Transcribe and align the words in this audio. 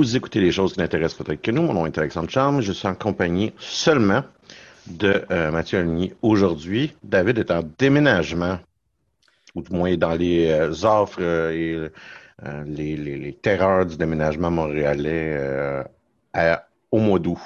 Vous 0.00 0.16
écoutez 0.16 0.40
les 0.40 0.50
choses 0.50 0.72
qui 0.72 0.78
n'intéressent 0.78 1.22
peut-être 1.22 1.42
que 1.42 1.50
nous. 1.50 1.60
Mon 1.60 1.74
nom 1.74 1.84
est 1.84 1.98
Alexandre 1.98 2.30
Charme. 2.30 2.62
Je 2.62 2.72
suis 2.72 2.88
en 2.88 2.94
compagnie 2.94 3.52
seulement 3.58 4.24
de 4.86 5.26
euh, 5.30 5.50
Mathieu 5.50 5.78
Aligny 5.78 6.14
aujourd'hui. 6.22 6.94
David 7.04 7.36
est 7.36 7.50
en 7.50 7.60
déménagement, 7.78 8.58
ou 9.54 9.60
du 9.60 9.70
moins 9.76 9.94
dans 9.98 10.14
les 10.14 10.48
euh, 10.48 10.70
offres 10.84 11.18
euh, 11.20 11.90
et 12.78 12.96
les, 12.96 13.38
terreurs 13.42 13.84
du 13.84 13.98
déménagement 13.98 14.50
montréalais 14.50 15.38
au 16.90 16.98
mois 16.98 17.18
d'août. 17.18 17.36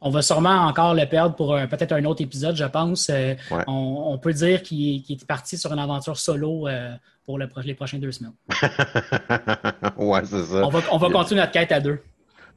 On 0.00 0.10
va 0.10 0.22
sûrement 0.22 0.66
encore 0.66 0.94
le 0.94 1.06
perdre 1.06 1.34
pour 1.36 1.56
peut-être 1.70 1.92
un 1.92 2.04
autre 2.04 2.22
épisode, 2.22 2.56
je 2.56 2.64
pense. 2.64 3.08
Euh, 3.10 3.34
Ouais. 3.50 3.64
on, 3.66 4.12
on 4.12 4.18
peut 4.18 4.32
dire 4.32 4.62
qu'il 4.62 5.02
est 5.08 5.24
parti 5.26 5.56
sur 5.58 5.72
une 5.72 5.78
aventure 5.78 6.16
solo 6.16 6.68
euh, 6.68 6.92
pour 7.24 7.38
le 7.38 7.48
les 7.64 7.74
prochaines 7.74 8.00
deux 8.00 8.12
semaines. 8.12 8.32
ouais, 9.96 10.20
c'est 10.24 10.42
ça. 10.44 10.64
On 10.64 10.68
va, 10.68 10.80
on 10.92 10.98
va 10.98 11.10
continuer 11.10 11.40
notre 11.40 11.52
quête 11.52 11.72
à 11.72 11.80
deux. 11.80 11.98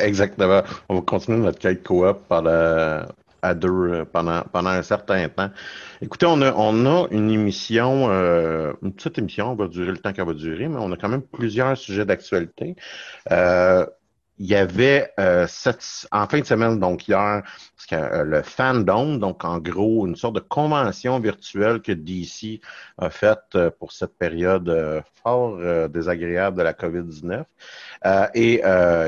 Exactement. 0.00 0.62
On 0.88 0.96
va 0.96 1.00
continuer 1.02 1.38
notre 1.38 1.58
quête 1.58 1.82
coop 1.82 2.18
pendant, 2.28 3.02
à 3.42 3.54
deux 3.54 3.68
euh, 3.68 4.04
pendant, 4.04 4.42
pendant 4.52 4.70
un 4.70 4.82
certain 4.82 5.28
temps. 5.28 5.50
Écoutez, 6.00 6.26
on 6.26 6.40
a, 6.42 6.52
on 6.54 6.86
a 6.86 7.08
une 7.10 7.30
émission, 7.30 8.08
euh, 8.10 8.72
une 8.82 8.92
petite 8.92 9.18
émission, 9.18 9.52
on 9.52 9.54
va 9.56 9.68
durer 9.68 9.90
le 9.90 9.98
temps 9.98 10.12
qu'elle 10.12 10.26
va 10.26 10.34
durer, 10.34 10.68
mais 10.68 10.78
on 10.78 10.92
a 10.92 10.96
quand 10.96 11.08
même 11.08 11.22
plusieurs 11.22 11.76
sujets 11.76 12.04
d'actualité. 12.04 12.76
Euh, 13.30 13.86
il 14.42 14.48
y 14.48 14.56
avait 14.56 15.12
euh, 15.20 15.46
cette, 15.48 16.08
en 16.10 16.26
fin 16.26 16.40
de 16.40 16.44
semaine, 16.44 16.80
donc 16.80 17.06
hier, 17.06 17.44
euh, 17.92 18.24
le 18.24 18.42
Fandom, 18.42 19.16
donc 19.16 19.44
en 19.44 19.58
gros 19.58 20.04
une 20.04 20.16
sorte 20.16 20.34
de 20.34 20.40
convention 20.40 21.20
virtuelle 21.20 21.80
que 21.80 21.92
DC 21.92 22.60
a 22.98 23.08
faite 23.08 23.54
euh, 23.54 23.70
pour 23.70 23.92
cette 23.92 24.18
période 24.18 24.68
euh, 24.68 25.00
fort 25.22 25.58
euh, 25.60 25.86
désagréable 25.86 26.56
de 26.56 26.62
la 26.62 26.72
COVID-19. 26.72 27.44
Euh, 28.04 28.26
et 28.34 28.54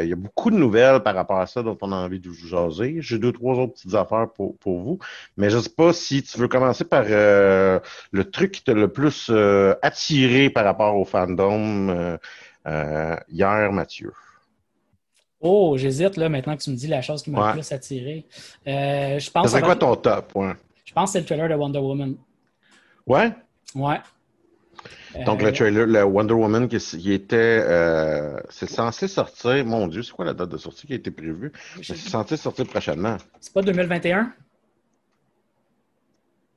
il 0.04 0.08
y 0.08 0.12
a 0.12 0.16
beaucoup 0.16 0.52
de 0.52 0.56
nouvelles 0.56 1.00
par 1.02 1.16
rapport 1.16 1.40
à 1.40 1.48
ça 1.48 1.64
dont 1.64 1.76
on 1.80 1.90
a 1.90 1.96
envie 1.96 2.20
de 2.20 2.28
vous 2.28 2.46
jaser. 2.46 2.98
J'ai 3.00 3.18
deux, 3.18 3.32
trois 3.32 3.56
autres 3.56 3.72
petites 3.72 3.94
affaires 3.94 4.28
pour, 4.36 4.56
pour 4.58 4.78
vous. 4.82 5.00
Mais 5.36 5.50
je 5.50 5.56
ne 5.56 5.62
sais 5.62 5.70
pas 5.70 5.92
si 5.92 6.22
tu 6.22 6.38
veux 6.38 6.46
commencer 6.46 6.84
par 6.84 7.06
le 7.08 7.80
truc 8.30 8.52
qui 8.52 8.62
t'a 8.62 8.72
le 8.74 8.86
plus 8.86 9.32
attiré 9.82 10.48
par 10.48 10.64
rapport 10.64 10.94
au 10.96 11.04
fandom 11.04 12.18
hier, 13.28 13.72
Mathieu. 13.72 14.12
Oh, 15.46 15.76
j'hésite 15.76 16.16
là 16.16 16.28
maintenant 16.30 16.56
que 16.56 16.62
tu 16.62 16.70
me 16.70 16.74
dis 16.76 16.86
la 16.86 17.02
chose 17.02 17.22
qui 17.22 17.30
m'a 17.30 17.40
Ouais. 17.40 17.46
le 17.48 17.52
plus 17.60 17.70
attiré. 17.70 18.24
Euh, 18.66 19.18
je 19.18 19.30
pense 19.30 19.52
que- 19.52 19.60
quoi 19.60 19.76
ton 19.76 19.94
top? 19.94 20.32
Ouais? 20.34 20.54
je 20.86 20.92
pense 20.94 21.10
que 21.10 21.12
c'est 21.12 21.20
le 21.20 21.26
trailer 21.26 21.48
de 21.50 21.54
Wonder 21.54 21.78
Woman. 21.80 22.14
Ouais? 23.06 23.30
Ouais. 23.74 24.00
Donc, 25.26 25.42
Euh, 25.42 25.46
le 25.46 25.52
trailer, 25.52 25.86
le 25.86 26.02
Wonder 26.04 26.34
Woman 26.34 26.66
qui, 26.66 26.78
qui 26.78 27.12
était, 27.12 27.36
euh, 27.62 28.38
c'est 28.48 28.68
censé 28.68 29.06
sortir, 29.06 29.64
mon 29.66 29.86
Dieu, 29.86 30.02
c'est 30.02 30.12
quoi 30.12 30.24
la 30.24 30.32
date 30.34 30.48
de 30.48 30.56
sortie 30.56 30.86
qui 30.86 30.92
a 30.94 30.96
été 30.96 31.10
prévue? 31.10 31.52
C'est 31.82 31.94
censé 31.96 32.36
sortir 32.36 32.66
prochainement. 32.66 33.16
C'est 33.40 33.52
pas 33.52 33.62
2021? 33.62 34.32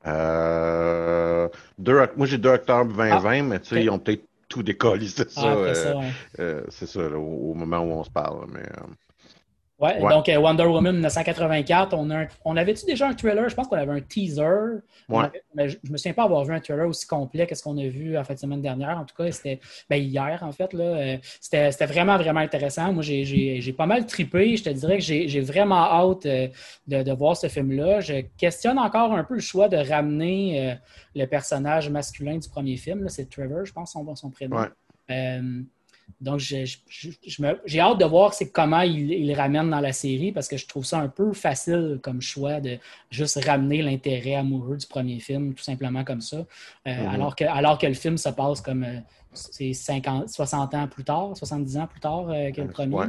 Euh, 0.06 1.48
2 1.78 1.98
oct- 2.00 2.12
moi, 2.16 2.26
j'ai 2.26 2.38
2 2.38 2.48
octobre 2.50 2.92
2020, 2.94 3.42
mais 3.42 3.60
tu 3.60 3.68
sais, 3.68 3.82
ils 3.84 3.90
ont 3.90 3.98
peut-être 3.98 4.24
tout 4.48 4.62
décollé, 4.62 5.08
c'est 5.08 5.30
ça. 5.30 5.52
Ah, 5.52 5.56
euh, 5.56 5.74
ça, 5.74 5.96
ouais. 5.96 6.14
euh, 6.40 6.64
c'est 6.68 6.86
ça, 6.86 7.00
là, 7.08 7.18
au, 7.18 7.50
au 7.52 7.54
moment 7.54 7.80
où 7.80 7.92
on 7.92 8.04
se 8.04 8.10
parle. 8.10 8.46
Mais, 8.52 8.60
euh, 8.62 8.86
Ouais, 9.80 10.00
Ouais. 10.02 10.10
donc 10.12 10.28
euh, 10.28 10.36
Wonder 10.38 10.64
Woman 10.64 10.92
1984, 10.96 11.94
on, 11.94 12.10
a 12.10 12.22
un- 12.22 12.28
on 12.44 12.56
avait-tu 12.56 12.84
déjà 12.84 13.06
un 13.06 13.14
trailer? 13.14 13.48
Je 13.48 13.54
pense 13.54 13.68
qu'on 13.68 13.76
avait 13.76 13.92
un 13.92 14.00
teaser. 14.00 14.42
On 15.08 15.18
Ouais. 15.20 15.26
avait- 15.26 15.42
mais 15.54 15.68
je, 15.68 15.78
je 15.84 15.92
me 15.92 15.96
souviens 15.96 16.14
pas 16.14 16.24
avoir 16.24 16.44
vu 16.44 16.52
un 16.52 16.58
trailer 16.58 16.88
aussi 16.88 17.06
complet 17.06 17.46
que 17.46 17.54
ce 17.54 17.62
qu'on 17.62 17.78
a 17.78 17.86
vu 17.86 18.18
en 18.18 18.24
fait 18.24 18.32
la 18.32 18.38
semaine 18.38 18.60
dernière. 18.60 18.98
En 18.98 19.04
tout 19.04 19.14
cas, 19.14 19.30
c'était 19.30 19.60
ben, 19.88 19.96
hier, 20.02 20.40
en 20.42 20.50
fait. 20.50 20.72
Là, 20.72 20.84
euh, 20.84 21.16
c'était, 21.40 21.70
c'était 21.70 21.86
vraiment, 21.86 22.16
vraiment 22.16 22.40
intéressant. 22.40 22.92
Moi, 22.92 23.04
j'ai, 23.04 23.24
j'ai- 23.24 23.60
j'ai 23.60 23.72
pas 23.72 23.86
mal 23.86 24.04
trippé. 24.06 24.56
Je 24.56 24.64
te 24.64 24.70
dirais 24.70 24.98
que 24.98 25.04
j'ai, 25.04 25.28
j'ai 25.28 25.40
vraiment 25.40 25.76
hâte 25.84 26.26
euh, 26.26 26.48
de, 26.88 27.02
de 27.04 27.12
voir 27.12 27.36
ce 27.36 27.46
film-là. 27.46 28.00
Je 28.00 28.22
questionne 28.36 28.78
encore 28.80 29.12
un 29.12 29.22
peu 29.22 29.34
le 29.34 29.40
choix 29.40 29.68
de 29.68 29.76
ramener 29.76 30.76
le 31.14 31.24
personnage 31.26 31.88
masculin 31.88 32.36
du 32.38 32.48
premier 32.48 32.76
film. 32.76 33.04
là. 33.04 33.08
C'est 33.10 33.30
Trevor, 33.30 33.64
je 33.64 33.72
pense, 33.72 33.92
son, 33.92 34.14
son 34.16 34.30
prénom. 34.30 34.56
Ouais. 34.58 34.66
Euh, 35.10 35.62
donc, 36.20 36.40
j'ai 36.40 37.80
hâte 37.80 37.98
de 37.98 38.04
voir 38.04 38.34
c'est 38.34 38.50
comment 38.50 38.80
il, 38.80 39.12
il 39.12 39.28
le 39.28 39.34
ramène 39.34 39.70
dans 39.70 39.80
la 39.80 39.92
série 39.92 40.32
parce 40.32 40.48
que 40.48 40.56
je 40.56 40.66
trouve 40.66 40.84
ça 40.84 40.98
un 40.98 41.08
peu 41.08 41.32
facile 41.32 42.00
comme 42.02 42.20
choix 42.20 42.60
de 42.60 42.78
juste 43.10 43.44
ramener 43.44 43.82
l'intérêt 43.82 44.34
amoureux 44.34 44.76
du 44.76 44.86
premier 44.86 45.20
film, 45.20 45.54
tout 45.54 45.62
simplement 45.62 46.02
comme 46.04 46.20
ça. 46.20 46.38
Euh, 46.38 46.42
Mhm. 46.86 47.08
alors, 47.14 47.36
que, 47.36 47.44
alors 47.44 47.78
que 47.78 47.86
le 47.86 47.94
film 47.94 48.18
se 48.18 48.30
passe 48.30 48.60
comme 48.60 48.82
euh, 48.82 48.98
c'est 49.32 49.72
50, 49.72 50.28
60 50.28 50.74
ans 50.74 50.88
plus 50.88 51.04
tard, 51.04 51.30
70 51.36 51.76
ans 51.78 51.86
plus 51.86 52.00
tard 52.00 52.28
euh, 52.30 52.50
que 52.50 52.60
le 52.60 52.68
premier. 52.68 52.94
Ouais. 52.96 53.06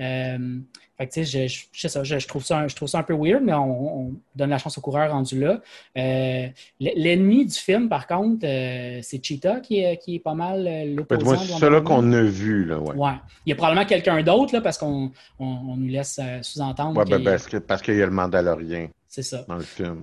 Euh, 0.00 0.58
fait 0.96 1.06
que, 1.06 1.22
je, 1.22 1.46
je, 1.46 1.64
je 1.72 1.88
ça, 1.88 2.02
trouve 2.28 2.44
ça, 2.44 2.58
un- 2.58 2.68
je 2.68 2.76
trouve 2.76 2.88
ça 2.88 2.98
un 2.98 3.02
peu 3.02 3.14
weird, 3.14 3.42
mais 3.42 3.54
on, 3.54 4.00
on 4.08 4.14
donne 4.36 4.50
la 4.50 4.58
chance 4.58 4.76
au 4.76 4.80
coureur 4.82 5.10
rendu 5.10 5.40
là. 5.40 5.60
Euh, 5.96 6.46
L'ennemi 6.78 7.46
du 7.46 7.54
film, 7.54 7.88
par 7.88 8.06
contre, 8.06 8.40
c'est 8.42 9.24
Cheetah 9.24 9.60
qui 9.60 9.78
est, 9.80 9.96
qui 9.96 10.16
est 10.16 10.18
pas 10.20 10.34
mal 10.34 10.68
l'opposant. 10.94 11.36
C'est 11.36 11.52
Wonder 11.52 11.58
ça 11.58 11.70
là 11.70 11.78
Woman. 11.80 11.84
qu'on 11.84 12.12
a 12.12 12.22
vu, 12.22 12.64
là, 12.66 12.78
ouais. 12.78 12.94
Ouais. 12.94 13.12
Il 13.46 13.50
y 13.50 13.52
a 13.52 13.56
probablement 13.56 13.86
quelqu'un 13.86 14.22
d'autre, 14.22 14.60
parce 14.60 14.76
qu'on 14.78 15.10
on, 15.38 15.46
on 15.46 15.76
nous 15.76 15.88
laisse 15.88 16.20
sous-entendre. 16.42 16.98
Ouais, 16.98 17.04
ben, 17.06 17.16
qu'il- 17.16 17.24
parce 17.24 17.46
que- 17.46 17.56
parce 17.56 17.82
qu'il 17.82 17.96
y 17.96 18.02
a 18.02 18.06
le 18.06 18.12
Mandalorien 18.12 18.88
C'est 19.08 19.22
ça. 19.22 19.44
dans 19.48 19.56
le 19.56 19.62
film. 19.62 20.02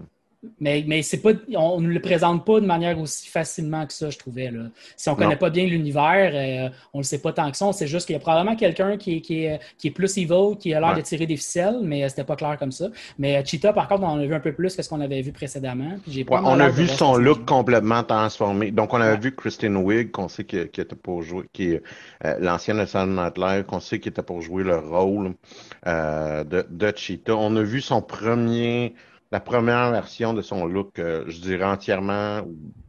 Mais, 0.59 0.83
mais 0.87 1.01
c'est 1.01 1.17
pas, 1.21 1.31
on 1.55 1.81
ne 1.81 1.87
le 1.87 1.99
présente 2.01 2.45
pas 2.45 2.59
de 2.59 2.65
manière 2.65 2.99
aussi 2.99 3.27
facilement 3.27 3.85
que 3.85 3.93
ça, 3.93 4.09
je 4.09 4.17
trouvais. 4.17 4.51
Là. 4.51 4.63
Si 4.95 5.09
on 5.09 5.13
ne 5.13 5.17
connaît 5.17 5.35
pas 5.35 5.49
bien 5.49 5.65
l'univers, 5.65 6.31
euh, 6.33 6.69
on 6.93 6.99
ne 6.99 7.03
le 7.03 7.07
sait 7.07 7.19
pas 7.21 7.33
tant 7.33 7.49
que 7.51 7.57
ça. 7.57 7.65
On 7.65 7.71
sait 7.71 7.87
juste 7.87 8.05
qu'il 8.05 8.13
y 8.13 8.17
a 8.17 8.19
probablement 8.19 8.55
quelqu'un 8.55 8.97
qui, 8.97 9.15
est- 9.17 9.21
qui, 9.21 9.43
est, 9.45 9.59
qui 9.77 9.87
est 9.87 9.91
plus 9.91 10.17
evil, 10.17 10.57
qui 10.59 10.73
a 10.73 10.79
l'air 10.79 10.89
Ouais. 10.89 10.95
de 10.95 11.01
tirer 11.01 11.25
des 11.25 11.35
ficelles, 11.37 11.79
mais 11.83 12.03
euh, 12.03 12.09
c'était 12.09 12.23
pas 12.23 12.35
clair 12.35 12.57
comme 12.57 12.71
ça. 12.71 12.87
Mais 13.19 13.37
euh, 13.37 13.41
Cheetah, 13.45 13.73
par 13.73 13.87
contre, 13.87 14.03
on 14.03 14.07
en 14.07 14.19
a 14.19 14.25
vu 14.25 14.33
un 14.33 14.39
peu 14.39 14.53
plus 14.53 14.75
que 14.75 14.81
ce 14.81 14.89
qu'on 14.89 15.01
avait 15.01 15.21
vu 15.21 15.31
précédemment. 15.31 15.97
Puis 16.03 16.11
j'ai 16.13 16.23
pas 16.25 16.35
Ouais, 16.41 16.47
on 16.49 16.59
a 16.59 16.69
vu 16.69 16.87
son 16.87 17.17
look 17.17 17.45
complètement 17.45 18.03
transformé. 18.03 18.71
Donc, 18.71 18.93
on 18.93 19.01
avait 19.01 19.13
Ouais. 19.13 19.19
vu 19.19 19.35
Kristen 19.35 19.75
Wiig, 19.77 20.11
qu'on 20.11 20.27
sait 20.27 20.43
qui, 20.45 20.57
était 20.57 20.83
pour 20.95 21.21
jouer, 21.23 21.45
qui 21.53 21.71
est 21.73 21.83
euh, 22.25 22.37
l'ancienne 22.39 22.77
de 22.77 23.39
Live, 23.41 23.63
qu'on 23.65 23.79
sait 23.79 23.99
qui 23.99 24.09
était 24.09 24.21
pour 24.23 24.41
jouer 24.41 24.63
le 24.63 24.77
rôle 24.77 25.33
euh, 25.85 26.43
de, 26.43 26.65
de 26.69 26.93
Cheetah. 26.95 27.35
On 27.35 27.55
a 27.55 27.61
vu 27.63 27.81
son 27.81 28.01
premier, 28.01 28.93
la 29.31 29.39
première 29.39 29.91
version 29.91 30.33
de 30.33 30.41
son 30.41 30.65
look, 30.65 30.99
euh, 30.99 31.23
je 31.27 31.39
dirais 31.41 31.65
entièrement, 31.65 32.41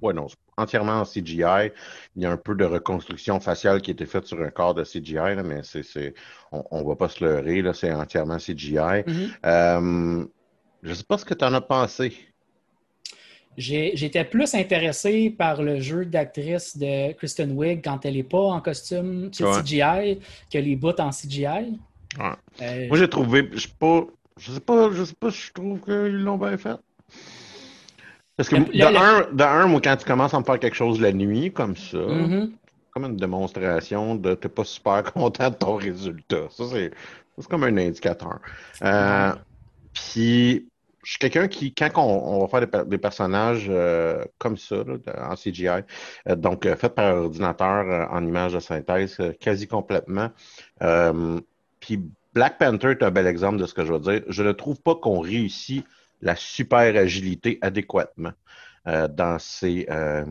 ouais, 0.02 0.14
non, 0.14 0.26
entièrement 0.56 1.00
en 1.00 1.04
CGI. 1.04 1.70
Il 2.16 2.22
y 2.22 2.26
a 2.26 2.30
un 2.30 2.36
peu 2.36 2.54
de 2.54 2.64
reconstruction 2.64 3.40
faciale 3.40 3.80
qui 3.82 3.90
a 3.90 3.92
été 3.92 4.06
faite 4.06 4.26
sur 4.26 4.40
un 4.40 4.50
corps 4.50 4.74
de 4.74 4.84
CGI, 4.84 5.14
là, 5.14 5.42
mais 5.42 5.60
c'est, 5.64 5.82
c'est, 5.82 6.14
on, 6.52 6.62
on 6.70 6.84
va 6.84 6.96
pas 6.96 7.08
se 7.08 7.24
leurrer, 7.24 7.62
là, 7.62 7.72
c'est 7.74 7.92
entièrement 7.92 8.38
CGI. 8.38 9.04
Mhm. 9.06 9.30
Euh, 9.46 10.24
je 10.82 10.94
sais 10.94 11.04
pas 11.04 11.18
ce 11.18 11.24
que 11.24 11.34
tu 11.34 11.44
en 11.44 11.54
as 11.54 11.60
pensé. 11.60 12.12
J'étais 13.56 14.22
plus 14.24 14.54
intéressé 14.54 15.30
par 15.36 15.62
le 15.62 15.80
jeu 15.80 16.04
d'actrice 16.04 16.76
de 16.78 17.12
Kristen 17.14 17.50
Wiig 17.56 17.82
quand 17.82 18.04
elle 18.06 18.14
n'est 18.14 18.22
pas 18.22 18.38
en 18.38 18.60
costume 18.60 19.30
tu 19.32 19.38
sais, 19.38 19.44
Ouais. 19.44 19.62
CGI 19.62 20.20
que 20.52 20.58
les 20.58 20.76
bouts 20.76 20.92
en 21.00 21.10
CGI. 21.10 21.44
Ouais. 22.18 22.26
Euh, 22.62 22.86
Moi, 22.86 22.98
j'ai 22.98 23.08
trouvé, 23.08 23.50
je 23.52 23.66
pas, 23.66 24.06
je 24.38 24.52
sais 24.52 24.60
pas, 24.60 24.90
je 24.92 25.04
sais 25.04 25.14
pas 25.14 25.30
si 25.30 25.38
je 25.48 25.52
trouve 25.52 25.80
qu'ils 25.80 26.22
l'ont 26.22 26.38
bien 26.38 26.56
fait. 26.56 26.76
Parce 28.36 28.48
que 28.48 28.56
Le- 28.56 28.64
de, 28.66 28.70
le- 28.78 28.96
un, 28.96 29.32
de 29.32 29.42
un, 29.42 29.66
moi, 29.66 29.80
quand 29.82 29.96
tu 29.96 30.04
commences 30.04 30.34
à 30.34 30.38
me 30.38 30.44
faire 30.44 30.58
quelque 30.60 30.76
chose 30.76 31.00
la 31.00 31.12
nuit 31.12 31.52
comme 31.52 31.76
ça, 31.76 31.98
mhm. 31.98 32.52
comme 32.92 33.04
une 33.04 33.16
démonstration 33.16 34.14
de 34.14 34.34
t'es 34.34 34.48
pas 34.48 34.64
super 34.64 35.02
content 35.12 35.50
de 35.50 35.56
ton 35.56 35.74
résultat. 35.76 36.48
Ça, 36.50 36.64
c'est 36.70 36.92
c'est 37.36 37.48
comme 37.48 37.64
un 37.64 37.76
indicateur. 37.76 38.40
Euh, 38.82 39.32
Puis, 39.92 40.68
je 41.04 41.10
suis 41.12 41.18
quelqu'un 41.20 41.48
qui, 41.48 41.72
quand 41.74 41.90
on, 41.96 42.00
on 42.36 42.40
va 42.40 42.48
faire 42.48 42.60
des, 42.60 42.66
per- 42.66 42.84
des 42.86 42.98
personnages 42.98 43.66
euh, 43.70 44.24
comme 44.38 44.56
ça, 44.56 44.76
là, 44.84 45.30
en 45.30 45.36
CGI, 45.36 45.68
euh, 46.28 46.36
donc 46.36 46.66
euh, 46.66 46.76
fait 46.76 46.88
par 46.90 47.14
ordinateur 47.16 47.88
euh, 47.88 48.06
en 48.10 48.26
image 48.26 48.54
de 48.54 48.60
synthèse, 48.60 49.16
euh, 49.20 49.32
quasi 49.40 49.66
complètement. 49.68 50.30
Euh, 50.82 51.40
puis 51.80 52.02
Black 52.38 52.58
Panther 52.58 52.90
est 52.92 53.02
un 53.02 53.10
bel 53.10 53.26
exemple 53.26 53.58
de 53.58 53.66
ce 53.66 53.74
que 53.74 53.84
je 53.84 53.92
veux 53.92 53.98
dire. 53.98 54.22
Je 54.28 54.44
ne 54.44 54.52
trouve 54.52 54.80
pas 54.80 54.94
qu'on 54.94 55.18
réussit 55.20 55.84
la 56.22 56.36
super 56.36 56.94
agilité 56.96 57.58
adéquatement 57.62 58.32
euh, 58.86 59.08
dans 59.08 59.38
ces 59.40 59.86
euh, 59.90 60.24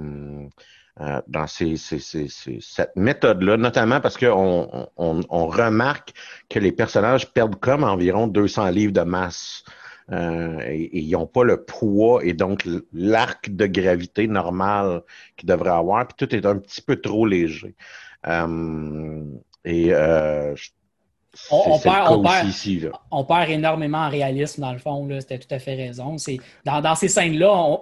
euh, 1.02 1.22
dans 1.28 1.48
ces, 1.48 1.78
ces- 1.78 2.00
ces- 2.00 2.28
cette 2.62 2.96
méthode-là, 2.96 3.58
notamment 3.58 4.00
parce 4.02 4.18
qu'on 4.18 4.90
on, 4.98 5.22
on- 5.30 5.48
remarque 5.48 6.14
que 6.50 6.60
les 6.60 6.72
personnages 6.72 7.32
perdent 7.34 7.60
comme 7.60 7.84
environ 7.84 8.28
200 8.28 8.70
livres 8.70 8.94
de 8.94 9.02
masse. 9.02 9.64
Euh, 10.12 10.60
et, 10.66 11.00
ils 11.00 11.12
n'ont 11.12 11.28
pas 11.28 11.44
le 11.44 11.64
poids 11.66 12.24
et 12.26 12.34
donc 12.34 12.66
l'arc 12.94 13.50
de 13.50 13.66
gravité 13.68 14.28
normal 14.28 15.02
qu'ils 15.36 15.50
devraient 15.50 15.70
avoir, 15.72 16.08
puis 16.08 16.16
tout 16.28 16.34
est 16.36 16.46
un 16.46 16.58
petit 16.58 16.82
peu 16.82 16.96
trop 17.02 17.26
léger. 17.26 17.76
Euh, 18.28 19.24
et 19.66 19.94
euh, 19.94 20.56
je- 20.56 20.70
On- 21.52 21.80
perd- 21.80 21.84
cas 21.84 22.12
on 22.12 22.20
aussi 22.20 22.24
perd- 22.34 22.48
ici. 22.50 22.80
Là. 22.82 22.90
on 23.12 23.24
perd 23.24 23.50
énormément 23.50 24.00
en 24.00 24.10
réalisme 24.10 24.62
dans 24.62 24.74
le 24.74 24.80
fond. 24.80 25.08
C'était 25.20 25.40
tout 25.40 25.54
à 25.54 25.60
fait 25.60 25.76
raison. 25.76 26.16
Dans, 26.66 26.82
dans 26.82 26.96
ces 26.96 27.08
scènes-là, 27.08 27.78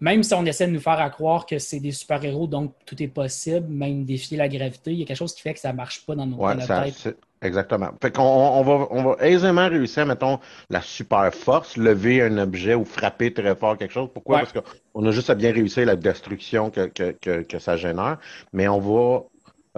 même 0.00 0.22
si 0.22 0.32
on 0.34 0.44
essaie 0.46 0.66
de 0.66 0.72
nous 0.72 0.80
faire 0.80 1.00
à 1.00 1.10
croire 1.10 1.44
que 1.46 1.58
c'est 1.58 1.80
des 1.80 1.90
super-héros, 1.92 2.46
donc 2.46 2.72
tout 2.86 3.02
est 3.02 3.08
possible, 3.08 3.66
même 3.68 4.04
défier 4.04 4.36
la 4.36 4.48
gravité, 4.48 4.92
il 4.92 4.98
y 5.00 5.02
a 5.02 5.06
quelque 5.06 5.16
chose 5.16 5.34
qui 5.34 5.42
fait 5.42 5.54
que 5.54 5.60
ça 5.60 5.72
marche 5.72 6.04
pas 6.06 6.14
dans, 6.14 6.24
nos, 6.26 6.36
Ouais, 6.36 6.54
tête. 6.56 7.16
exactement. 7.42 7.88
Fait 8.00 8.12
qu'on 8.14 8.22
on 8.22 8.62
va, 8.62 8.86
on 8.90 9.02
va 9.02 9.16
aisément 9.26 9.68
réussir, 9.68 10.06
mettons, 10.06 10.38
la 10.70 10.80
super 10.82 11.34
force, 11.34 11.76
lever 11.76 12.22
un 12.22 12.38
objet 12.38 12.74
ou 12.74 12.84
frapper 12.84 13.32
très 13.32 13.56
fort 13.56 13.76
quelque 13.76 13.92
chose. 13.92 14.08
Pourquoi? 14.14 14.36
Ouais. 14.36 14.42
Parce 14.42 14.52
qu'on 14.92 15.04
a 15.04 15.10
juste 15.10 15.30
à 15.30 15.34
bien 15.34 15.52
réussir 15.52 15.84
la 15.84 15.96
destruction 15.96 16.70
que, 16.70 16.86
que, 16.86 17.10
que, 17.20 17.42
que 17.42 17.58
ça 17.58 17.76
génère, 17.76 18.18
mais 18.52 18.68
on 18.68 18.78
va 18.78 19.22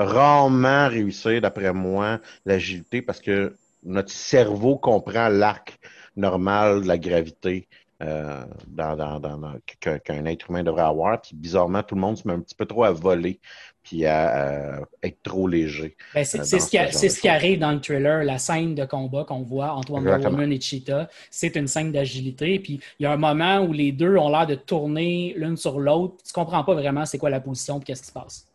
rarement 0.05 0.89
réussir, 0.89 1.41
d'après 1.41 1.73
moi, 1.73 2.21
l'agilité 2.45 3.03
parce 3.03 3.21
que 3.21 3.55
notre 3.83 4.11
cerveau 4.11 4.77
comprend 4.77 5.29
l'arc 5.29 5.79
normal 6.17 6.83
de 6.83 6.89
la 6.89 6.99
gravité 6.99 7.69
euh, 8.03 8.45
dans, 8.67 8.97
dans, 8.97 9.21
dans, 9.21 9.55
qu'un 9.79 10.25
être 10.25 10.49
humain 10.49 10.63
devrait 10.63 10.83
avoir. 10.83 11.21
Puis 11.21 11.35
bizarrement, 11.35 11.83
tout 11.83 11.95
le 11.95 12.01
monde 12.01 12.17
se 12.17 12.27
met 12.27 12.35
un 12.35 12.41
petit 12.41 12.55
peu 12.55 12.67
trop 12.67 12.85
à 12.85 12.93
voler 12.93 13.41
puis 13.83 14.07
à, 14.07 14.77
à 14.77 14.81
être 15.03 15.23
trop 15.23 15.49
léger. 15.49 15.97
Ben, 16.15 16.25
c'est 16.25 16.41
euh, 16.41 16.45
ce, 16.45 16.69
qui, 16.71 16.79
a- 16.79 16.93
ce 16.93 17.29
arrive 17.29 17.59
dans 17.59 17.73
le 17.73 17.81
trailer, 17.81 18.25
la 18.25 18.39
scène 18.39 18.75
de 18.75 18.85
combat 18.85 19.25
qu'on 19.25 19.43
voit 19.43 19.73
entre 19.73 19.93
Wonder 19.93 20.09
Exactement. 20.11 20.39
Woman 20.39 20.53
et 20.53 20.61
Cheetah. 20.61 21.09
C'est 21.31 21.57
une 21.57 21.67
scène 21.67 21.93
d'agilité. 21.93 22.59
Puis 22.59 22.81
il 22.99 23.05
y 23.05 23.07
a 23.07 23.13
un 23.13 23.17
moment 23.17 23.61
où 23.61 23.73
les 23.73 23.93
deux 23.93 24.17
ont 24.17 24.29
l'air 24.29 24.47
de 24.47 24.55
tourner 24.55 25.35
l'une 25.37 25.57
sur 25.57 25.81
l'autre. 25.81 26.17
Tu 26.27 26.33
comprends 26.33 26.65
pas 26.65 26.75
vraiment 26.75 27.07
c'est 27.07 27.19
quoi 27.19 27.31
la 27.31 27.41
position 27.41 27.81
et 27.81 27.85
qu'est-ce 27.85 28.03
qui 28.03 28.09
se 28.09 28.13
passe. 28.13 28.47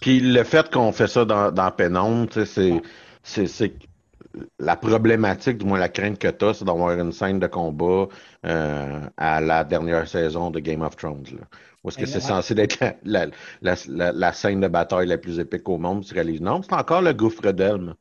Puis 0.00 0.20
le 0.20 0.44
fait 0.44 0.70
qu'on 0.70 0.92
fait 0.92 1.06
ça 1.08 1.24
dans, 1.24 1.50
dans 1.50 1.70
Pénombre, 1.70 2.28
c'est, 2.44 3.72
la 4.58 4.76
problématique, 4.76 5.58
du 5.58 5.64
moins 5.64 5.78
la 5.78 5.88
crainte 5.88 6.18
que 6.18 6.28
tu 6.28 6.44
as, 6.44 6.54
c'est 6.54 6.64
d'avoir 6.66 6.92
une 6.98 7.12
scène 7.12 7.38
de 7.38 7.46
combat 7.46 8.06
euh, 8.44 9.00
à 9.16 9.40
la 9.40 9.64
dernière 9.64 10.06
saison 10.06 10.50
de 10.50 10.60
Game 10.60 10.82
of 10.82 10.94
Thrones. 10.96 11.24
Là, 11.32 11.46
est-ce 11.88 11.98
que 11.98 12.06
c'est 12.06 12.20
censé 12.20 12.54
être 12.58 12.80
la, 12.80 12.96
la, 13.04 13.26
la, 13.62 13.74
la- 13.88 14.12
la 14.12 14.32
scène 14.32 14.60
de 14.60 14.68
bataille 14.68 15.06
la 15.08 15.18
plus 15.18 15.38
épique 15.38 15.68
au 15.68 15.78
monde? 15.78 16.04
Tu 16.04 16.14
réalises, 16.14 16.40
non, 16.40 16.62
c'est 16.62 16.74
encore 16.74 17.02
le 17.02 17.12
gouffre 17.12 17.52
d'Elme. 17.52 17.94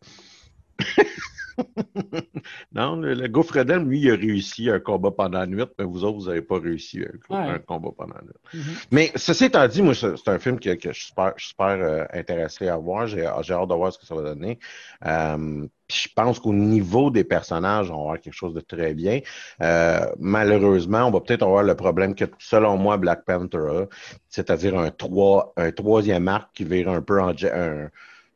non, 2.74 2.98
le, 2.98 3.14
le 3.14 3.28
gouffre 3.28 3.58
lui, 3.60 4.02
il 4.02 4.12
a 4.12 4.16
réussi 4.16 4.70
un 4.70 4.80
combat 4.80 5.12
pendant 5.12 5.40
la 5.40 5.48
nuit, 5.48 5.64
mais 5.80 5.86
vous 5.86 6.04
autres, 6.04 6.18
vous 6.20 6.28
n'avez 6.28 6.42
pas 6.42 6.60
réussi 6.60 7.00
un, 7.02 7.34
Ouais. 7.34 7.50
un 7.52 7.60
combat 7.60 7.90
pendant 7.98 8.16
la 8.16 8.22
nuit. 8.24 8.34
Mhm. 8.54 8.76
Mais 8.92 9.12
ceci 9.16 9.46
étant 9.46 9.68
dit, 9.68 9.82
moi, 9.82 9.94
c'est 9.94 10.28
un 10.28 10.40
film 10.40 10.60
que, 10.60 10.76
que 10.76 10.92
je 10.92 10.98
suis 10.98 11.08
super, 11.08 11.34
je 11.38 11.44
suis 11.44 11.50
super 11.52 11.68
euh, 11.68 12.06
intéressé 12.14 12.68
à 12.68 12.78
voir. 12.78 13.08
J'ai 13.08 13.26
hâte 13.26 13.48
de 13.48 13.74
voir 13.74 13.94
ce 13.94 14.00
que 14.00 14.06
ça 14.06 14.16
va 14.16 14.22
donner. 14.22 14.60
Euh, 15.06 15.66
puis 15.88 16.08
je 16.10 16.14
pense 16.14 16.40
qu'au 16.40 16.54
niveau 16.54 17.12
des 17.12 17.24
personnages, 17.24 17.90
on 17.92 17.96
va 17.96 18.02
avoir 18.02 18.20
quelque 18.20 18.34
chose 18.34 18.54
de 18.54 18.62
très 18.62 18.94
bien. 18.94 19.22
Euh, 19.62 20.06
malheureusement, 20.20 21.06
on 21.06 21.12
va 21.12 21.22
peut-être 21.22 21.44
avoir 21.44 21.64
le 21.64 21.76
problème 21.76 22.16
que, 22.16 22.26
selon 22.40 22.78
moi, 22.78 22.98
Black 22.98 23.24
Panther 23.26 23.58
a, 23.58 23.86
c'est-à-dire 24.30 24.78
un, 24.78 24.90
trois, 24.92 25.54
un 25.58 25.72
troisième 25.72 26.28
arc 26.28 26.50
qui 26.54 26.64
vire 26.66 26.90
un 26.90 27.02
peu 27.02 27.22
en... 27.22 27.30
Un, 27.30 27.90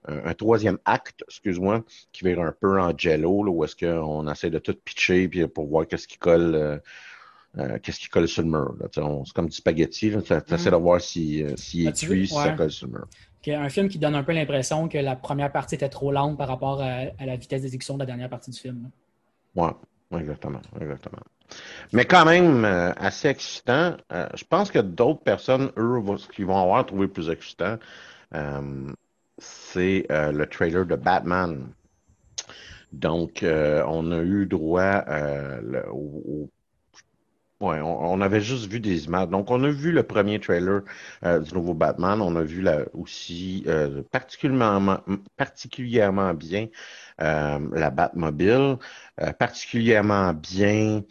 un, 0.08 0.34
troisième 0.34 0.77
acte, 0.86 1.24
excuse-moi, 1.27 1.84
qui 2.12 2.24
vire 2.25 2.39
un 2.41 2.53
peu 2.53 2.79
en 2.79 2.98
jello, 2.98 3.44
là, 3.44 3.51
où 3.51 3.63
est-ce 3.63 3.75
qu'on 3.75 4.27
essaie 4.32 4.50
de 4.50 4.60
tout 4.60 4.75
pitcher 4.84 5.27
puis 5.27 5.48
pour 5.48 5.68
voir 5.68 5.88
qu'est-ce 5.88 6.08
qui 6.08 6.18
colle... 6.18 6.56
euh, 6.56 6.77
euh, 7.58 7.79
qu'est-ce 7.82 8.00
qui 8.00 8.10
colle 8.10 8.27
sur 8.27 8.44
le 8.44 8.50
mur. 8.50 8.75
C'est 8.94 9.34
comme 9.34 9.48
du 9.48 9.56
spaghetti. 9.56 10.12
Tu 10.24 10.34
essaies 10.53 10.70
de 10.70 10.75
voir 10.75 11.01
si, 11.01 11.44
euh, 11.44 11.56
s'il 11.58 11.86
est 11.86 11.89
Ah, 11.89 11.91
tu 11.94 12.06
veux- 12.06 12.13
cuit, 12.13 12.27
si 12.27 12.36
ça 12.36 12.51
colle 12.51 12.70
sur 12.70 12.88
le 12.88 12.94
mur. 12.94 13.08
Un 13.48 13.70
film 13.70 13.89
qui 13.89 13.98
donne 13.98 14.13
un 14.13 14.22
peu 14.24 14.34
l'impression 14.34 14.88
que 14.88 15.00
la 15.00 15.15
première 15.15 15.51
partie 15.51 15.74
était 15.74 15.89
trop 15.89 16.12
lente 16.12 16.38
par 16.38 16.48
rapport 16.48 16.79
à, 16.79 17.06
à 17.18 17.25
la 17.25 17.36
vitesse 17.38 17.63
d'exécution 17.63 17.96
de 17.96 18.01
la 18.01 18.06
dernière 18.06 18.29
partie 18.29 18.51
du 18.51 18.60
film. 18.60 18.91
Ouais, 19.56 19.72
exactement, 20.15 20.62
exactement. 20.79 21.24
Mais 21.91 22.06
quand 22.06 22.25
même, 22.25 22.63
euh, 22.65 22.94
assez 22.98 23.29
excitant. 23.29 23.98
Euh, 24.12 24.27
je 24.36 24.44
pense 24.44 24.70
que 24.70 24.77
d'autres 24.77 25.24
personnes, 25.24 25.72
eux, 25.77 25.98
vont- 26.00 26.18
ce 26.18 26.27
qu'ils 26.27 26.46
vont 26.46 26.62
avoir 26.62 26.86
trouvé 26.86 27.08
plus 27.08 27.32
excitant, 27.32 27.77
c'est 29.39 30.05
euh, 30.12 30.31
le 30.31 30.46
trailer 30.48 30.86
de 30.86 30.96
Batman. 30.96 31.74
Donc, 32.91 33.43
euh, 33.43 33.84
on 33.88 34.12
a 34.12 34.19
eu 34.22 34.46
droit 34.46 35.03
euh, 35.08 35.84
au, 35.91 36.24
au- 36.27 36.50
Ouais, 37.62 37.81
on, 37.81 38.22
avait 38.22 38.39
juste 38.39 38.67
vu 38.72 38.79
des 38.79 39.03
images. 39.05 39.27
Donc, 39.27 39.51
on 39.51 39.62
a 39.65 39.69
vu 39.69 39.91
le 39.91 40.03
premier 40.03 40.39
trailer 40.39 40.81
du 41.22 41.53
nouveau 41.53 41.74
Batman. 41.74 42.22
On 42.22 42.38
a 42.38 42.41
vu 42.41 42.62
la, 42.62 42.86
aussi 42.93 43.65
particulièrement, 44.12 45.00
particulièrement 45.36 46.34
bien 46.34 46.69
la 47.17 47.89
Batmobile, 47.89 48.77
particulièrement 49.39 50.34
bien 50.34 51.03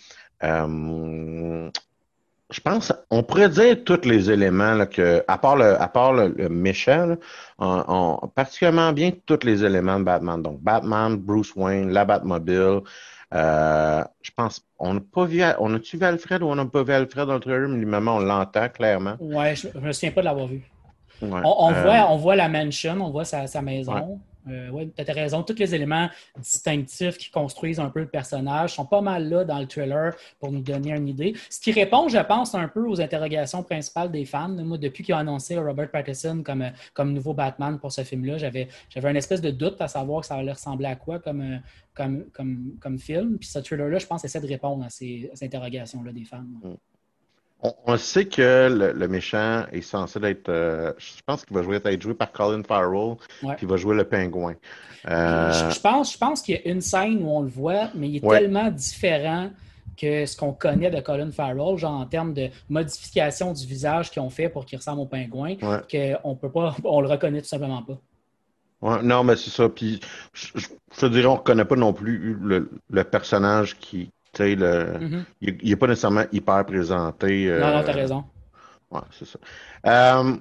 je 2.50 2.60
pense, 2.60 2.92
on 3.10 3.22
pourrait 3.22 3.50
dire 3.50 3.84
tous 3.84 4.06
les 4.06 4.30
éléments 4.30 4.74
là, 4.74 4.86
que, 4.86 5.22
à 5.28 5.36
part 5.38 5.56
le, 5.56 5.80
à 5.80 5.88
part 5.88 6.12
le, 6.14 6.28
le 6.28 6.48
méchant, 6.48 7.06
là, 7.06 7.16
on, 7.58 7.84
on- 8.22 8.28
particulièrement 8.28 8.92
bien 8.92 9.12
tous 9.26 9.40
les 9.44 9.64
éléments 9.64 9.98
de 9.98 10.04
Batman. 10.04 10.40
Donc, 10.42 10.60
Batman, 10.62 11.16
Bruce 11.16 11.54
Wayne, 11.56 11.90
la 11.90 12.04
Batmobile. 12.06 12.80
Euh, 13.34 14.02
je 14.22 14.30
pense, 14.34 14.62
on 14.78 14.94
n'a 14.94 15.00
pas 15.00 15.24
vu, 15.26 15.42
on 15.58 15.74
a-tu 15.74 15.98
vu 15.98 16.04
Alfred 16.04 16.42
ou 16.42 16.46
on 16.46 16.54
n'a 16.54 16.64
pas 16.64 16.82
vu 16.82 16.92
Alfred 16.94 17.26
dans 17.26 17.34
le 17.34 17.40
trailer, 17.40 17.68
mais 17.68 17.76
lui-même, 17.78 18.08
on 18.08 18.20
l'entend 18.20 18.68
clairement. 18.70 19.16
Ouais, 19.20 19.54
je, 19.54 19.68
je 19.74 19.78
me 19.80 19.92
souviens 19.92 20.12
pas 20.12 20.22
de 20.22 20.26
l'avoir 20.26 20.46
vu. 20.46 20.62
Ouais. 21.20 21.40
On, 21.44 21.54
on 21.58 21.72
Euh, 21.74 21.82
voit, 21.82 22.06
on 22.10 22.16
voit 22.16 22.36
la 22.36 22.48
mansion, 22.48 22.96
on 23.00 23.10
voit 23.10 23.24
sa, 23.26 23.46
sa 23.46 23.60
maison. 23.60 24.18
Euh, 24.50 24.70
ouais, 24.70 24.88
tu 24.94 25.10
as 25.10 25.14
raison. 25.14 25.42
Tous 25.42 25.58
les 25.58 25.74
éléments 25.74 26.08
distinctifs 26.38 27.18
qui 27.18 27.30
construisent 27.30 27.80
un 27.80 27.90
peu 27.90 28.00
le 28.00 28.08
personnage 28.08 28.74
sont 28.74 28.86
pas 28.86 29.00
mal 29.00 29.28
là 29.28 29.44
dans 29.44 29.58
le 29.58 29.66
trailer 29.66 30.14
pour 30.40 30.52
nous 30.52 30.60
donner 30.60 30.92
une 30.92 31.08
idée. 31.08 31.34
Ce 31.50 31.60
qui 31.60 31.72
répond, 31.72 32.08
je 32.08 32.18
pense, 32.18 32.54
un 32.54 32.68
peu 32.68 32.86
aux 32.86 33.00
interrogations 33.00 33.62
principales 33.62 34.10
des 34.10 34.24
fans. 34.24 34.48
Moi, 34.48 34.78
depuis 34.78 35.04
qu'ils 35.04 35.14
ont 35.14 35.18
annoncé 35.18 35.58
Robert 35.58 35.90
Pattinson 35.90 36.42
comme, 36.44 36.70
comme 36.94 37.12
nouveau 37.12 37.34
Batman 37.34 37.78
pour 37.78 37.92
ce 37.92 38.04
film-là, 38.04 38.38
j'avais 38.38 38.68
j'avais 38.88 39.10
une 39.10 39.16
espèce 39.16 39.40
de 39.40 39.50
doute 39.50 39.80
à 39.80 39.88
savoir 39.88 40.20
que 40.20 40.26
ça 40.26 40.34
allait 40.34 40.52
ressembler 40.52 40.86
à 40.86 40.96
quoi 40.96 41.18
comme, 41.18 41.60
comme, 41.94 42.24
comme, 42.80 42.98
film. 42.98 43.38
Puis 43.38 43.48
ce 43.48 43.58
trailer-là, 43.58 43.98
je 43.98 44.06
pense, 44.06 44.24
essaie 44.24 44.40
de 44.40 44.46
répondre 44.46 44.84
à 44.84 44.90
ces, 44.90 45.30
ces 45.34 45.44
interrogations-là 45.44 46.12
des 46.12 46.24
fans. 46.24 46.44
On, 47.62 47.72
on 47.86 47.96
sait 47.96 48.26
que 48.26 48.68
le, 48.70 48.92
le 48.92 49.08
méchant 49.08 49.64
est 49.72 49.80
censé 49.80 50.20
être. 50.22 50.48
euh, 50.48 50.92
je 50.98 51.12
pense 51.26 51.44
qu'il 51.44 51.56
va 51.56 51.62
jouer, 51.62 51.80
être 51.84 52.02
joué 52.02 52.14
par 52.14 52.30
Colin 52.30 52.62
Farrell, 52.62 53.16
Ouais. 53.42 53.54
puis 53.56 53.66
il 53.66 53.68
va 53.68 53.76
jouer 53.76 53.96
le 53.96 54.04
pingouin. 54.04 54.54
Euh, 55.08 55.52
Je, 55.52 55.74
je 55.74 55.80
pense, 55.80 56.12
je 56.12 56.18
pense 56.18 56.42
qu'il 56.42 56.54
y 56.54 56.58
a 56.58 56.70
une 56.70 56.80
scène 56.80 57.22
où 57.22 57.28
on 57.30 57.42
le 57.42 57.48
voit, 57.48 57.90
mais 57.94 58.08
il 58.08 58.16
est 58.16 58.24
Ouais. 58.24 58.38
tellement 58.40 58.70
différent 58.70 59.50
que 60.00 60.24
ce 60.26 60.36
qu'on 60.36 60.52
connaît 60.52 60.90
de 60.90 61.00
Colin 61.00 61.32
Farrell, 61.32 61.76
genre 61.76 62.00
en 62.00 62.06
termes 62.06 62.32
de 62.32 62.48
modification 62.68 63.52
du 63.52 63.66
visage 63.66 64.10
qu'ils 64.12 64.22
ont 64.22 64.30
fait 64.30 64.48
pour 64.48 64.64
qu'il 64.64 64.78
ressemble 64.78 65.00
au 65.00 65.06
pingouin, 65.06 65.56
Ouais. 65.60 66.18
qu'on 66.22 66.36
peut 66.36 66.50
pas, 66.50 66.76
on 66.84 67.00
le 67.00 67.08
reconnaît 67.08 67.40
tout 67.42 67.48
simplement 67.48 67.82
pas. 67.82 67.98
ouais, 68.82 69.02
non, 69.02 69.24
mais 69.24 69.34
c'est 69.34 69.50
ça. 69.50 69.68
Puis 69.68 69.98
je, 70.32 70.46
je- 70.54 70.68
je 70.94 71.00
te 71.00 71.06
dirais, 71.06 71.26
on 71.26 71.32
ne 71.32 71.38
reconnaît 71.38 71.64
pas 71.64 71.74
non 71.74 71.92
plus 71.92 72.36
le, 72.40 72.70
le 72.88 73.04
personnage 73.04 73.76
qui. 73.78 74.10
Tu 74.38 74.45
sais, 74.45 74.54
le, 74.54 74.99
Mhm. 75.00 75.25
il 75.40 75.68
n'est 75.71 75.76
pas 75.76 75.88
nécessairement 75.88 76.25
hyper 76.30 76.64
présenté. 76.64 77.49
euh, 77.49 77.61
Non, 77.61 77.78
non, 77.78 77.83
t'as 77.85 77.92
raison. 77.92 78.25
Ouais, 78.90 79.00
c'est 79.11 79.25
ça. 79.26 79.38
Euh, 79.87 80.37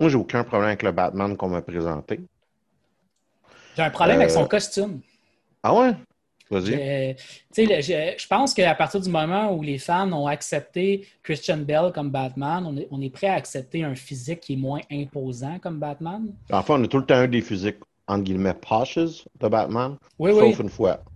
moi, 0.00 0.08
j'ai 0.08 0.16
aucun 0.16 0.42
problème 0.42 0.68
avec 0.70 0.82
le 0.82 0.90
Batman 0.90 1.36
qu'on 1.36 1.48
m'a 1.48 1.62
présenté. 1.62 2.20
J'ai 3.76 3.82
un 3.82 3.90
problème 3.90 4.18
avec 4.18 4.30
son 4.30 4.42
Euh, 4.42 4.46
costume. 4.46 5.00
Ah 5.62 5.72
ouais? 5.74 5.92
Vas-y. 6.50 6.74
Euh, 6.74 7.14
je, 7.56 8.14
je 8.18 8.26
pense 8.26 8.52
qu'à 8.52 8.74
partir 8.74 9.00
du 9.00 9.08
moment 9.08 9.54
où 9.54 9.62
les 9.62 9.78
fans 9.78 10.10
ont 10.12 10.26
accepté 10.26 11.06
Christian 11.22 11.58
Bell 11.58 11.92
comme 11.94 12.10
Batman, 12.10 12.64
on 12.66 12.76
est, 12.76 12.88
on 12.90 13.00
est 13.00 13.10
prêt 13.10 13.28
à 13.28 13.34
accepter 13.34 13.84
un 13.84 13.94
physique 13.94 14.40
qui 14.40 14.54
est 14.54 14.56
moins 14.56 14.80
imposant 14.90 15.58
comme 15.60 15.78
Batman. 15.78 16.34
Enfin, 16.50 16.74
on 16.80 16.84
a 16.84 16.88
tout 16.88 16.98
le 16.98 17.06
temps 17.06 17.22
eu 17.22 17.28
des 17.28 17.40
physiques, 17.42 17.78
entre 18.08 18.24
guillemets, 18.24 18.54
poches 18.54 18.98
de 19.40 19.48
Batman. 19.48 19.96
Oui, 20.18 20.32
sauf 20.32 20.58
oui. 20.58 20.64
une 20.64 20.68
fois, 20.68 20.98
Euh, 20.98 21.11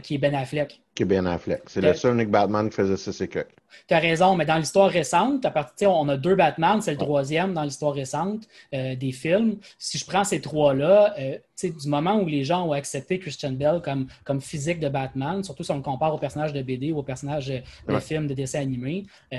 qui 0.00 0.14
est 0.14 0.18
Ben 0.18 0.34
Affleck. 0.34 0.80
qui 0.94 1.02
est 1.02 1.06
Ben 1.06 1.26
Affleck. 1.26 1.62
C'est 1.66 1.80
le 1.80 1.94
seul 1.94 2.14
unique 2.14 2.30
Batman 2.30 2.68
qui 2.70 2.76
faisait 2.76 2.96
ça, 2.96 3.12
c'est 3.12 3.28
que. 3.28 3.46
Tu 3.88 3.94
as 3.94 3.98
raison, 3.98 4.36
mais 4.36 4.44
dans 4.44 4.58
l'histoire 4.58 4.90
récente, 4.90 5.44
à 5.46 5.50
partir, 5.50 5.90
on 5.92 6.06
a 6.10 6.16
deux 6.18 6.34
Batman, 6.34 6.80
c'est 6.82 6.90
le 6.92 6.98
troisième 6.98 7.54
dans 7.54 7.62
l'histoire 7.62 7.94
récente 7.94 8.42
euh, 8.74 8.94
des 8.96 9.12
films. 9.12 9.56
Si 9.78 9.96
je 9.98 10.04
prends 10.06 10.24
ces 10.24 10.40
trois-là, 10.42 11.14
euh, 11.18 11.36
tu 11.36 11.40
sais, 11.56 11.70
du 11.70 11.88
moment 11.88 12.16
où 12.20 12.26
les 12.26 12.44
gens 12.44 12.66
ont 12.68 12.72
accepté 12.72 13.18
Christian 13.18 13.52
Bell 13.52 13.80
comme, 13.82 14.06
comme 14.24 14.40
physique 14.42 14.78
de 14.80 14.88
Batman, 14.90 15.42
surtout 15.42 15.62
si 15.64 15.70
on 15.70 15.76
le 15.76 15.82
compare 15.82 16.14
au 16.14 16.18
personnage 16.18 16.52
de 16.52 16.60
BD 16.60 16.92
ou 16.92 16.98
au 16.98 17.02
personnage 17.02 17.46
de, 17.46 17.60
de 17.88 17.94
Ouais. 17.94 18.00
film, 18.00 18.26
de 18.26 18.34
dessin 18.34 18.60
animé, 18.60 19.06
euh, 19.32 19.38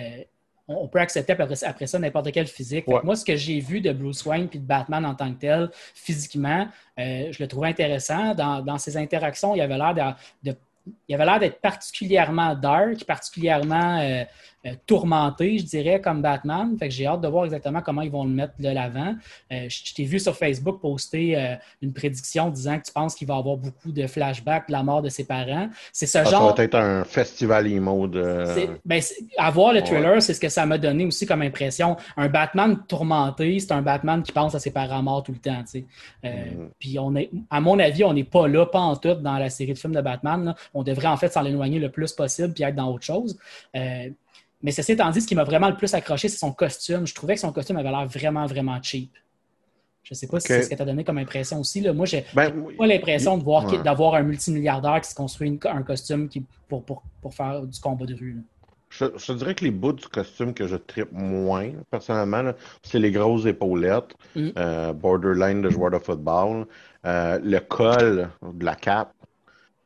on, 0.68 0.88
peut 0.88 1.00
accepter 1.00 1.34
après, 1.34 1.88
ça 1.88 2.00
n'importe 2.00 2.32
quel 2.32 2.48
physique. 2.48 2.88
Ouais. 2.88 3.02
moi, 3.04 3.16
ce 3.16 3.26
que 3.26 3.36
j'ai 3.36 3.60
vu 3.60 3.82
de 3.82 3.92
Bruce 3.92 4.26
Wayne 4.26 4.48
puis 4.48 4.60
de 4.60 4.66
Batman 4.66 5.06
en 5.06 5.16
tant 5.16 5.34
que 5.34 5.40
tel, 5.40 5.70
physiquement, 5.94 6.68
euh, 7.00 7.32
je 7.32 7.42
le 7.44 7.48
trouvais 7.48 7.70
intéressant. 7.70 8.34
Dans, 8.34 8.62
dans 8.62 8.78
ses 8.78 8.96
interactions, 8.98 9.56
il 9.56 9.62
avait 9.62 9.78
l'air 9.78 9.94
de, 9.94 10.52
de- 10.52 10.58
il 11.08 11.16
avait 11.16 11.26
l'air 11.26 11.40
d'être 11.40 11.62
particulièrement 11.62 12.56
dark, 12.56 13.06
particulièrement 13.06 14.00
euh, 14.00 14.24
tourmenté, 14.88 15.58
je 15.60 15.66
dirais, 15.66 16.00
comme 16.02 16.22
Batman. 16.22 16.76
Fait 16.78 16.88
que 16.88 16.94
j'ai 16.94 17.06
hâte 17.06 17.22
de 17.22 17.28
voir 17.28 17.46
exactement 17.46 17.82
comment 17.82 18.02
ils 18.02 18.12
vont 18.12 18.24
le 18.24 18.30
mettre 18.32 18.54
de 18.60 18.70
l'avant. 18.70 19.16
Euh, 19.52 19.68
je 19.70 19.94
t'ai 19.94 20.04
vu 20.06 20.20
sur 20.20 20.36
Facebook 20.36 20.80
poster 20.80 21.38
euh, 21.38 21.56
une 21.82 21.94
prédiction 21.94 22.50
disant 22.50 22.80
que 22.80 22.86
tu 22.86 22.94
penses 22.94 23.16
qu'il 23.16 23.28
va 23.28 23.36
avoir 23.36 23.58
beaucoup 23.58 23.92
de 23.92 24.08
flashbacks 24.08 24.68
de 24.68 24.72
la 24.74 24.84
mort 24.84 25.02
de 25.02 25.10
ses 25.10 25.26
parents. 25.26 25.70
C'est 25.92 26.06
ce 26.06 26.20
Ah, 26.20 26.24
genre. 26.24 26.50
Ça 26.50 26.56
va 26.58 26.64
être 26.64 26.76
un 26.76 27.04
festival 27.04 27.68
emo 27.68 28.08
de. 28.08 28.46
Ben, 28.86 29.02
c'est- 29.02 29.24
à 29.38 29.50
voir 29.52 29.74
le 29.74 29.80
Ouais. 29.80 29.86
trailer, 29.86 30.22
c'est 30.22 30.34
ce 30.34 30.40
que 30.40 30.50
ça 30.50 30.66
m'a 30.66 30.78
donné 30.78 31.06
aussi 31.06 31.26
comme 31.26 31.42
impression. 31.42 31.98
Un 32.18 32.30
Batman 32.30 32.78
tourmenté, 32.88 33.60
c'est 33.60 33.72
un 33.74 33.82
Batman 33.82 34.24
qui 34.24 34.32
pense 34.32 34.56
à 34.56 34.60
ses 34.60 34.72
parents 34.72 35.02
morts 35.04 35.24
tout 35.24 35.32
le 35.34 35.40
temps. 35.40 35.62
tu 35.64 35.80
sais. 35.80 35.86
Euh, 36.26 36.30
Mhm. 36.30 36.70
Puis 36.80 36.98
on 37.00 37.16
est, 37.16 37.30
à 37.50 37.60
mon 37.62 37.78
avis, 37.80 38.04
on 38.04 38.14
n'est 38.14 38.24
pas 38.24 38.48
là, 38.48 38.66
pas 38.66 38.80
en 38.80 38.96
tout, 38.96 39.14
dans 39.16 39.38
la 39.38 39.50
série 39.50 39.74
de 39.74 39.78
films 39.78 39.94
de 39.96 40.02
Batman. 40.02 40.44
là. 40.46 40.56
On 40.74 40.84
devrait 40.84 41.08
en 41.08 41.18
fait 41.18 41.32
s'en 41.32 41.46
éloigner 41.46 41.80
le 41.80 41.90
plus 41.90 42.12
possible 42.14 42.54
puis 42.54 42.64
être 42.64 42.76
dans 42.76 42.92
autre 42.92 43.04
chose. 43.06 43.38
Mais 44.64 44.72
ceci 44.72 44.94
étant 44.94 45.10
dit, 45.12 45.22
ce 45.22 45.28
qui 45.28 45.36
m'a 45.36 45.44
vraiment 45.44 45.70
le 45.70 45.76
plus 45.76 45.94
accroché, 45.94 46.30
c'est 46.30 46.38
son 46.38 46.54
costume. 46.54 47.06
Je 47.06 47.14
trouvais 47.14 47.36
que 47.36 47.42
son 47.42 47.52
costume 47.52 47.78
avait 47.78 47.92
l'air 47.92 48.08
vraiment, 48.08 48.46
vraiment 48.46 48.82
cheap. 48.82 49.12
Je 50.04 50.14
sais 50.14 50.28
pas 50.28 50.40
si 50.40 50.48
c'est 50.48 50.64
ce 50.64 50.70
que 50.70 50.76
tu 50.76 50.82
as 50.82 50.86
donné 50.86 51.04
comme 51.04 51.18
impression 51.18 51.60
aussi. 51.60 51.80
Là. 51.82 51.94
Moi, 51.94 52.06
j'ai 52.06 52.26
Ben, 52.34 52.52
pas 52.78 52.86
l'impression 52.88 53.38
de 53.38 53.44
voir 53.44 53.66
Ouais. 53.66 53.82
d'avoir 53.84 54.16
un 54.16 54.24
multimilliardaire 54.24 55.00
qui 55.02 55.10
se 55.10 55.16
construit 55.16 55.48
une- 55.50 55.60
un 55.66 55.84
costume 55.84 56.28
qui, 56.28 56.44
pour, 56.68 56.84
pour, 56.84 57.04
pour 57.22 57.34
faire 57.34 57.62
du 57.62 57.80
combat 57.80 58.06
de 58.06 58.14
rue. 58.16 58.34
là. 58.36 58.42
Je, 59.18 59.34
dirais 59.34 59.56
que 59.56 59.64
les 59.64 59.72
bouts 59.72 59.94
du 59.94 60.08
costume 60.08 60.54
que 60.54 60.68
je 60.68 60.76
tripe 60.76 61.12
moins, 61.12 61.72
personnellement, 61.90 62.52
c'est 62.84 63.00
les 63.00 63.10
grosses 63.12 63.46
épaulettes, 63.48 64.14
Mm. 64.36 64.50
euh, 64.58 64.94
borderline 64.94 65.62
de 65.64 65.70
joueur 65.72 65.90
de 65.92 65.98
football, 66.00 66.68
euh, 67.06 67.40
le 67.44 67.60
col 67.60 68.30
de 68.44 68.64
la 68.66 68.76
cape, 68.76 69.12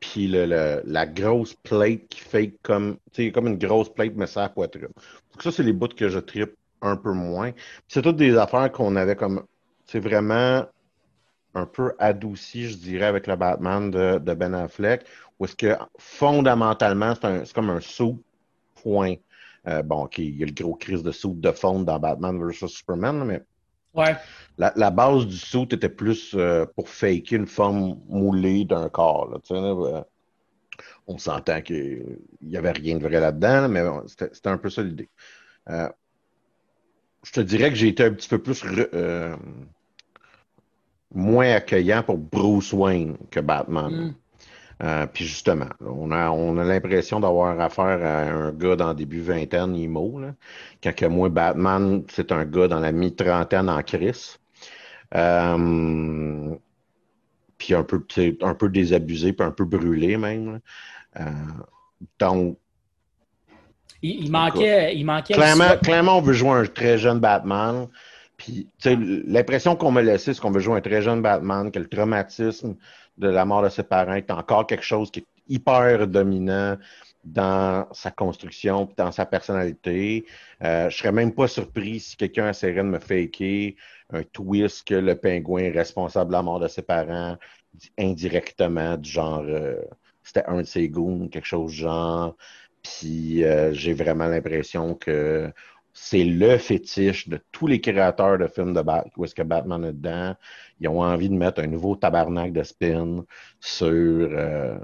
puis 0.00 0.28
la 0.28 1.06
grosse 1.06 1.54
plate 1.54 2.08
qui 2.08 2.20
fait 2.20 2.54
comme, 2.62 2.98
comme 3.34 3.46
une 3.48 3.58
grosse 3.58 3.88
plate, 3.88 4.12
mais 4.14 4.26
ça 4.26 4.48
poitrine. 4.48 4.88
Donc 5.32 5.42
ça, 5.42 5.50
c'est 5.50 5.62
les 5.62 5.72
bouts 5.72 5.88
que 5.88 6.08
je 6.08 6.18
tripe 6.18 6.54
un 6.82 6.96
peu 6.96 7.12
moins. 7.12 7.52
C'est 7.88 8.02
toutes 8.02 8.16
des 8.16 8.36
affaires 8.36 8.70
qu'on 8.70 8.96
avait 8.96 9.16
comme, 9.16 9.44
c'est 9.86 10.00
vraiment 10.00 10.64
un 11.54 11.66
peu 11.66 11.94
adouci, 11.98 12.68
je 12.68 12.76
dirais, 12.76 13.06
avec 13.06 13.26
le 13.26 13.36
Batman 13.36 13.90
de, 13.90 14.34
Ben 14.34 14.54
Affleck, 14.54 15.04
où 15.38 15.44
est-ce 15.44 15.56
que 15.56 15.76
fondamentalement, 15.98 17.14
c'est 17.20 17.52
comme 17.52 17.70
un 17.70 17.80
saut 17.80 18.22
point. 18.82 19.14
Euh, 19.66 19.82
bon, 19.82 20.04
OK, 20.04 20.18
il 20.18 20.36
y 20.36 20.42
a 20.42 20.46
le 20.46 20.52
gros 20.52 20.74
crise 20.74 21.02
de 21.02 21.10
saut 21.10 21.34
de 21.34 21.50
fond 21.50 21.80
dans 21.80 21.98
Batman 21.98 22.38
vs 22.38 22.68
Superman, 22.68 23.24
mais 23.24 23.42
Ouais. 23.94 24.16
la, 24.58 24.72
la 24.76 24.90
base 24.90 25.26
du 25.26 25.36
saut 25.36 25.66
était 25.70 25.88
plus 25.88 26.34
euh, 26.34 26.66
pour 26.76 26.88
faker 26.88 27.38
une 27.38 27.46
forme 27.46 27.98
moulée 28.08 28.64
d'un 28.64 28.88
corps. 28.88 29.28
là, 29.30 29.38
là, 29.50 29.56
euh, 29.58 30.02
on 31.06 31.18
s'entend 31.18 31.62
qu'il 31.62 32.18
n'y 32.42 32.56
avait 32.56 32.72
rien 32.72 32.98
de 32.98 33.02
vrai 33.02 33.18
là-dedans, 33.18 33.62
là, 33.62 33.68
mais 33.68 33.82
bon, 33.82 34.06
c'était 34.06 34.30
c'était 34.32 34.50
un 34.50 34.58
peu 34.58 34.70
ça 34.70 34.82
l'idée. 34.82 35.08
Euh, 35.70 35.88
je 37.24 37.32
te 37.32 37.40
dirais 37.40 37.70
que 37.70 37.76
j'ai 37.76 37.88
été 37.88 38.04
un 38.04 38.12
petit 38.12 38.28
peu 38.28 38.38
plus 38.38 38.62
re- 38.64 38.88
euh, 38.94 39.36
moins 41.14 41.52
accueillant 41.52 42.02
pour 42.02 42.18
Bruce 42.18 42.72
Wayne 42.72 43.16
que 43.30 43.40
Batman. 43.40 43.90
Mm. 44.08 44.14
Euh, 44.82 45.06
puis 45.06 45.24
justement, 45.24 45.66
on 45.80 46.12
a, 46.12 46.30
on 46.30 46.56
a 46.56 46.64
l'impression 46.64 47.18
d'avoir 47.18 47.58
affaire 47.60 48.04
à 48.04 48.22
un 48.30 48.52
gars 48.52 48.76
dans 48.76 48.90
le 48.90 48.94
début 48.94 49.20
vingtaine, 49.20 49.74
IMO, 49.74 50.20
là. 50.20 50.34
Quand 50.82 50.94
que 50.94 51.06
moi, 51.06 51.28
Batman, 51.28 52.04
c'est 52.10 52.30
un 52.30 52.44
gars 52.44 52.68
dans 52.68 52.78
la 52.78 52.92
mi-trentaine 52.92 53.68
en 53.68 53.82
crise. 53.82 54.38
Euh, 55.16 56.54
puis 57.56 57.74
un 57.74 57.82
peu, 57.82 58.04
un 58.42 58.54
peu 58.54 58.68
désabusé, 58.68 59.32
puis 59.32 59.44
un 59.44 59.50
peu 59.50 59.64
brûlé 59.64 60.16
même. 60.16 60.60
Euh, 61.18 61.24
donc, 62.20 62.56
Il, 64.00 64.26
il 64.26 64.30
manquait, 64.30 64.94
il 64.94 65.04
manquait 65.04 65.34
clairement, 65.34 65.76
clairement, 65.82 66.18
on 66.18 66.22
veut 66.22 66.34
jouer 66.34 66.50
un 66.52 66.66
très 66.66 66.98
jeune 66.98 67.18
Batman. 67.18 67.88
Puis, 68.36 68.68
tu 68.78 68.90
sais, 68.90 68.96
l'impression 69.26 69.74
qu'on 69.74 69.90
m'a 69.90 70.02
laissé, 70.02 70.32
c'est 70.32 70.40
qu'on 70.40 70.52
veut 70.52 70.60
jouer 70.60 70.76
un 70.76 70.80
très 70.80 71.02
jeune 71.02 71.20
Batman, 71.20 71.72
que 71.72 71.80
le 71.80 71.88
traumatisme 71.88 72.76
de 73.18 73.28
la 73.28 73.44
mort 73.44 73.62
de 73.62 73.68
ses 73.68 73.82
parents 73.82 74.14
est 74.14 74.30
encore 74.30 74.66
quelque 74.66 74.84
chose 74.84 75.10
qui 75.10 75.20
est 75.20 75.26
hyper 75.48 76.06
dominant 76.06 76.76
dans 77.24 77.86
sa 77.92 78.10
construction 78.10 78.88
dans 78.96 79.12
sa 79.12 79.26
personnalité. 79.26 80.24
Euh, 80.62 80.88
je 80.88 80.96
serais 80.96 81.12
même 81.12 81.34
pas 81.34 81.48
surpris 81.48 82.00
si 82.00 82.16
quelqu'un 82.16 82.50
essaierait 82.50 82.82
de 82.82 82.88
me 82.88 82.98
faker 82.98 83.74
un 84.10 84.22
twist 84.22 84.86
que 84.86 84.94
le 84.94 85.14
pingouin 85.14 85.62
est 85.64 85.70
responsable 85.70 86.30
de 86.30 86.36
la 86.36 86.42
mort 86.42 86.60
de 86.60 86.68
ses 86.68 86.82
parents 86.82 87.36
indirectement, 87.98 88.96
du 88.96 89.10
genre 89.10 89.44
euh, 89.46 89.82
c'était 90.22 90.44
un 90.46 90.58
de 90.58 90.66
ses 90.66 90.88
goons, 90.88 91.28
quelque 91.28 91.46
chose 91.46 91.72
du 91.72 91.78
genre. 91.78 92.36
Puis 92.82 93.44
euh, 93.44 93.72
j'ai 93.72 93.94
vraiment 93.94 94.26
l'impression 94.26 94.94
que 94.94 95.52
c'est 95.92 96.24
le 96.24 96.58
fétiche 96.58 97.28
de 97.28 97.40
tous 97.50 97.66
les 97.66 97.80
créateurs 97.80 98.38
de 98.38 98.46
films 98.46 98.72
de 98.72 98.82
Batman, 98.82 99.10
où 99.16 99.24
est-ce 99.24 99.34
que 99.34 99.42
Batman 99.42 99.84
est 99.84 99.92
dedans. 99.92 100.36
Ils 100.80 100.88
ont 100.88 101.02
envie 101.02 101.28
de 101.28 101.34
mettre 101.34 101.60
un 101.60 101.66
nouveau 101.66 101.96
tabarnak 101.96 102.52
de 102.52 102.62
spin 102.62 103.24
sur, 103.60 103.88
euh, 103.88 104.78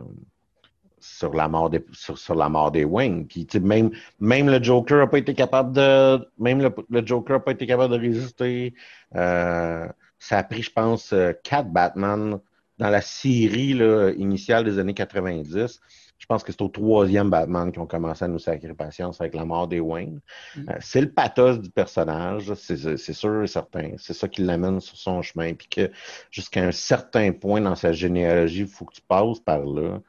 sur 1.01 1.35
la 1.35 1.49
mort 1.49 1.71
des 1.71 1.85
sur, 1.93 2.19
sur 2.19 2.35
la 2.35 2.49
mort 2.49 2.71
des 2.73 2.85
Wayne. 2.85 3.27
Puis 3.27 3.47
même 3.61 3.91
même 4.21 4.49
le 4.51 4.63
Joker 4.63 5.03
a 5.03 5.07
pas 5.09 5.19
été 5.19 5.35
capable 5.35 5.73
de 5.73 6.29
même 6.39 6.61
le, 6.61 6.75
le 6.91 7.07
Joker 7.07 7.37
a 7.37 7.41
pas 7.41 7.53
été 7.53 7.67
capable 7.67 7.95
de 7.95 8.01
résister. 8.01 8.75
Euh, 9.15 9.87
ça 10.19 10.39
a 10.39 10.43
pris, 10.43 10.63
je 10.63 10.73
pense, 10.73 11.13
euh, 11.13 11.33
quatre 11.43 11.69
Batman 11.71 12.41
dans 12.79 12.91
la 12.91 13.01
série 13.03 13.75
là, 13.75 14.11
initiale 14.17 14.65
des 14.65 14.79
années 14.79 14.95
90. 14.95 15.81
Je 16.18 16.26
pense 16.26 16.42
que 16.42 16.52
c'est 16.52 16.62
au 16.62 16.68
troisième 16.68 17.28
Batman 17.28 17.71
qu'ils 17.71 17.83
ont 17.83 17.87
commencé 17.87 18.25
à 18.25 18.28
nous 18.28 18.38
sacrer 18.38 18.73
patience 18.73 19.21
avec 19.21 19.35
la 19.35 19.44
mort 19.44 19.68
des 19.68 19.80
Wayne. 19.80 20.21
Mm. 20.56 20.71
Euh, 20.71 20.75
c'est 20.80 21.00
le 21.02 21.11
pathos 21.11 21.61
du 21.61 21.71
personnage, 21.71 22.52
c'est 22.54 23.12
sûr 23.12 23.42
et 23.42 23.47
certain. 23.47 23.92
C'est 23.99 24.14
ça 24.14 24.28
qui 24.28 24.42
l'amène 24.42 24.80
sur 24.80 24.97
son 24.97 25.21
chemin. 25.23 25.52
Puis 25.54 25.68
que 25.68 25.90
jusqu'à 26.30 26.62
un 26.64 26.73
certain 26.73 27.33
point 27.33 27.61
dans 27.61 27.75
sa 27.75 27.92
généalogie, 27.92 28.61
il 28.61 28.66
faut 28.66 28.87
que 28.87 28.94
tu 28.94 29.02
passes 29.02 29.40
par 29.40 29.61
là. 29.66 30.00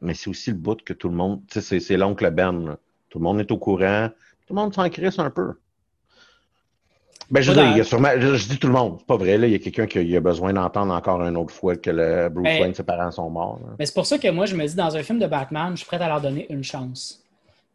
Mais 0.00 0.14
c'est 0.14 0.28
aussi 0.28 0.50
le 0.50 0.56
bout 0.56 0.82
que 0.82 0.92
tout 0.92 1.08
le 1.08 1.14
monde, 1.14 1.40
tu 1.48 1.54
sais, 1.54 1.60
c'est- 1.60 1.80
c'est 1.80 1.96
l'oncle 1.96 2.28
Ben. 2.30 2.66
là. 2.66 2.78
Tout 3.08 3.18
le 3.18 3.24
monde 3.24 3.40
est 3.40 3.50
au 3.50 3.58
courant. 3.58 4.08
Tout 4.46 4.54
le 4.54 4.60
monde 4.60 4.74
s'en 4.74 4.88
crisse 4.90 5.18
un 5.18 5.30
peu. 5.30 5.54
Ben, 7.32 7.40
je 7.40 7.50
veux 7.50 7.56
Pas 7.56 7.62
dire, 7.62 7.70
dans- 7.70 7.76
il 7.76 7.78
y 7.78 7.80
a 7.80 7.84
sûrement, 7.84 8.08
je, 8.18 8.34
je 8.36 8.48
dis 8.48 8.58
tout 8.58 8.66
le 8.66 8.74
monde, 8.74 8.96
c'est 8.98 9.06
pas 9.06 9.16
vrai, 9.16 9.38
là. 9.38 9.46
Il 9.46 9.52
y 9.52 9.56
a 9.56 9.58
quelqu'un 9.58 9.86
qui 9.86 10.14
a 10.16 10.20
besoin 10.20 10.52
d'entendre 10.52 10.92
encore 10.92 11.22
une 11.22 11.36
autre 11.36 11.52
fois 11.54 11.74
que 11.76 11.88
le 11.90 12.28
Bruce 12.28 12.44
Ben- 12.44 12.60
Wayne, 12.60 12.74
ses 12.74 12.82
parents 12.82 13.10
sont 13.10 13.30
morts. 13.30 13.58
là. 13.64 13.70
Mais 13.78 13.86
c'est 13.86 13.94
pour 13.94 14.04
ça 14.06 14.18
que 14.18 14.28
moi, 14.28 14.44
je 14.44 14.54
me 14.54 14.66
dis, 14.66 14.74
dans 14.74 14.94
un 14.94 15.02
film 15.02 15.18
de 15.18 15.26
Batman, 15.26 15.70
je 15.72 15.76
suis 15.78 15.86
prêt 15.86 15.96
à 16.00 16.08
leur 16.08 16.20
donner 16.20 16.46
une 16.50 16.62
chance. 16.62 17.24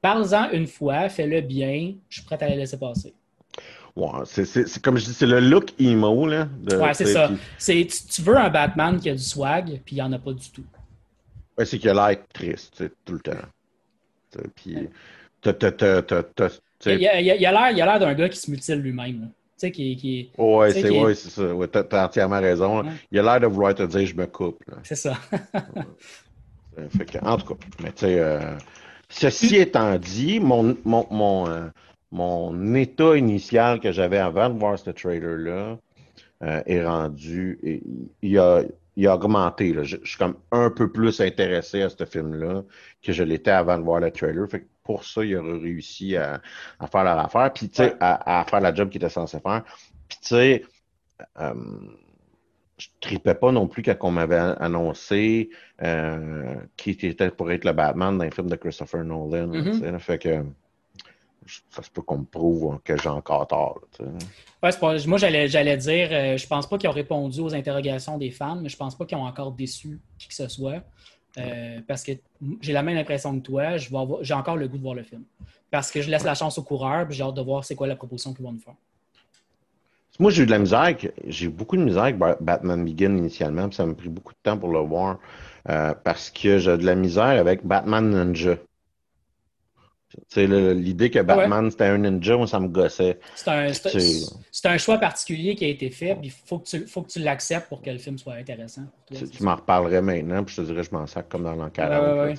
Parle-en 0.02 0.52
une 0.52 0.68
fois, 0.68 1.10
fais-le 1.10 1.42
bien, 1.42 1.96
je 2.08 2.18
suis 2.20 2.24
prêt 2.26 2.38
à 2.40 2.48
les 2.50 2.56
laisser 2.56 2.78
passer. 2.78 3.14
Ouais, 3.96 4.10
c'est, 4.26 4.80
comme 4.80 4.98
je 4.98 5.06
dis, 5.06 5.14
c'est 5.14 5.26
le 5.26 5.40
look 5.40 5.74
emo, 5.80 6.28
là. 6.28 6.48
de- 6.62 6.78
Ouais, 6.78 6.94
c'est 6.94 7.08
ça. 7.08 7.30
puis- 7.30 7.38
C'est, 7.58 7.88
tu, 7.90 8.06
tu 8.14 8.22
veux 8.22 8.38
un 8.38 8.50
Batman 8.52 9.00
qui 9.00 9.10
a 9.10 9.14
du 9.14 9.24
swag, 9.24 9.82
puis 9.84 9.96
il 9.96 10.00
n'y 10.00 10.02
en 10.04 10.14
a 10.14 10.20
pas 10.20 10.34
du 10.34 10.52
tout. 10.52 10.64
Ouais, 11.58 11.66
c'est 11.66 11.80
qu'il 11.80 11.90
a 11.90 11.94
l'air 11.96 12.18
triste, 12.32 12.84
tout 13.04 13.14
le 13.14 13.20
temps. 13.22 13.32
Puis, 14.56 14.76
Il, 16.86 17.00
il 17.40 17.46
a 17.48 17.74
l'air 17.74 18.00
d'un 18.00 18.14
gars 18.14 18.30
qui 18.30 18.38
se 18.38 18.52
mutile 18.52 18.76
lui-même. 18.76 19.32
Tu 19.60 19.62
sais, 19.68 19.72
qui, 19.72 19.96
qui- 19.96 20.30
tu 20.70 20.74
sais, 20.76 20.82
c'est, 20.84 20.90
qui- 20.90 21.00
ouais, 21.04 21.16
c'est 21.16 21.30
ça. 21.32 21.56
Ouais, 21.56 21.68
t'as, 21.68 21.84
t'as 21.84 22.06
entièrement 22.06 22.40
raison. 22.40 22.84
Ouais. 22.84 22.92
Il 23.12 23.18
a 23.20 23.24
l'air 23.24 23.40
de 23.40 23.48
vouloir 23.48 23.74
te 23.74 23.82
dire 23.84 24.06
je 24.06 24.16
me 24.16 24.28
coupe. 24.28 24.64
C'est 24.84 24.96
ça. 24.96 25.16
Fait 26.90 27.06
que, 27.06 27.18
en 27.26 27.38
tout 27.38 27.56
cas, 27.56 27.66
mais 27.82 27.92
tu 27.92 28.02
sais, 28.06 28.20
euh, 28.20 28.56
ceci 29.10 29.56
étant 29.56 29.98
dit, 29.98 30.40
mon, 30.40 30.78
mon, 30.86 31.08
mon, 31.10 31.48
euh, 31.50 31.68
mon 32.12 32.76
état 32.76 33.18
initial 33.18 33.80
que 33.80 33.92
j'avais 33.92 34.20
avant 34.20 34.50
de 34.50 34.60
voir 34.60 34.78
ce 34.78 34.92
trailer-là 34.92 35.80
euh, 36.44 36.62
est 36.68 36.86
rendu, 36.86 37.58
et, 37.64 37.82
il, 38.22 38.38
a, 38.38 38.62
il 38.96 39.08
a 39.08 39.16
augmenté. 39.16 39.74
Là. 39.74 39.82
Je, 39.84 39.98
je 40.04 40.08
suis 40.10 40.18
comme 40.20 40.36
un 40.52 40.70
peu 40.70 40.92
plus 40.92 41.20
intéressé 41.20 41.82
à 41.82 41.90
ce 41.90 42.06
film-là 42.06 42.64
que 43.02 43.12
je 43.12 43.24
l'étais 43.24 43.50
avant 43.50 43.80
de 43.80 43.84
voir 43.84 44.00
le 44.00 44.12
trailer. 44.12 44.48
Fait 44.48 44.60
que 44.60 44.66
pour 44.88 45.04
ça, 45.04 45.24
il 45.24 45.36
aurait 45.38 45.60
réussi 45.60 46.16
à, 46.16 46.42
à 46.80 46.88
faire 46.88 47.04
leur 47.04 47.20
affaire, 47.20 47.54
puis 47.54 47.70
tu 47.70 47.76
sais, 47.76 47.92
Ouais. 47.92 47.98
à, 48.00 48.40
à 48.40 48.46
faire 48.46 48.62
la 48.62 48.74
job 48.74 48.90
qu'il 48.90 48.98
était 49.04 49.14
censé 49.14 49.40
faire. 49.40 49.64
Puis 50.10 50.18
tu 50.22 50.28
sais, 50.30 50.64
euh, 51.40 51.54
je 52.80 52.88
tripais 53.02 53.36
pas 53.36 53.52
non 53.52 53.68
plus 53.68 53.84
quand 53.84 53.96
on 54.02 54.12
m'avait 54.12 54.38
annoncé 54.60 55.50
euh, 55.84 56.56
qui 56.78 56.92
était 56.92 57.30
pour 57.32 57.52
être 57.52 57.66
le 57.66 57.74
Batman 57.74 58.18
dans 58.18 58.24
les 58.24 58.32
films 58.32 58.50
de 58.50 58.56
Christopher 58.56 59.04
Nolan. 59.04 59.52
sais, 59.80 59.92
là. 59.92 60.00
fait 60.00 60.20
que 60.20 60.44
ça 61.70 61.82
se 61.82 61.90
peut 61.90 62.02
qu'on 62.02 62.20
me 62.20 62.26
prouve 62.26 62.80
que 62.84 62.98
j'ai 62.98 63.10
encore 63.10 63.48
tort. 63.48 63.80
là. 64.00 64.06
Ouais, 64.64 64.70
pas- 64.80 65.06
moi, 65.08 65.18
j'allais, 65.18 65.48
j'allais 65.48 65.78
dire, 65.78 66.10
euh, 66.12 66.38
je 66.38 66.46
pense 66.46 66.68
pas 66.68 66.78
qu'ils 66.78 66.90
ont 66.90 66.94
répondu 66.94 67.40
aux 67.40 67.54
interrogations 67.56 68.18
des 68.18 68.32
fans, 68.32 68.58
mais 68.58 68.70
je 68.70 68.76
pense 68.78 68.98
pas 68.98 69.06
qu'ils 69.06 69.18
ont 69.18 69.26
encore 69.26 69.52
déçu 69.54 70.00
qui 70.20 70.28
que 70.28 70.34
ce 70.34 70.48
soit. 70.50 70.84
Euh, 71.38 71.80
parce 71.88 72.04
que 72.04 72.14
j'ai 72.62 72.74
la 72.74 72.82
même 72.82 72.98
impression 72.98 73.38
que 73.40 73.46
toi, 73.46 73.78
j'ai 73.78 74.34
encore 74.34 74.58
le 74.58 74.68
goût 74.68 74.78
de 74.78 74.82
voir 74.82 74.96
le 74.96 75.04
film. 75.04 75.24
Parce 75.70 75.92
que 75.92 76.02
je 76.02 76.10
laisse 76.10 76.24
la 76.24 76.34
chance 76.34 76.58
aux 76.58 76.64
coureurs, 76.64 77.06
puis 77.06 77.16
j'ai 77.16 77.24
hâte 77.24 77.36
de 77.36 77.42
voir 77.42 77.64
c'est 77.64 77.76
quoi 77.76 77.88
la 77.88 77.96
proposition 77.96 78.34
qu'ils 78.34 78.44
vont 78.44 78.54
nous 78.54 78.60
faire. 78.60 78.74
Moi, 80.20 80.32
j'ai 80.32 80.44
eu 80.44 80.46
de 80.48 80.52
la 80.52 80.60
misère. 80.60 80.96
J'ai 81.28 81.48
beaucoup 81.48 81.78
de 81.78 81.84
misère 81.84 82.04
avec 82.04 82.18
Ba- 82.18 82.38
Batman 82.40 82.84
Begin 82.84 83.16
initialement, 83.18 83.68
puis 83.68 83.76
ça 83.76 83.86
m'a 83.86 83.94
pris 83.94 84.10
beaucoup 84.10 84.34
de 84.34 84.40
temps 84.42 84.58
pour 84.58 84.70
le 84.70 84.80
voir 84.80 85.20
euh, 85.70 85.94
parce 86.04 86.32
que 86.32 86.58
j'ai 86.58 86.78
de 86.78 86.86
la 86.86 86.96
misère 86.96 87.40
avec 87.40 87.64
Batman 87.66 88.10
Ninja. 88.10 88.56
L'idée 90.36 91.10
que 91.10 91.20
Batman 91.20 91.70
c'était 91.70 91.86
un 91.86 91.98
ninja, 91.98 92.38
moi, 92.38 92.48
ça 92.48 92.60
me 92.60 92.68
gossait. 92.68 93.20
C'est 93.36 94.66
un, 94.66 94.78
choix 94.78 94.98
particulier 94.98 95.56
qui 95.56 95.66
a 95.66 95.68
été 95.68 95.90
fait, 95.90 96.16
puis 96.16 96.28
il 96.28 96.32
faut 96.32 96.60
que 96.60 96.68
tu, 96.68 96.88
faut 96.88 97.02
que 97.02 97.10
tu 97.10 97.20
l'acceptes 97.20 97.68
pour 97.68 97.82
que 97.82 97.90
le 97.90 97.98
film 97.98 98.18
soit 98.18 98.36
intéressant. 98.36 98.84
pour 99.08 99.18
toi, 99.18 99.28
Tu, 99.28 99.44
m'en 99.44 99.56
reparlerais 99.56 100.02
maintenant, 100.02 100.44
puis 100.44 100.56
je 100.56 100.62
te 100.62 100.68
dirais, 100.68 100.84
je 100.84 100.92
m'en 100.92 101.06
sac 101.08 101.28
comme 101.30 101.44
dans 101.44 101.56
l'an 101.56 101.70
40. 101.70 102.26
Ouais, 102.26 102.36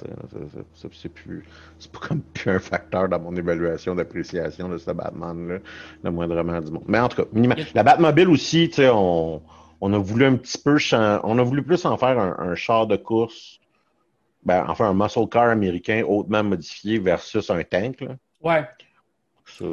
c'est- 0.74 1.08
plus, 1.08 1.44
c'est 1.78 1.92
pas 1.92 1.98
comme 2.00 2.22
plus 2.22 2.50
un 2.50 2.58
facteur 2.58 3.08
dans 3.08 3.20
mon 3.20 3.34
évaluation 3.36 3.94
d'appréciation 3.94 4.68
de 4.68 4.78
ce 4.78 4.90
Batman-là, 4.90 5.58
le 6.02 6.10
moindrement 6.10 6.60
du 6.60 6.72
monde. 6.72 6.84
Mais 6.86 6.98
en 6.98 7.08
tout 7.08 7.22
cas, 7.22 7.28
minimum. 7.32 7.56
La 7.74 7.82
Batmobile 7.82 8.28
aussi, 8.28 8.70
on, 8.78 9.42
on 9.80 9.92
a 9.92 9.98
voulu 9.98 10.24
un 10.24 10.36
petit 10.36 10.58
peu, 10.58 10.78
on 10.92 11.38
a 11.38 11.42
voulu 11.42 11.62
plus 11.62 11.84
en 11.84 11.96
faire 11.96 12.18
un, 12.18 12.36
un 12.38 12.54
char 12.54 12.86
de 12.86 12.96
course, 12.96 13.60
ben, 14.48 14.64
enfin 14.68 14.86
un 14.90 14.94
muscle 14.94 15.28
car 15.30 15.50
américain 15.50 16.02
hautement 16.06 16.42
modifié 16.42 16.98
versus 16.98 17.48
un 17.50 17.62
tank, 17.64 18.00
là. 18.00 18.16
Ouais. 18.42 18.64
Ça, 19.58 19.64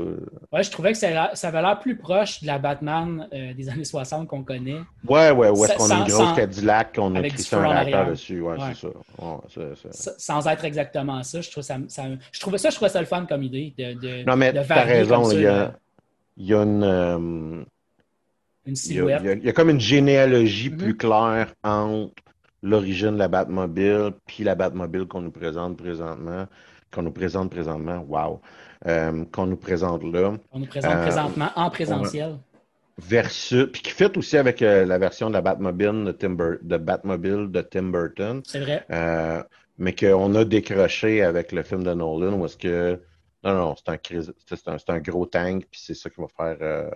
Ouais, 0.54 0.64
je 0.64 0.72
trouvais 0.72 0.94
que 0.94 0.98
ça, 0.98 1.32
ça 1.36 1.50
avait 1.50 1.62
l'air 1.62 1.78
plus 1.80 1.98
proche 1.98 2.42
de 2.42 2.48
la 2.48 2.58
Batman 2.60 3.28
euh, 3.34 3.54
des 3.54 3.68
années 3.70 3.84
60 3.84 4.28
qu'on 4.28 4.42
connaît. 4.44 4.80
Ouais, 5.08 5.32
ouais, 5.32 5.50
où 5.50 5.66
est-ce 5.66 5.76
qu'on 5.76 5.90
a 5.92 5.96
une 5.98 6.04
grosse 6.08 6.14
sans- 6.30 6.34
Cadillac, 6.36 6.96
qu'on 6.96 7.14
a 7.16 7.22
crissé 7.28 7.56
un 7.58 7.68
réacteur 7.68 8.08
dessus. 8.08 8.40
Ouais, 8.42 8.54
Ouais. 8.54 8.74
c'est 8.74 8.88
ça. 8.88 9.60
Ouais, 9.60 10.16
Sans 10.18 10.48
être 10.48 10.64
exactement 10.66 11.22
ça. 11.24 11.42
Je, 11.42 11.52
trouve 11.52 11.64
ça, 11.64 11.78
ça- 11.90 12.04
je 12.32 12.40
trouvais 12.40 12.58
ça, 12.58 12.70
je 12.70 12.76
trouvais 12.76 12.90
ça 12.90 13.00
le 13.02 13.06
fun 13.06 13.26
comme 13.26 13.44
idée. 13.44 13.74
De, 13.78 13.94
de, 14.00 14.24
Non, 14.24 14.36
mais 14.38 14.54
t'as 14.54 14.62
varier 14.64 14.94
raison, 14.94 15.30
il 15.32 15.42
y 15.42 15.46
a, 15.48 15.74
il 16.38 16.46
y 16.48 16.54
a 16.54 16.64
une, 16.64 16.84
euh, 16.84 17.18
une 17.18 17.66
il 18.66 18.70
y 18.70 18.72
a, 18.72 18.76
silhouette. 18.76 19.20
il 19.24 19.26
y 19.26 19.30
a- 19.30 19.34
il 19.34 19.44
y 19.46 19.50
a 19.50 19.54
comme 19.54 19.70
une 19.70 19.80
généalogie 19.80 20.70
Mhm. 20.72 20.78
plus 20.78 20.96
claire 20.98 21.54
entre 21.64 22.14
l'origine 22.66 23.12
de 23.14 23.20
la 23.20 23.28
Batmobile 23.28 24.12
puis 24.26 24.44
la 24.44 24.56
Batmobile 24.56 25.06
qu'on 25.08 25.22
nous 25.22 25.32
présente 25.32 25.78
présentement, 25.78 26.48
qu'on 26.92 27.04
nous 27.04 27.12
présente 27.12 27.50
présentement, 27.52 28.00
wow, 28.10 28.42
euh, 28.88 29.24
qu'on 29.34 29.46
nous 29.48 29.58
présente 29.58 30.04
là, 30.04 30.34
On 30.52 30.60
nous 30.60 30.66
présente 30.68 30.96
Euh, 30.96 31.02
présentement 31.04 31.50
en 31.56 31.70
présentiel. 31.70 32.38
versus, 32.98 33.66
puis 33.72 33.82
qui 33.82 33.92
fait 33.92 34.16
aussi 34.18 34.38
avec 34.38 34.62
euh, 34.62 34.86
la 34.86 34.98
version 34.98 35.28
de 35.30 35.34
la 35.34 35.42
Batmobile 35.42 36.04
de 36.06 36.12
Tim, 36.12 36.36
de 36.62 36.78
Batmobile 36.78 37.52
de 37.52 37.62
Tim 37.62 37.84
Burton, 37.92 38.42
C'est 38.46 38.60
vrai. 38.62 38.86
mais 39.78 39.94
qu'on 39.94 40.34
a 40.36 40.46
décroché 40.46 41.22
avec 41.24 41.52
le 41.52 41.64
film 41.64 41.84
de 41.84 41.94
Nolan, 41.94 42.34
où 42.40 42.46
est-ce 42.46 42.58
que, 42.58 43.02
non, 43.44 43.54
non, 43.54 43.76
c'est 43.76 43.90
un, 43.90 43.98
un, 44.74 44.78
c'est 44.78 44.90
un 44.90 45.00
gros 45.00 45.26
tank, 45.26 45.66
puis 45.70 45.82
c'est 45.84 45.94
ça 45.94 46.10
qui 46.10 46.22
va 46.22 46.28
faire, 46.36 46.92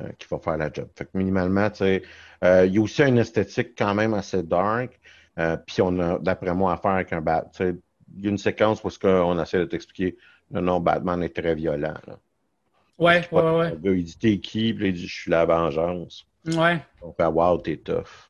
euh, 0.00 0.08
qui 0.18 0.26
va 0.30 0.38
faire 0.38 0.56
la 0.56 0.72
job. 0.72 0.88
Fait 0.96 1.04
que 1.04 1.10
minimalement, 1.14 1.70
tu 1.70 1.78
sais, 1.78 2.02
euh, 2.44 2.66
il 2.66 2.74
y 2.74 2.78
a 2.78 2.80
aussi 2.80 3.02
une 3.02 3.18
esthétique 3.18 3.76
quand 3.76 3.94
même 3.94 4.14
assez 4.14 4.42
dark, 4.42 4.98
euh, 5.38 5.56
puis 5.56 5.82
on 5.82 5.98
a, 5.98 6.18
d'après 6.18 6.54
moi, 6.54 6.72
affaire 6.72 6.92
avec 6.92 7.12
un 7.12 7.20
bat. 7.20 7.46
tu 7.52 7.64
sais, 7.64 7.74
Il 8.16 8.24
y 8.24 8.26
a 8.26 8.30
une 8.30 8.38
séquence 8.38 8.82
où 8.84 8.88
qu'on 9.00 9.40
essaie 9.42 9.58
de 9.58 9.64
t'expliquer, 9.64 10.16
non, 10.50 10.62
non, 10.62 10.80
Batman 10.80 11.22
est 11.22 11.34
très 11.36 11.54
violent. 11.54 11.94
Là. 12.06 12.18
Ouais, 12.98 13.26
ouais, 13.32 13.50
ouais. 13.58 13.78
Il 13.84 14.04
dit, 14.04 14.18
t'es 14.18 14.38
qui? 14.38 14.74
Puis 14.74 14.88
il 14.88 14.94
dit, 14.94 15.06
je 15.06 15.20
suis 15.22 15.30
la 15.30 15.44
vengeance. 15.44 16.26
ouais. 16.46 16.56
Ouais. 16.56 16.82
On 17.02 17.12
fait, 17.12 17.26
wow, 17.26 17.58
t'es 17.58 17.76
tough. 17.78 18.29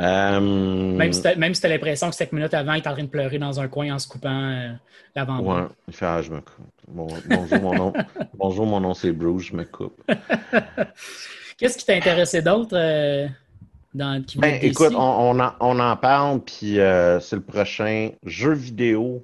Euh, 0.00 0.40
Même 0.40 1.12
si 1.12 1.22
si 1.54 1.60
t'as 1.60 1.68
l'impression 1.68 2.08
que 2.08 2.16
cinq 2.16 2.32
minutes 2.32 2.54
avant, 2.54 2.72
il 2.74 2.82
est 2.82 2.88
en 2.88 2.92
train 2.92 3.02
de 3.02 3.08
pleurer 3.08 3.38
dans 3.38 3.60
un 3.60 3.68
coin 3.68 3.92
en 3.94 3.98
se 3.98 4.08
coupant 4.08 4.50
euh, 4.50 4.72
l'avant-bras. 5.14 5.62
Ouais, 5.62 5.68
il 5.88 5.94
fait, 5.94 6.06
ah, 6.06 6.22
je 6.22 6.30
me 6.30 6.40
coupe. 6.40 6.66
Bon- 6.88 7.08
bonjour, 7.28 7.60
mon 7.60 7.74
nom. 7.74 7.92
bonjour, 8.34 8.66
mon 8.66 8.80
nom, 8.80 8.94
c'est 8.94 9.12
Bruce, 9.12 9.44
je 9.44 9.56
me 9.56 9.64
coupe. 9.64 10.02
Qu'est-ce 11.58 11.76
qui 11.76 11.84
t'a 11.84 11.94
intéressé 11.94 12.40
d'autre 12.40 12.74
euh, 12.76 13.28
dans 13.92 14.22
qui 14.24 14.38
Ben, 14.38 14.58
écoute, 14.62 14.94
on, 14.94 15.36
on 15.36 15.40
en, 15.40 15.52
on 15.60 15.78
en 15.78 15.96
parle, 15.96 16.40
puis 16.40 16.80
euh, 16.80 17.20
c'est 17.20 17.36
le 17.36 17.42
prochain 17.42 18.10
jeu 18.24 18.52
vidéo 18.52 19.22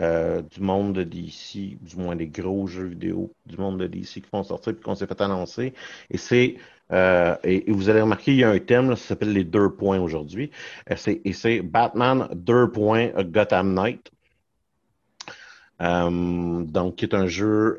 euh, 0.00 0.42
du 0.42 0.60
monde 0.60 0.92
de 0.92 1.04
DC, 1.04 1.78
du 1.80 1.96
moins 1.96 2.16
des 2.16 2.26
gros 2.26 2.66
jeux 2.66 2.86
vidéo 2.86 3.32
du 3.46 3.56
monde 3.56 3.78
de 3.78 3.86
DC 3.86 4.14
qui 4.14 4.24
vont 4.32 4.42
sortir, 4.42 4.74
puis 4.74 4.82
qu'on 4.82 4.96
s'est 4.96 5.06
fait 5.06 5.20
annoncer. 5.20 5.72
Et 6.10 6.18
c'est, 6.18 6.56
euh, 6.92 7.36
et, 7.44 7.70
vous 7.70 7.88
allez 7.88 8.00
remarquer, 8.00 8.32
il 8.32 8.38
y 8.38 8.44
a 8.44 8.50
un 8.50 8.58
thème, 8.58 8.94
ça 8.96 9.08
s'appelle 9.08 9.32
les 9.32 9.44
deux 9.44 9.70
points 9.70 9.98
aujourd'hui. 9.98 10.50
Euh, 10.90 10.96
Et 11.24 11.32
c'est 11.32 11.60
Batman 11.62 12.28
deux 12.34 12.70
points 12.70 13.10
Gotham 13.24 13.74
Knight. 13.74 14.10
Euh, 15.82 16.62
donc, 16.64 16.96
qui 16.96 17.04
est 17.04 17.14
un 17.14 17.26
jeu 17.26 17.78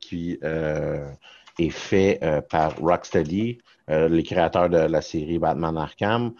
qui 0.00 0.38
est 1.58 1.70
fait 1.70 2.20
par 2.50 2.76
Rocksteady, 2.78 3.58
les 3.88 4.22
créateurs 4.22 4.68
de 4.68 4.78
la 4.78 5.02
série 5.02 5.38
Batman 5.38 5.76
Arkham. 5.76 6.32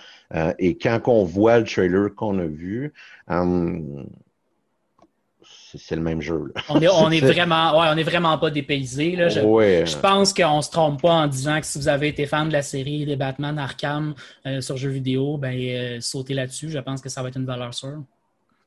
Et 0.59 0.79
quand 0.79 1.01
on 1.07 1.25
voit 1.25 1.59
le 1.59 1.65
trailer 1.65 2.15
qu'on 2.15 2.39
a 2.39 2.47
vu, 2.47 2.93
c'est 5.79 5.97
le 5.97 6.03
même 6.03 6.21
jeu. 6.21 6.51
là. 6.55 6.63
On 6.69 6.81
est, 6.81 6.89
on 6.89 7.11
est 7.11 7.21
vraiment, 7.33 7.79
ouais, 7.81 7.89
on 7.93 7.97
est 7.97 8.03
vraiment 8.03 8.37
pas 8.39 8.51
dépaysé. 8.51 9.17
Là. 9.17 9.29
Je, 9.29 9.41
Ouais. 9.41 9.85
je 9.87 9.97
pense 9.97 10.33
qu'on 10.35 10.61
se 10.63 10.71
trompe 10.71 11.03
pas 11.03 11.13
en 11.13 11.27
disant 11.27 11.61
que 11.61 11.67
si 11.67 11.79
vous 11.79 11.89
avez 11.89 12.09
été 12.09 12.27
fan 12.27 12.49
de 12.49 12.53
la 12.53 12.63
série 12.63 13.07
des 13.07 13.17
Batman 13.17 13.59
Arkham 13.59 14.15
euh, 14.47 14.61
sur 14.61 14.77
jeux 14.77 14.91
vidéo, 14.91 15.39
ben 15.39 15.55
euh, 15.59 15.99
sautez 16.01 16.35
là-dessus. 16.35 16.71
Je 16.71 16.79
pense 16.79 17.01
que 17.01 17.09
ça 17.09 17.23
va 17.23 17.29
être 17.29 17.37
une 17.39 17.47
valeur 17.47 17.75
sûre. 17.75 18.03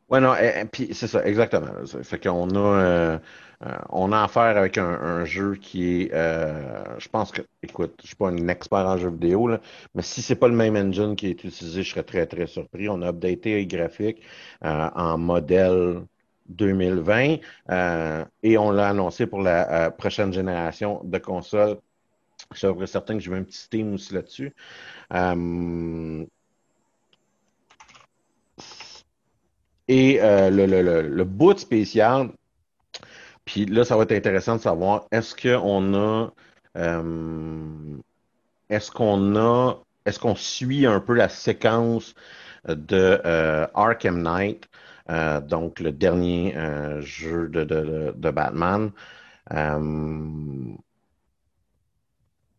Ouais, 0.10 0.20
non, 0.20 0.34
et, 0.36 0.62
et 0.62 0.66
puis 0.66 0.90
c'est 0.94 1.06
ça, 1.08 1.24
exactement. 1.26 1.86
Ça 1.86 2.02
fait 2.04 2.18
qu'on 2.24 2.50
a, 2.56 2.58
euh, 2.58 3.20
euh, 3.64 3.78
on 3.90 4.12
a 4.12 4.24
affaire 4.24 4.58
avec 4.58 4.80
un, 4.80 4.88
un 4.88 5.24
jeu 5.26 5.54
qui 5.56 6.02
est, 6.04 6.14
euh, 6.14 6.84
je 6.98 7.08
pense 7.10 7.32
que, 7.32 7.44
écoute, 7.62 7.94
je 8.02 8.08
suis 8.08 8.16
pas 8.16 8.30
un 8.30 8.48
expert 8.48 8.80
en 8.88 8.98
jeux 8.98 9.12
vidéo, 9.12 9.48
là, 9.48 9.60
mais 9.94 10.02
si 10.02 10.24
c'est 10.24 10.36
pas 10.36 10.48
le 10.48 10.56
même 10.56 10.76
engine 10.76 11.16
qui 11.16 11.28
est 11.28 11.44
utilisé, 11.44 11.84
je 11.84 11.92
serais 11.92 12.02
très, 12.04 12.26
très 12.26 12.48
surpris. 12.48 12.90
On 12.90 13.04
a 13.04 13.10
updaté 13.10 13.56
les 13.58 13.68
graphiques 13.68 14.24
euh, 14.66 14.90
en 14.96 15.20
modèle 15.20 16.02
2020 16.50 17.38
euh, 17.70 18.26
et 18.44 18.58
on 18.58 18.72
l'a 18.72 18.90
annoncé 18.90 19.28
pour 19.28 19.42
la 19.42 19.88
euh, 19.88 19.90
prochaine 19.92 20.34
génération 20.34 21.02
de 21.04 21.18
consoles. 21.18 21.78
Je 22.54 22.68
suis 22.68 22.88
certain 22.88 23.16
que 23.16 23.20
j'ai 23.20 23.32
mis 23.32 23.38
un 23.38 23.44
petit 23.44 23.58
Steam 23.58 23.94
aussi 23.94 24.14
là-dessus. 24.14 24.54
Euh, 25.14 26.26
Et 29.92 30.20
le, 30.22 30.68
le, 30.68 31.02
le, 31.02 31.24
bout 31.24 31.58
spécial, 31.58 32.30
puis 33.44 33.66
là, 33.66 33.84
ça 33.84 33.98
va 33.98 34.04
être 34.04 34.12
intéressant 34.12 34.58
de 34.58 34.62
savoir, 34.62 35.08
est-ce 35.12 35.34
qu'on 35.36 35.96
a, 35.96 36.32
est-ce 38.70 38.92
qu'on 38.92 39.36
a, 39.36 39.80
est-ce 40.06 40.20
qu'on 40.20 40.36
suit 40.36 40.86
un 40.86 41.00
peu 41.00 41.16
la 41.16 41.28
séquence 41.28 42.14
de 42.68 43.20
Arkham 43.74 44.22
Knight, 44.22 44.70
euh, 45.10 45.42
donc 45.42 45.80
le 45.80 45.92
dernier 45.92 46.56
euh, 46.56 47.02
jeu 47.02 47.50
de, 47.50 48.32
Batman. 48.32 48.92
Euh, 49.52 50.76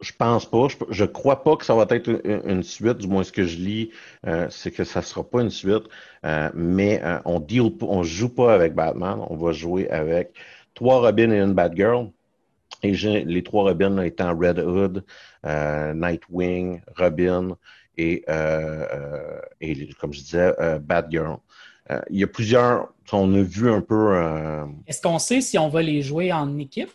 je 0.00 0.12
pense 0.18 0.50
pas. 0.50 0.66
Je, 0.68 0.76
je 0.90 1.04
crois 1.04 1.44
pas 1.44 1.56
que 1.56 1.64
ça 1.64 1.74
va 1.74 1.86
être 1.90 2.08
une, 2.24 2.62
suite. 2.62 2.98
Du 2.98 3.06
moins, 3.06 3.22
ce 3.22 3.32
que 3.32 3.44
je 3.44 3.58
lis, 3.58 3.90
euh, 4.26 4.48
c'est 4.50 4.70
que 4.70 4.84
ça 4.84 5.02
sera 5.02 5.22
pas 5.28 5.42
une 5.42 5.50
suite. 5.50 5.84
Mais 6.54 7.02
on 7.24 7.38
deal, 7.40 7.72
on 7.82 8.02
joue 8.02 8.34
pas 8.34 8.54
avec 8.54 8.74
Batman. 8.74 9.20
On 9.28 9.36
va 9.36 9.52
jouer 9.52 9.88
avec 9.90 10.32
trois 10.74 11.00
Robins 11.00 11.30
et 11.30 11.38
une 11.40 11.54
Batgirl. 11.54 12.10
Et 12.82 12.92
les 12.92 13.42
trois 13.42 13.64
Robins 13.64 14.02
étant 14.02 14.36
Red 14.36 14.58
Hood, 14.58 15.04
Nightwing, 15.44 16.80
Robin 16.96 17.56
et, 17.98 18.24
et 19.60 19.90
comme 20.00 20.12
je 20.14 20.20
disais, 20.20 20.54
Batgirl. 20.80 21.38
Euh, 21.90 22.00
il 22.10 22.18
y 22.18 22.24
a 22.24 22.26
plusieurs. 22.26 22.88
On 23.12 23.34
a 23.34 23.42
vu 23.42 23.70
un 23.70 23.80
peu. 23.80 24.14
euh, 24.14 24.64
Est-ce 24.86 25.02
qu'on 25.02 25.18
sait 25.18 25.40
si 25.40 25.58
on 25.58 25.68
va 25.68 25.82
les 25.82 26.02
jouer 26.02 26.32
en 26.32 26.58
équipe? 26.58 26.90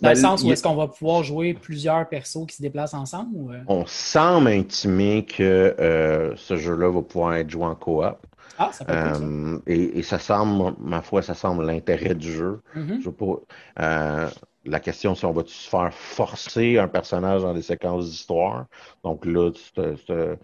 Dans 0.00 0.08
ben, 0.08 0.14
le 0.14 0.16
sens 0.16 0.42
où 0.42 0.50
est-ce 0.50 0.62
qu'on 0.62 0.74
va 0.74 0.88
pouvoir 0.88 1.22
jouer 1.22 1.54
plusieurs 1.54 2.08
persos 2.08 2.46
qui 2.48 2.56
se 2.56 2.62
déplacent 2.62 2.94
ensemble? 2.94 3.30
Ou, 3.34 3.52
euh? 3.52 3.60
On 3.68 3.84
semble 3.86 4.48
intimer 4.48 5.24
que 5.24 5.76
euh, 5.78 6.34
ce 6.36 6.56
jeu-là 6.56 6.90
va 6.90 7.02
pouvoir 7.02 7.34
être 7.34 7.50
joué 7.50 7.64
en 7.64 7.74
coop. 7.74 8.04
Ah, 8.58 8.70
ça 8.72 8.84
peut 8.84 8.94
être 8.94 9.18
cool, 9.18 9.60
ça. 9.66 9.72
Et, 9.72 9.98
et 9.98 10.02
ça 10.02 10.18
semble, 10.18 10.74
ma 10.80 11.02
foi, 11.02 11.22
ça 11.22 11.34
semble 11.34 11.66
l'intérêt 11.66 12.14
du 12.14 12.32
jeu. 12.32 12.62
Je 12.74 13.04
veux 13.04 13.12
pas, 13.12 14.30
la 14.64 14.80
question, 14.80 15.14
c'est 15.14 15.26
on 15.26 15.32
va-tu 15.32 15.52
se 15.52 15.68
faire 15.68 15.92
forcer 15.92 16.78
un 16.78 16.88
personnage 16.88 17.42
dans 17.42 17.54
des 17.54 17.62
séquences 17.62 18.06
d'histoire? 18.10 18.66
Donc 19.04 19.24
là, 19.24 19.50
ce- 19.54 20.36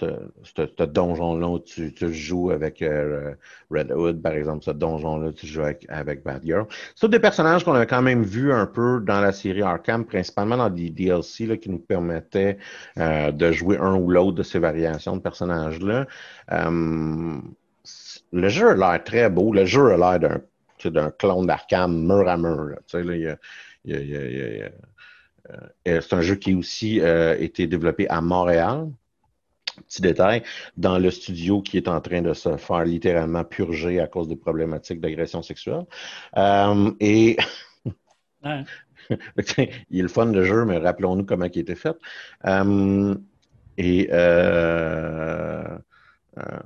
ce- 0.00 0.84
donjon-là, 0.84 1.58
tu, 1.64 1.92
tu 1.94 2.12
joues 2.12 2.50
avec 2.50 2.82
euh, 2.82 3.34
Red 3.70 3.90
Hood, 3.92 4.22
par 4.22 4.32
exemple, 4.32 4.64
ce 4.64 4.70
donjon-là, 4.70 5.32
tu 5.32 5.46
joues 5.46 5.62
avec, 5.62 5.86
avec 5.88 6.24
Batgirl. 6.24 6.66
C'est 6.94 7.08
des 7.08 7.20
personnages 7.20 7.64
qu'on 7.64 7.74
a 7.74 7.86
quand 7.86 8.02
même 8.02 8.22
vus 8.22 8.52
un 8.52 8.66
peu 8.66 9.00
dans 9.00 9.20
la 9.20 9.32
série 9.32 9.62
Arkham, 9.62 10.04
principalement 10.04 10.56
dans 10.56 10.70
des 10.70 10.90
DLC 10.90 11.58
qui 11.58 11.70
nous 11.70 11.78
permettaient 11.78 12.58
euh, 12.98 13.32
de 13.32 13.52
jouer 13.52 13.78
un 13.78 13.94
ou 13.96 14.10
l'autre 14.10 14.36
de 14.36 14.42
ces 14.42 14.58
variations 14.58 15.16
de 15.16 15.22
personnages-là. 15.22 16.06
Euh, 16.52 17.38
le 18.32 18.48
jeu 18.48 18.70
a 18.70 18.74
l'air 18.74 19.04
très 19.04 19.30
beau. 19.30 19.52
Le 19.52 19.64
jeu 19.64 19.92
a 19.92 19.96
l'air 20.18 20.40
d'un 20.84 21.10
clone 21.10 21.46
d'Arkham 21.46 22.06
mur 22.06 22.28
à 22.28 22.36
mur. 22.36 22.76
euh, 22.94 23.36
c'est 25.84 26.12
un 26.12 26.20
jeu 26.20 26.36
qui 26.36 26.52
a 26.52 26.56
aussi 26.56 27.00
été 27.38 27.66
développé 27.66 28.08
à 28.08 28.20
Montréal. 28.20 28.88
Petit 29.82 30.02
détail, 30.02 30.42
dans 30.76 30.98
le 30.98 31.10
studio 31.10 31.62
qui 31.62 31.76
est 31.76 31.88
en 31.88 32.00
train 32.00 32.22
de 32.22 32.32
se 32.34 32.56
faire 32.56 32.84
littéralement 32.84 33.44
purger 33.44 34.00
à 34.00 34.06
cause 34.06 34.28
des 34.28 34.36
problématiques 34.36 35.00
d'agression 35.00 35.42
sexuelle. 35.42 35.84
Euh, 36.36 36.92
et 37.00 37.36
Ouais. 38.44 38.64
il 39.90 39.98
est 39.98 40.02
le 40.02 40.08
fun 40.08 40.26
le 40.26 40.44
jeu, 40.44 40.64
mais 40.64 40.78
rappelons-nous 40.78 41.24
comment 41.24 41.46
il 41.46 41.58
était 41.60 41.74
fait. 41.74 41.96
Euh, 42.46 43.14
et 43.78 44.08
euh, 44.12 45.78
euh, 46.38 46.58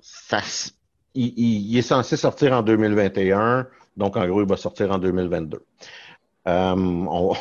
ça, 0.00 0.38
s- 0.38 0.74
il, 1.14 1.32
il- 1.36 1.70
il 1.72 1.78
est 1.78 1.82
censé 1.82 2.16
sortir 2.16 2.52
en 2.54 2.62
2021, 2.62 3.66
donc 3.96 4.16
en 4.16 4.26
gros, 4.28 4.42
il 4.42 4.48
va 4.48 4.56
sortir 4.56 4.90
en 4.92 4.98
2022. 4.98 5.64
Euh, 6.48 6.74
on, 6.76 7.34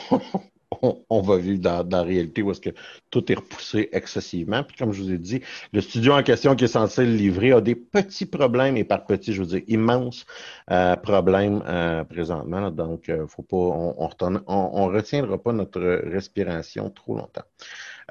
on- 0.82 1.22
va 1.22 1.38
vivre 1.38 1.60
dans, 1.60 1.88
la 1.90 2.04
réalité 2.04 2.42
où 2.42 2.52
est-ce 2.52 2.62
que 2.62 2.70
tout 3.10 3.32
est 3.32 3.36
repoussé 3.36 3.90
excessivement. 3.92 4.64
Puis 4.64 4.78
comme 4.78 4.92
je 4.92 5.02
vous 5.02 5.12
ai 5.12 5.18
dit, 5.18 5.42
le 5.74 5.82
studio 5.82 6.14
en 6.14 6.24
question 6.24 6.56
qui 6.56 6.66
est 6.66 6.68
censé 6.68 7.06
le 7.06 7.14
livrer 7.14 7.52
a 7.52 7.62
des 7.62 7.76
petits 7.76 8.26
problèmes, 8.26 8.78
et 8.78 8.84
par 8.84 9.06
petits, 9.06 9.34
je 9.34 9.42
veux 9.42 9.48
dire 9.48 9.62
immenses 9.68 10.26
euh, 10.72 10.96
problèmes 10.96 11.64
euh, 11.68 12.04
présentement. 12.04 12.72
donc, 12.72 13.10
euh, 13.10 13.28
faut 13.28 13.44
pas, 13.44 13.58
on, 13.58 14.10
on, 14.48 14.86
retiendra 14.88 15.38
pas 15.38 15.54
notre 15.54 15.82
respiration 15.82 16.90
trop 16.90 17.16
longtemps. 17.16 17.44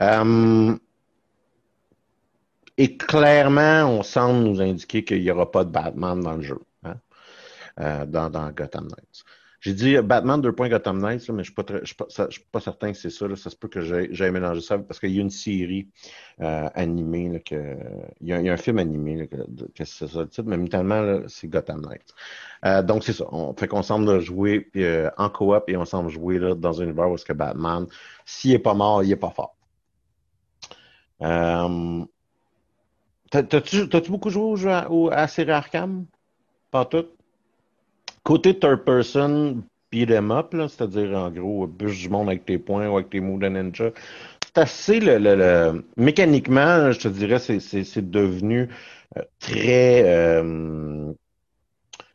Euh, 0.01 0.77
et 2.77 2.97
clairement, 2.97 3.85
on 3.87 4.03
semble 4.03 4.44
nous 4.44 4.61
indiquer 4.61 5.05
qu'il 5.05 5.21
n'y 5.21 5.31
aura 5.31 5.51
pas 5.51 5.64
de 5.64 5.71
Batman 5.71 6.21
dans 6.21 6.35
le 6.37 6.42
jeu, 6.42 6.61
hein, 6.85 8.07
dans, 8.07 8.31
dans 8.31 8.51
Gotham 8.51 8.87
Knights. 8.88 9.25
J'ai 9.61 9.75
dit 9.75 9.97
Batman 9.99 10.40
2. 10.40 10.53
Gotham 10.53 10.99
Knights, 11.01 11.27
là, 11.29 11.35
mais 11.35 11.42
je 11.44 11.53
ne 11.57 11.85
suis, 11.85 11.94
suis 12.31 12.44
pas- 12.53 12.61
certain 12.61 12.92
que 12.92 12.99
c'est 12.99 13.11
ça. 13.11 13.27
là. 13.27 13.35
Ça 13.37 13.51
se 13.51 13.57
peut 13.57 13.68
que 13.68 13.81
j'ai 13.81 14.09
j'ai 14.12 14.31
mélangé 14.31 14.61
ça 14.61 14.79
parce 14.79 15.01
qu'il 15.01 15.11
y 15.11 15.18
a 15.18 15.23
une 15.23 15.31
série 15.31 15.88
euh, 16.40 16.68
animée. 16.75 17.29
là, 17.29 17.38
que, 17.40 17.77
il, 18.21 18.29
y 18.29 18.33
a, 18.33 18.53
un 18.53 18.57
film 18.57 18.79
animé 18.79 19.27
que, 19.29 19.37
que 19.75 19.85
c'est 19.85 20.07
ça 20.09 20.21
le 20.21 20.29
titre, 20.29 20.44
mais 20.49 20.68
tellement 20.68 21.23
c'est 21.29 21.49
Gotham 21.49 21.81
Knights. 21.83 22.14
Euh, 22.64 22.83
donc 22.83 23.05
c'est 23.05 23.12
ça. 23.12 23.27
On 23.33 23.55
fait 23.55 23.68
qu'on 23.68 23.83
semble 23.83 24.21
jouer 24.21 24.71
euh, 24.77 25.11
en 25.18 25.31
coop 25.31 25.64
et 25.68 25.77
on 25.77 25.85
semble 25.85 26.11
jouer 26.11 26.38
dans 26.57 26.81
un 26.81 26.85
univers 26.85 27.11
où 27.11 27.14
est-ce 27.14 27.25
que 27.25 27.33
Batman, 27.33 27.87
s'il 28.27 28.53
n'est 28.53 28.59
pas 28.61 28.75
mort, 28.75 29.03
il 29.03 29.09
n'est 29.11 29.16
pas 29.16 29.31
fort. 29.31 29.57
Euh, 31.23 32.05
t'as- 33.31 33.42
T'as-tu 33.44 34.11
beaucoup 34.11 34.31
joué 34.31 34.71
à, 34.73 34.88
à 35.12 35.29
série 35.29 35.51
Arkham? 35.53 36.07
Pas 36.71 36.85
tout? 36.87 37.07
Côté 38.25 38.59
third 38.59 38.85
person, 38.85 39.63
beat 39.91 40.11
'em 40.11 40.31
up, 40.31 40.53
c'est-à-dire 40.53 41.17
en 41.17 41.31
gros, 41.31 41.67
bûche 41.67 42.01
du 42.01 42.09
monde 42.09 42.29
avec 42.29 42.45
tes 42.45 42.59
poings 42.59 42.89
ou 42.89 42.97
avec 42.97 43.11
tes 43.11 43.21
moves 43.21 43.41
de 43.41 43.49
ninja. 43.49 43.91
C'est 44.47 44.59
assez 44.59 45.01
le, 45.01 45.19
le- 45.19 45.37
le- 45.37 45.85
mécaniquement, 45.97 46.91
je 46.93 47.01
te 47.01 47.09
dirais, 47.09 47.39
c'est, 47.39 48.11
devenu 48.11 48.69
euh, 49.17 49.23
très 49.41 50.03
euh, 50.07 51.13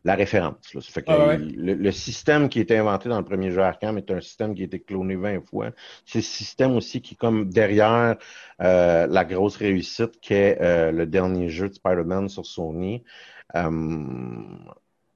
la 0.04 0.16
référence. 0.16 0.74
Là. 0.74 0.82
Ça 0.82 0.92
fait 0.92 1.04
que 1.04 1.14
Ah 1.14 1.28
ouais. 1.28 1.38
le, 1.38 1.74
le 1.76 1.92
système 1.92 2.50
qui 2.50 2.60
a 2.60 2.62
été 2.64 2.78
inventé 2.78 3.08
dans 3.10 3.18
le 3.20 3.24
premier 3.26 3.52
jeu 3.52 3.62
Arkham 3.62 3.98
est 3.98 4.12
un 4.12 4.20
système 4.22 4.54
qui 4.54 4.62
a 4.64 4.66
été 4.66 4.82
cloné 4.82 5.16
20 5.16 5.40
fois. 5.42 5.72
C'est 6.06 6.20
le 6.20 6.24
système 6.24 6.76
aussi 6.76 7.02
qui 7.02 7.14
est 7.14 7.18
comme 7.18 7.50
derrière 7.50 8.18
euh, 8.62 9.08
la 9.08 9.26
grosse 9.26 9.56
réussite 9.58 10.20
qu'est 10.22 10.58
euh, 10.62 10.92
le 10.92 11.06
dernier 11.06 11.50
jeu 11.50 11.70
de 11.70 11.74
Spider-Man 11.74 12.28
sur 12.30 12.46
Sony. 12.46 13.04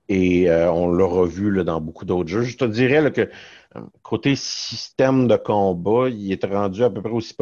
Et 0.10 0.50
euh, 0.50 0.72
on 0.72 0.92
l'a 0.92 1.06
revu 1.06 1.52
là, 1.52 1.64
dans 1.64 1.82
beaucoup 1.82 2.06
d'autres 2.06 2.30
jeux. 2.30 2.44
Je 2.44 2.58
te 2.58 2.66
dirais 2.66 3.02
là, 3.02 3.12
que 3.12 3.22
euh, 3.76 3.82
côté 4.04 4.36
système 4.36 5.28
de 5.28 5.36
combat, 5.36 6.10
il 6.10 6.32
est 6.32 6.46
rendu 6.46 6.84
à 6.84 6.90
peu 6.90 7.02
près 7.02 7.12
aussi. 7.12 7.36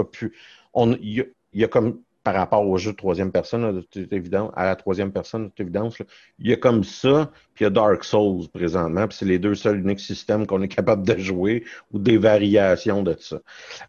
On, 0.73 0.93
il, 0.93 1.19
y 1.19 1.25
y 1.53 1.63
a 1.63 1.67
comme 1.67 1.99
par 2.25 2.33
rapport 2.33 2.67
au 2.67 2.75
jeu 2.77 2.91
de 2.91 2.97
troisième 2.97 3.31
personne, 3.31 3.83
toute 3.91 4.11
évidence, 4.11 4.51
à 4.55 4.65
la 4.65 4.75
troisième 4.75 5.11
personne, 5.11 5.49
toute 5.51 5.59
évidence, 5.59 6.01
il 6.39 6.49
y 6.49 6.53
a 6.53 6.55
comme 6.55 6.83
ça, 6.83 7.31
puis 7.53 7.63
il 7.63 7.65
y 7.65 7.67
a 7.67 7.69
Dark 7.69 8.03
Souls 8.03 8.49
présentement, 8.51 9.07
puis 9.07 9.15
c'est 9.15 9.25
les 9.25 9.37
deux 9.37 9.53
seuls 9.53 9.79
uniques 9.79 9.99
systèmes 9.99 10.47
qu'on 10.47 10.63
est 10.63 10.67
capable 10.67 11.05
de 11.05 11.19
jouer 11.19 11.63
ou 11.91 11.99
des 11.99 12.17
variations 12.17 13.03
de 13.03 13.15
ça. 13.19 13.39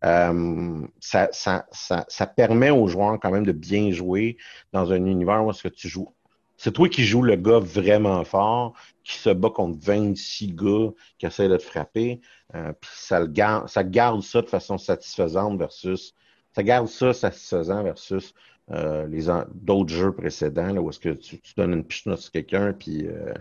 Euh, 0.04 0.86
ça, 1.00 1.30
ça, 1.32 1.64
ça. 1.72 2.04
ça 2.08 2.26
permet 2.26 2.68
aux 2.70 2.88
joueurs 2.88 3.18
quand 3.18 3.30
même 3.30 3.46
de 3.46 3.52
bien 3.52 3.90
jouer 3.90 4.36
dans 4.70 4.92
un 4.92 5.02
univers 5.06 5.42
où 5.42 5.50
est-ce 5.50 5.62
que 5.62 5.68
tu 5.68 5.88
joues 5.88 6.12
c'est 6.57 6.73
toi 6.73 6.88
qui 6.88 7.05
joues 7.05 7.23
le 7.23 7.37
gars 7.37 7.59
vraiment 7.59 8.25
fort, 8.25 8.75
qui 9.05 9.19
se 9.19 9.31
bat 9.31 9.51
contre 9.51 9.79
26 9.81 10.53
gars 10.53 10.90
qui 11.19 11.27
essaient 11.27 11.49
de 11.49 11.57
te 11.57 11.62
frapper. 11.62 12.21
Euh, 12.55 12.73
puis 12.81 12.90
ça, 12.95 13.21
le 13.21 13.27
garde, 13.27 13.69
ça 13.69 13.85
garde 13.85 14.23
ça 14.23 14.42
de 14.42 14.49
façon 14.49 14.79
satisfaisante 14.79 15.59
versus. 15.59 16.14
Ça 16.53 16.62
garde 16.62 16.88
ça 16.88 17.12
satisfaisant 17.12 17.83
versus 17.83 18.35
euh, 18.73 19.07
les 19.07 19.27
d'autres 19.55 19.95
jeux 19.95 20.12
précédents, 20.12 20.73
là, 20.73 20.81
où 20.81 20.90
est-ce 20.90 20.99
que 20.99 21.11
tu, 21.11 21.38
tu 21.38 21.55
donnes 21.57 21.73
une 21.73 21.85
pichenote 21.85 22.19
sur 22.19 22.33
quelqu'un, 22.33 22.73
puis 22.73 23.07
euh, 23.07 23.35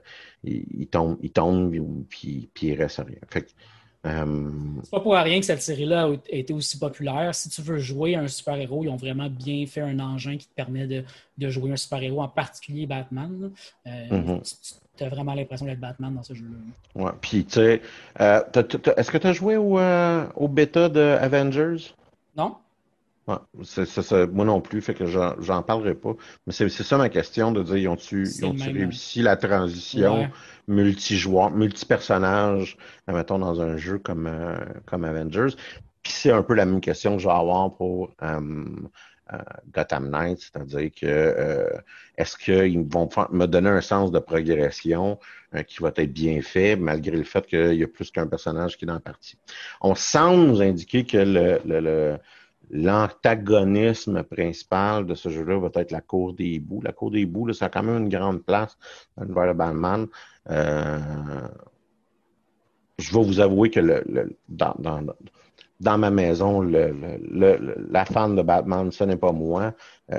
il, 0.43 0.87
tombe, 0.87 1.17
il 1.21 1.31
tombe, 1.31 1.73
puis 2.09 2.49
il 2.61 2.73
reste 2.75 2.99
à 2.99 3.03
rien. 3.03 3.17
Fait 3.29 3.43
que, 3.43 3.51
euh, 4.05 4.49
C'est 4.83 4.91
pas 4.91 4.99
pour 4.99 5.13
rien 5.15 5.39
que 5.39 5.45
cette 5.45 5.61
série-là 5.61 6.05
a 6.07 6.15
été 6.29 6.53
aussi 6.53 6.77
populaire. 6.79 7.33
Si 7.33 7.49
tu 7.49 7.61
veux 7.61 7.77
jouer 7.79 8.15
un 8.15 8.27
super-héros, 8.27 8.83
ils 8.83 8.89
ont 8.89 8.95
vraiment 8.95 9.29
bien 9.29 9.65
fait 9.65 9.81
un 9.81 9.99
engin 9.99 10.37
qui 10.37 10.47
te 10.47 10.53
permet 10.53 10.87
de, 10.87 11.03
de 11.37 11.49
jouer 11.49 11.71
un 11.71 11.75
super-héros, 11.75 12.21
en 12.21 12.27
particulier 12.27 12.85
Batman. 12.85 13.51
Euh, 13.87 14.05
Mhm. 14.11 14.41
Tu 14.97 15.03
as 15.03 15.09
vraiment 15.09 15.33
l'impression 15.33 15.65
d'être 15.65 15.79
Batman 15.81 16.13
dans 16.15 16.23
ce 16.23 16.33
jeu-là. 16.33 17.03
ouais. 17.03 17.11
Puis, 17.19 17.43
tu 17.43 17.55
sais, 17.55 17.81
euh, 18.21 18.41
est-ce 18.95 19.11
que 19.11 19.17
tu 19.17 19.27
as 19.27 19.33
joué 19.33 19.57
au, 19.57 19.77
euh, 19.77 20.25
au 20.37 20.47
bêta 20.47 20.87
de 20.87 21.01
Avengers? 21.19 21.93
Non? 22.37 22.55
Ouais, 23.27 23.37
c'est, 23.63 23.85
c'est 23.85 24.03
ça. 24.03 24.27
Moi 24.27 24.45
non 24.45 24.61
plus, 24.61 24.81
fait 24.81 24.93
que 24.93 25.07
j'en, 25.07 25.33
j'en 25.41 25.63
parlerai 25.63 25.95
pas. 25.95 26.13
Mais 26.45 26.53
c'est, 26.53 26.69
c'est 26.69 26.83
ça 26.83 26.97
ma 26.97 27.09
question 27.09 27.51
de 27.51 27.63
dire, 27.63 27.77
ils 27.77 27.87
ont-tu, 27.87 28.35
ils 28.37 28.45
ont-tu 28.45 28.69
réussi 28.69 29.21
la 29.23 29.35
transition 29.35 30.21
Ouais. 30.21 30.29
multijoueur, 30.67 31.49
multi-personnage, 31.51 32.77
mettons, 33.07 33.39
dans 33.39 33.61
un 33.61 33.77
jeu 33.77 33.97
comme, 33.97 34.27
euh, 34.27 34.57
comme 34.85 35.03
Avengers? 35.05 35.55
Puis 36.03 36.13
c'est 36.13 36.31
un 36.31 36.43
peu 36.43 36.53
la 36.53 36.65
même 36.65 36.81
question 36.81 37.15
que 37.15 37.23
je 37.23 37.27
vais 37.27 37.33
avoir 37.33 37.73
pour 37.75 38.13
euh, 38.21 38.39
euh, 39.33 39.37
Gotham 39.73 40.09
Knights, 40.09 40.41
c'est-à-dire 40.41 40.91
que 40.91 41.05
euh, 41.07 41.69
est-ce 42.17 42.37
qu'ils 42.37 42.79
vont 42.87 43.09
me 43.31 43.47
donner 43.47 43.69
un 43.69 43.81
sens 43.81 44.11
de 44.11 44.19
progression 44.19 45.19
euh, 45.55 45.63
qui 45.63 45.81
va 45.81 45.89
être 45.95 46.13
bien 46.13 46.41
fait, 46.43 46.75
malgré 46.75 47.17
le 47.17 47.23
fait 47.23 47.45
qu'il 47.47 47.73
y 47.73 47.83
a 47.83 47.87
plus 47.87 48.11
qu'un 48.11 48.27
personnage 48.27 48.77
qui 48.77 48.85
est 48.85 48.87
dans 48.87 48.93
la 48.93 48.99
partie. 48.99 49.39
On 49.81 49.95
semble 49.95 50.43
nous 50.45 50.61
indiquer 50.61 51.05
que 51.05 51.17
le, 51.17 51.59
le, 51.65 51.79
le- 51.79 52.17
l'antagonisme 52.69 54.23
principal 54.23 55.05
de 55.05 55.15
ce 55.15 55.29
jeu-là 55.29 55.57
va 55.59 55.69
être 55.75 55.91
la 55.91 56.01
cour 56.01 56.33
des 56.33 56.59
bouts. 56.59 56.81
La 56.81 56.91
cour 56.91 57.11
des 57.11 57.25
bouts, 57.25 57.47
là, 57.47 57.53
ça 57.53 57.65
a 57.65 57.69
quand 57.69 57.83
même 57.83 58.03
une 58.03 58.09
grande 58.09 58.43
place 58.43 58.77
dans 59.17 59.23
l'univers 59.23 59.53
de 59.53 59.57
Batman. 59.57 60.07
Euh, 60.49 61.47
je 62.97 63.13
vais 63.13 63.23
vous 63.23 63.39
avouer 63.39 63.69
que 63.69 63.81
dans, 64.47 65.97
ma 65.97 66.09
maison, 66.09 66.61
la 66.61 68.05
fan 68.05 68.35
de 68.35 68.41
Batman, 68.41 68.91
ce 68.91 69.03
n'est 69.03 69.17
pas 69.17 69.31
moi, 69.31 69.73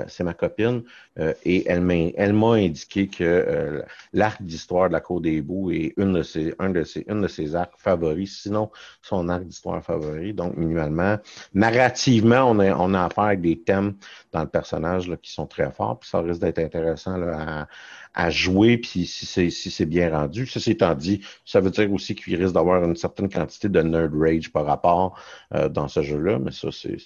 c'est 0.07 0.23
ma 0.23 0.33
copine. 0.33 0.83
Euh, 1.19 1.33
et 1.45 1.67
elle 1.67 1.81
m'a, 1.81 2.53
indiqué 2.53 3.07
que 3.07 3.23
euh, 3.23 3.81
l'arc 4.13 4.41
d'histoire 4.41 4.89
de 4.89 4.93
la 4.93 4.99
Cour 4.99 5.21
des 5.21 5.41
Bouts 5.41 5.71
est 5.71 5.93
une 5.97 6.13
de 6.13 6.23
ses, 6.23 6.53
un 6.59 6.69
de 6.69 6.83
ses, 6.83 7.05
une 7.07 7.21
de 7.21 7.27
ses 7.27 7.55
arcs 7.55 7.73
favoris, 7.77 8.41
sinon 8.41 8.69
son 9.01 9.29
arc 9.29 9.43
d'histoire 9.43 9.83
favori. 9.83 10.33
Donc, 10.33 10.57
minimalement, 10.57 11.17
narrativement, 11.53 12.43
on 12.49 12.59
a, 12.59 12.75
on 12.75 12.93
a 12.93 13.05
affaire 13.05 13.25
avec 13.25 13.41
des 13.41 13.59
thèmes 13.61 13.95
dans 14.31 14.41
le 14.41 14.49
personnage 14.49 15.07
là, 15.07 15.17
qui 15.17 15.31
sont 15.31 15.47
très 15.47 15.71
forts. 15.71 15.99
Puis 15.99 16.09
ça 16.09 16.21
risque 16.21 16.41
d'être 16.41 16.59
intéressant 16.59 17.17
là, 17.17 17.67
à, 18.13 18.25
à 18.25 18.29
jouer, 18.29 18.77
puis 18.77 19.05
si 19.05 19.25
c'est 19.25 19.49
si 19.49 19.85
bien 19.85 20.09
rendu. 20.11 20.45
Ceci 20.45 20.71
étant 20.71 20.95
dit, 20.95 21.21
ça 21.45 21.61
veut 21.61 21.71
dire 21.71 21.91
aussi 21.91 22.15
qu'il 22.15 22.35
risque 22.35 22.53
d'avoir 22.53 22.83
une 22.83 22.95
certaine 22.95 23.29
quantité 23.29 23.69
de 23.69 23.81
nerd 23.81 24.13
rage 24.15 24.51
par 24.51 24.65
rapport 24.65 25.19
euh, 25.53 25.69
dans 25.69 25.87
ce 25.87 26.01
jeu-là, 26.01 26.39
mais 26.39 26.51
ça, 26.51 26.69
c'est. 26.71 26.97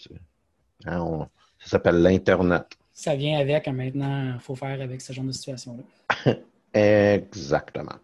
hein, 0.85 1.27
ça 1.63 1.71
s'appelle 1.71 2.01
l'Internet. 2.01 2.65
Ça 2.93 3.15
vient 3.15 3.39
avec, 3.39 3.67
hein, 3.67 3.73
maintenant, 3.73 4.33
il 4.35 4.39
faut 4.41 4.55
faire 4.55 4.79
avec 4.81 5.01
ce 5.01 5.13
genre 5.13 5.25
de 5.25 5.31
situation-là. 5.31 6.33
Exactement. 6.73 7.95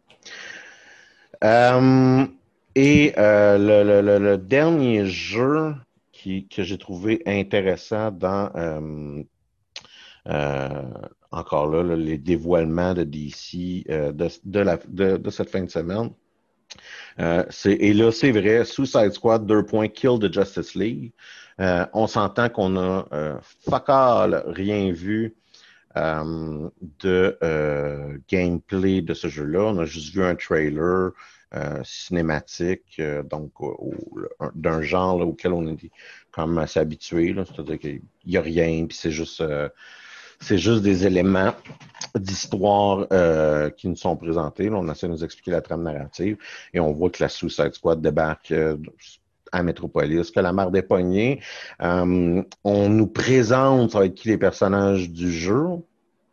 Euh, 1.44 2.26
et 2.76 3.14
euh, 3.18 3.58
le, 3.58 3.84
le- 3.84 4.02
le- 4.02 4.20
le 4.24 4.38
dernier 4.38 5.06
jeu 5.06 5.76
qui, 6.12 6.48
que 6.48 6.64
j'ai 6.64 6.78
trouvé 6.78 7.22
intéressant 7.26 8.12
dans 8.12 8.52
euh, 8.56 9.24
encore 11.32 11.68
là, 11.68 11.96
les 11.96 12.18
dévoilements 12.18 12.94
de 12.94 13.04
DC 13.04 13.86
de, 13.88 14.28
de, 14.46 14.60
la, 14.60 14.78
de, 14.88 15.18
de 15.18 15.30
cette 15.30 15.50
fin 15.50 15.64
de 15.64 15.70
semaine. 15.70 16.10
Euh, 17.20 17.44
c'est, 17.50 17.74
et 17.74 17.94
là, 17.94 18.12
c'est 18.12 18.32
vrai, 18.32 18.66
Suicide 18.66 19.12
Squad, 19.14 19.46
deux 19.46 19.66
points, 19.66 19.88
Kill 19.88 20.20
the 20.20 20.32
Justice 20.32 20.76
League. 20.76 21.12
Euh, 21.60 21.86
on 21.94 22.08
s'entend 22.08 22.50
qu'on 22.50 22.78
a 22.78 23.08
euh, 23.12 23.38
fuck 23.68 23.86
all 23.88 24.44
rien 24.48 24.92
vu 24.92 25.36
euh, 25.96 26.70
de 27.00 27.38
euh, 27.44 28.18
gameplay 28.30 29.02
de 29.02 29.14
ce 29.14 29.28
jeu-là. 29.28 29.62
On 29.64 29.80
a 29.80 29.86
juste 29.86 30.14
vu 30.14 30.24
un 30.24 30.36
trailer 30.36 31.12
euh, 31.56 31.82
cinématique, 31.84 32.98
euh, 33.00 33.24
donc 33.24 33.52
d'un 34.54 34.82
genre 34.82 35.20
auquel 35.22 35.54
on 35.54 35.66
est 35.68 35.90
quand 36.32 36.46
même 36.46 36.60
assez 36.60 36.80
habitué. 36.80 37.36
C'est-à-dire 37.36 37.80
qu'il 37.80 38.02
n'y 38.26 38.38
a 38.38 38.42
rien, 38.42 38.86
puis 38.86 38.98
c'est 38.98 39.12
juste, 39.12 39.44
c'est 40.40 40.58
juste 40.60 40.84
des 40.84 41.08
éléments 41.08 41.54
d'histoire 42.14 43.08
qui 43.76 43.88
nous 43.88 43.96
sont 43.96 44.16
présentés. 44.16 44.70
On 44.70 44.88
essaie 44.92 45.08
de 45.08 45.14
nous 45.14 45.24
expliquer 45.24 45.52
la 45.52 45.62
trame 45.62 45.84
narrative 45.84 46.38
et 46.74 46.80
on 46.80 46.92
voit 46.92 47.10
que 47.10 47.24
la 47.24 47.30
Suicide 47.30 47.74
Squad 47.74 48.02
débarque 48.02 48.54
à 49.52 49.64
Metropolis, 49.64 50.32
que 50.32 50.40
la 50.40 50.54
marde 50.54 50.76
est 50.76 50.82
pognée. 50.82 51.42
Euh, 51.82 52.42
on 52.64 52.90
nous 52.90 53.08
présente, 53.08 53.96
être 53.96 54.16
qui 54.16 54.30
les 54.30 54.38
personnages 54.38 55.10
du 55.10 55.32
jeu, 55.32 55.66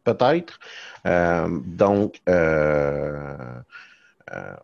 peut-être. 0.05 0.59
Euh, 1.07 1.49
donc, 1.65 2.21
euh, 2.29 3.37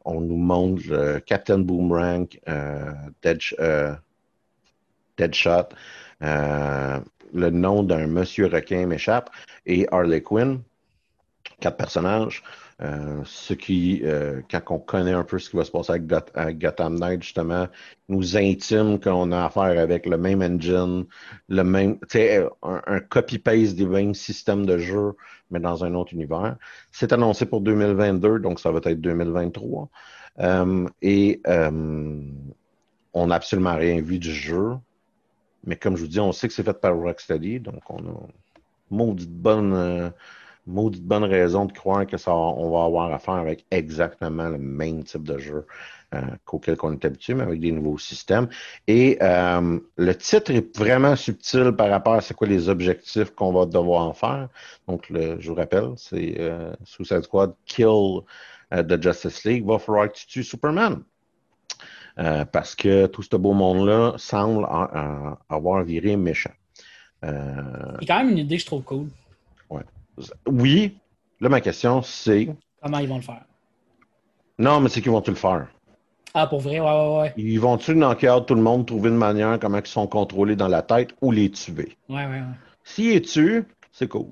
on 0.05 0.21
nous 0.21 0.37
montre 0.37 1.19
Captain 1.21 1.59
Boomerang, 1.59 2.27
Dead, 3.23 3.41
Deadshot, 5.17 5.69
le 6.21 7.51
nom 7.51 7.83
d'un 7.83 8.07
monsieur 8.07 8.47
requin 8.47 8.87
m'échappe, 8.87 9.31
et 9.67 9.87
Harley 9.93 10.23
Quinn, 10.23 10.63
quatre 11.61 11.77
personnages. 11.77 12.43
Euh, 12.83 13.21
ce 13.27 13.53
qui, 13.53 14.01
euh, 14.05 14.41
quand 14.51 14.63
on 14.71 14.79
connaît 14.79 15.13
un 15.13 15.23
peu 15.23 15.39
ce 15.39 15.51
qui 15.51 15.57
va 15.57 15.65
se 15.65 15.71
passer 15.71 15.91
avec, 15.93 16.07
Got- 16.07 16.31
avec 16.35 16.59
Gotham 16.59 16.99
Knight, 16.99 17.23
justement, 17.23 17.69
nous 18.09 18.39
intime 18.39 18.99
qu'on 18.99 19.33
a 19.33 19.45
affaire 19.45 19.79
avec 19.79 20.07
le 20.07 20.17
même 20.17 20.41
engine, 20.41 21.05
le 21.49 21.63
même, 21.63 21.99
tu 22.01 22.07
sais, 22.13 22.47
un, 22.63 22.81
un 22.87 23.01
copy-paste 23.01 23.77
des 23.77 23.85
mêmes 23.85 24.15
systèmes 24.15 24.65
de 24.65 24.79
jeu, 24.79 25.13
mais 25.51 25.61
dans 25.61 25.85
un 25.85 25.95
autre 25.95 26.15
univers. 26.15 26.57
C'est 26.91 27.13
annoncé 27.13 27.45
pour 27.45 27.61
2022, 27.61 28.39
donc 28.39 28.61
ça 28.61 28.71
va 28.71 28.79
être 28.79 29.01
2023. 29.01 29.91
Euh, 30.39 30.87
et 31.03 31.43
euh, 31.49 32.23
on 33.13 33.27
n'a 33.27 33.35
absolument 33.35 33.75
rien 33.77 34.01
vu 34.01 34.19
du 34.19 34.33
jeu. 34.33 34.77
Mais 35.65 35.77
comme 35.77 35.97
je 35.97 36.03
vous 36.03 36.09
dis, 36.09 36.21
on 36.21 36.33
sait 36.33 36.49
que 36.49 36.55
c'est 36.55 36.63
fait 36.63 36.81
par 36.81 36.97
Rocksteady, 36.97 37.61
donc 37.61 37.83
on 37.91 37.99
a 37.99 38.27
maudite 38.91 39.31
bonne, 39.33 39.73
euh, 39.75 40.11
maudite 40.71 41.05
bonne 41.05 41.25
raison 41.25 41.65
de 41.67 41.73
croire 41.73 42.07
que 42.07 42.17
ça, 42.17 42.35
on 42.35 42.71
va 42.71 42.85
avoir 42.85 43.13
affaire 43.13 43.35
avec 43.35 43.67
exactement 43.71 44.49
le 44.49 44.59
même 44.59 45.05
type 45.05 45.25
de 45.25 45.39
jeu 45.39 45.67
euh, 46.15 46.21
qu'auquel 46.45 46.77
on 46.83 46.93
est 46.93 47.05
habitué, 47.05 47.35
mais 47.35 47.43
avec 47.43 47.61
des 47.61 47.73
nouveaux 47.73 47.99
systèmes. 47.99 48.49
Et 48.87 49.19
euh, 49.23 49.79
le 49.97 50.15
titre 50.15 50.51
est 50.51 50.77
vraiment 50.77 51.17
subtil 51.17 51.73
par 51.73 51.91
rapport 51.91 52.15
à 52.15 52.21
c'est 52.21 52.35
quoi 52.35 52.47
les 52.49 52.69
objectifs 52.69 53.31
qu'on 53.31 53.53
va 53.53 53.67
devoir 53.67 54.03
en 54.03 54.15
faire. 54.15 54.49
Donc, 54.89 55.09
le, 55.11 55.41
je 55.41 55.49
vous 55.49 55.55
rappelle, 55.55 55.91
c'est 55.97 56.37
euh, 56.39 56.73
Suicide 56.85 57.23
Squad 57.23 57.55
Kill 57.67 58.23
euh, 58.73 58.83
the 58.83 59.01
Justice 59.03 59.45
League. 59.45 59.65
Va 59.67 59.79
falloir 59.79 60.09
que 60.09 60.19
tu 60.19 60.27
tues 60.27 60.45
Superman. 60.45 61.03
Parce 62.53 62.75
que 62.75 63.07
tout 63.07 63.23
ce 63.23 63.35
beau 63.37 63.55
monde-là 63.55 64.13
semble 64.19 64.67
avoir 65.49 65.83
viré 65.85 66.17
méchant. 66.17 66.53
C'est 67.23 68.07
quand 68.07 68.19
même 68.19 68.31
une 68.31 68.39
idée 68.39 68.57
que 68.57 68.61
je 68.61 68.67
trouve 68.67 68.83
cool. 68.83 69.07
Oui, 70.47 70.97
là, 71.41 71.49
ma 71.49 71.61
question, 71.61 72.03
c'est... 72.03 72.49
Comment 72.83 72.99
ils 72.99 73.09
vont 73.09 73.17
le 73.17 73.23
faire? 73.23 73.45
Non, 74.59 74.81
mais 74.81 74.89
c'est 74.89 75.01
qu'ils 75.01 75.11
vont-tu 75.13 75.31
le 75.31 75.37
faire? 75.37 75.69
Ah, 76.35 76.47
pour 76.47 76.61
vrai? 76.61 76.79
Ouais, 76.81 76.87
ouais, 76.87 77.19
ouais. 77.21 77.33
Ils 77.37 77.59
vont-tu 77.59 77.93
out 77.93 78.47
tout 78.47 78.55
le 78.55 78.63
monde, 78.63 78.87
trouver 78.87 79.09
une 79.11 79.17
manière 79.17 79.59
comment 79.59 79.79
ils 79.79 79.87
sont 79.87 80.07
contrôlés 80.07 80.55
dans 80.57 80.69
la 80.69 80.83
tête 80.83 81.11
ou 81.21 81.33
les 81.33 81.51
tuer? 81.51 81.97
Ouais, 82.09 82.27
ouais, 82.27 82.27
ouais. 82.27 82.43
S'il 82.85 83.13
est 83.13 83.25
tué, 83.25 83.63
c'est 83.91 84.09
cool. 84.09 84.27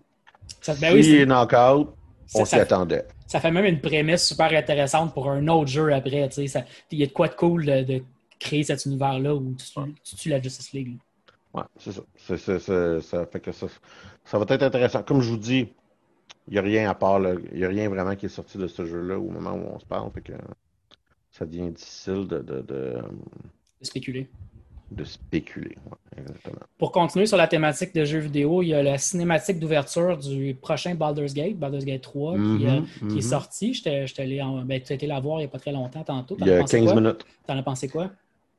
Ça, 0.61 0.74
ben 0.74 0.94
oui, 0.94 1.03
S'il 1.03 1.12
c'est- 1.14 1.20
est 1.22 1.27
knock-out, 1.27 1.94
ça- 2.27 2.38
on 2.40 2.44
s'y 2.44 2.51
ça- 2.57 2.62
attendait. 2.62 3.05
ça 3.27 3.40
fait 3.40 3.51
même 3.51 3.64
une 3.64 3.81
prémisse 3.81 4.27
super 4.27 4.53
intéressante 4.53 5.12
pour 5.12 5.31
un 5.31 5.46
autre 5.48 5.70
jeu 5.70 5.92
après. 5.92 6.31
Ça- 6.31 6.64
Il 6.90 6.98
y 6.98 7.03
a 7.03 7.07
de 7.07 7.12
quoi 7.12 7.29
de 7.29 7.35
cool 7.35 7.64
de, 7.66 7.83
de 7.83 8.03
créer 8.38 8.62
cet 8.62 8.85
univers-là 8.87 9.35
où 9.35 9.55
tu, 9.55 9.66
tu 10.05 10.16
tues 10.16 10.29
la 10.29 10.40
Justice 10.40 10.72
League. 10.72 10.96
là. 11.55 11.62
Ouais, 11.62 11.66
c'est 11.79 11.92
ça. 11.92 12.03
C'est- 12.59 13.01
ça 13.01 13.27
fait 13.27 13.40
que 13.40 13.51
ça, 13.53 13.66
ça 14.24 14.38
va 14.38 14.44
être 14.48 14.62
intéressant. 14.62 15.03
Comme 15.03 15.20
je 15.22 15.31
vous 15.31 15.37
dis, 15.38 15.68
il 16.48 16.52
n'y 16.52 16.58
a 16.58 16.62
rien 16.62 16.90
à 16.90 16.94
part, 16.94 17.20
il 17.52 17.58
n'y 17.58 17.64
a 17.64 17.68
rien 17.68 17.88
vraiment 17.88 18.16
qui 18.16 18.26
est 18.26 18.30
sorti 18.30 18.58
de 18.58 18.66
ce 18.68 18.84
jeu-là 18.87 19.18
au 19.18 19.30
moment 19.30 19.52
où 19.54 19.74
on 19.74 19.78
se 19.78 19.87
parle. 19.87 20.11
Fait 20.12 20.22
que 20.22 20.32
ça 21.30 21.46
devient 21.46 21.70
difficile 21.70 22.26
de, 22.28 22.38
de, 22.40 22.61
de, 22.62 23.02
De 23.80 23.84
spéculer. 23.87 24.28
de 24.90 25.04
spéculer. 25.04 25.76
Ouais, 25.84 25.98
exactement. 26.22 26.61
Pour 26.78 26.92
continuer 26.92 27.26
sur 27.26 27.37
la 27.37 27.46
thématique 27.46 27.94
de 27.94 28.04
jeux 28.04 28.20
vidéo, 28.20 28.62
il 28.62 28.68
y 28.68 28.74
a 28.74 28.82
la 28.82 28.96
cinématique 28.96 29.58
d'ouverture 29.58 30.16
du 30.16 30.54
prochain 30.54 30.94
Baldur's 30.94 31.34
Gate, 31.34 31.58
Baldur's 31.58 31.84
Gate 31.84 32.00
3, 32.02 32.34
qui, 32.34 32.38
Mhm, 32.38 32.66
euh, 32.66 32.80
qui 32.98 33.04
mhm. 33.04 33.18
est 33.18 33.20
sorti. 33.20 33.74
Je 33.74 33.82
ben, 34.64 34.80
tu 34.82 34.92
as 34.92 34.94
été 34.96 35.06
la 35.06 35.20
voir 35.20 35.38
il 35.38 35.42
n'y 35.42 35.46
a 35.46 35.48
pas 35.48 35.58
très 35.58 35.72
longtemps 35.72 36.04
tantôt. 36.04 36.37
Il 36.38 36.46
y 36.46 36.50
a 36.50 36.61
pensé 36.61 36.78
15 36.78 36.92
quoi? 36.92 36.94
minutes. 36.94 37.26
T'en 37.46 37.58
as 37.58 37.62
pensé 37.62 37.88
quoi? 37.88 38.11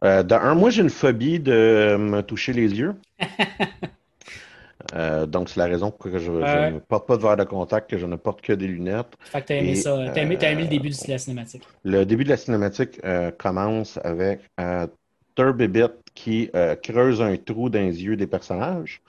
Euh, 0.04 0.24
dans 0.24 0.38
un, 0.38 0.56
moi, 0.56 0.70
j'ai 0.70 0.82
une 0.82 0.90
phobie 0.90 1.40
de 1.40 1.98
me 2.00 2.22
toucher 2.22 2.54
les 2.54 2.78
yeux. 2.78 2.96
Euh, 4.94 5.26
donc, 5.26 5.50
c'est 5.50 5.60
la 5.60 5.66
raison 5.66 5.92
pour 5.92 6.08
laquelle 6.08 6.22
je, 6.22 6.32
ne 6.32 6.80
porte 6.80 7.08
pas 7.08 7.18
de 7.18 7.22
verre 7.22 7.38
de 7.38 7.44
contact, 7.44 7.90
que 7.90 7.98
je 7.98 8.06
ne 8.06 8.16
porte 8.16 8.42
que 8.42 8.54
des 8.54 8.68
lunettes. 8.68 9.18
Fait 9.20 9.42
que 9.42 9.48
t'as 9.48 9.56
aimé 9.56 9.72
Et, 9.72 9.76
ça. 9.76 9.98
T'as 10.14 10.22
aimé, 10.22 10.38
t'as 10.38 10.52
aimé 10.52 10.62
le 10.62 10.68
euh, 10.68 10.70
début 10.70 10.90
de 10.90 11.10
la 11.10 11.18
cinématique. 11.18 11.64
Le 11.84 12.06
début 12.06 12.24
de 12.24 12.30
la 12.30 12.38
cinématique 12.38 13.00
euh, 13.04 13.32
commence 13.32 14.00
avec 14.04 14.42
Turbibbit 15.36 15.94
qui 16.16 16.50
creuse 16.84 17.22
un 17.22 17.36
trou 17.38 17.70
dans 17.70 17.80
les 17.80 18.04
yeux 18.04 18.16
des 18.16 18.28
personnages. 18.28 19.02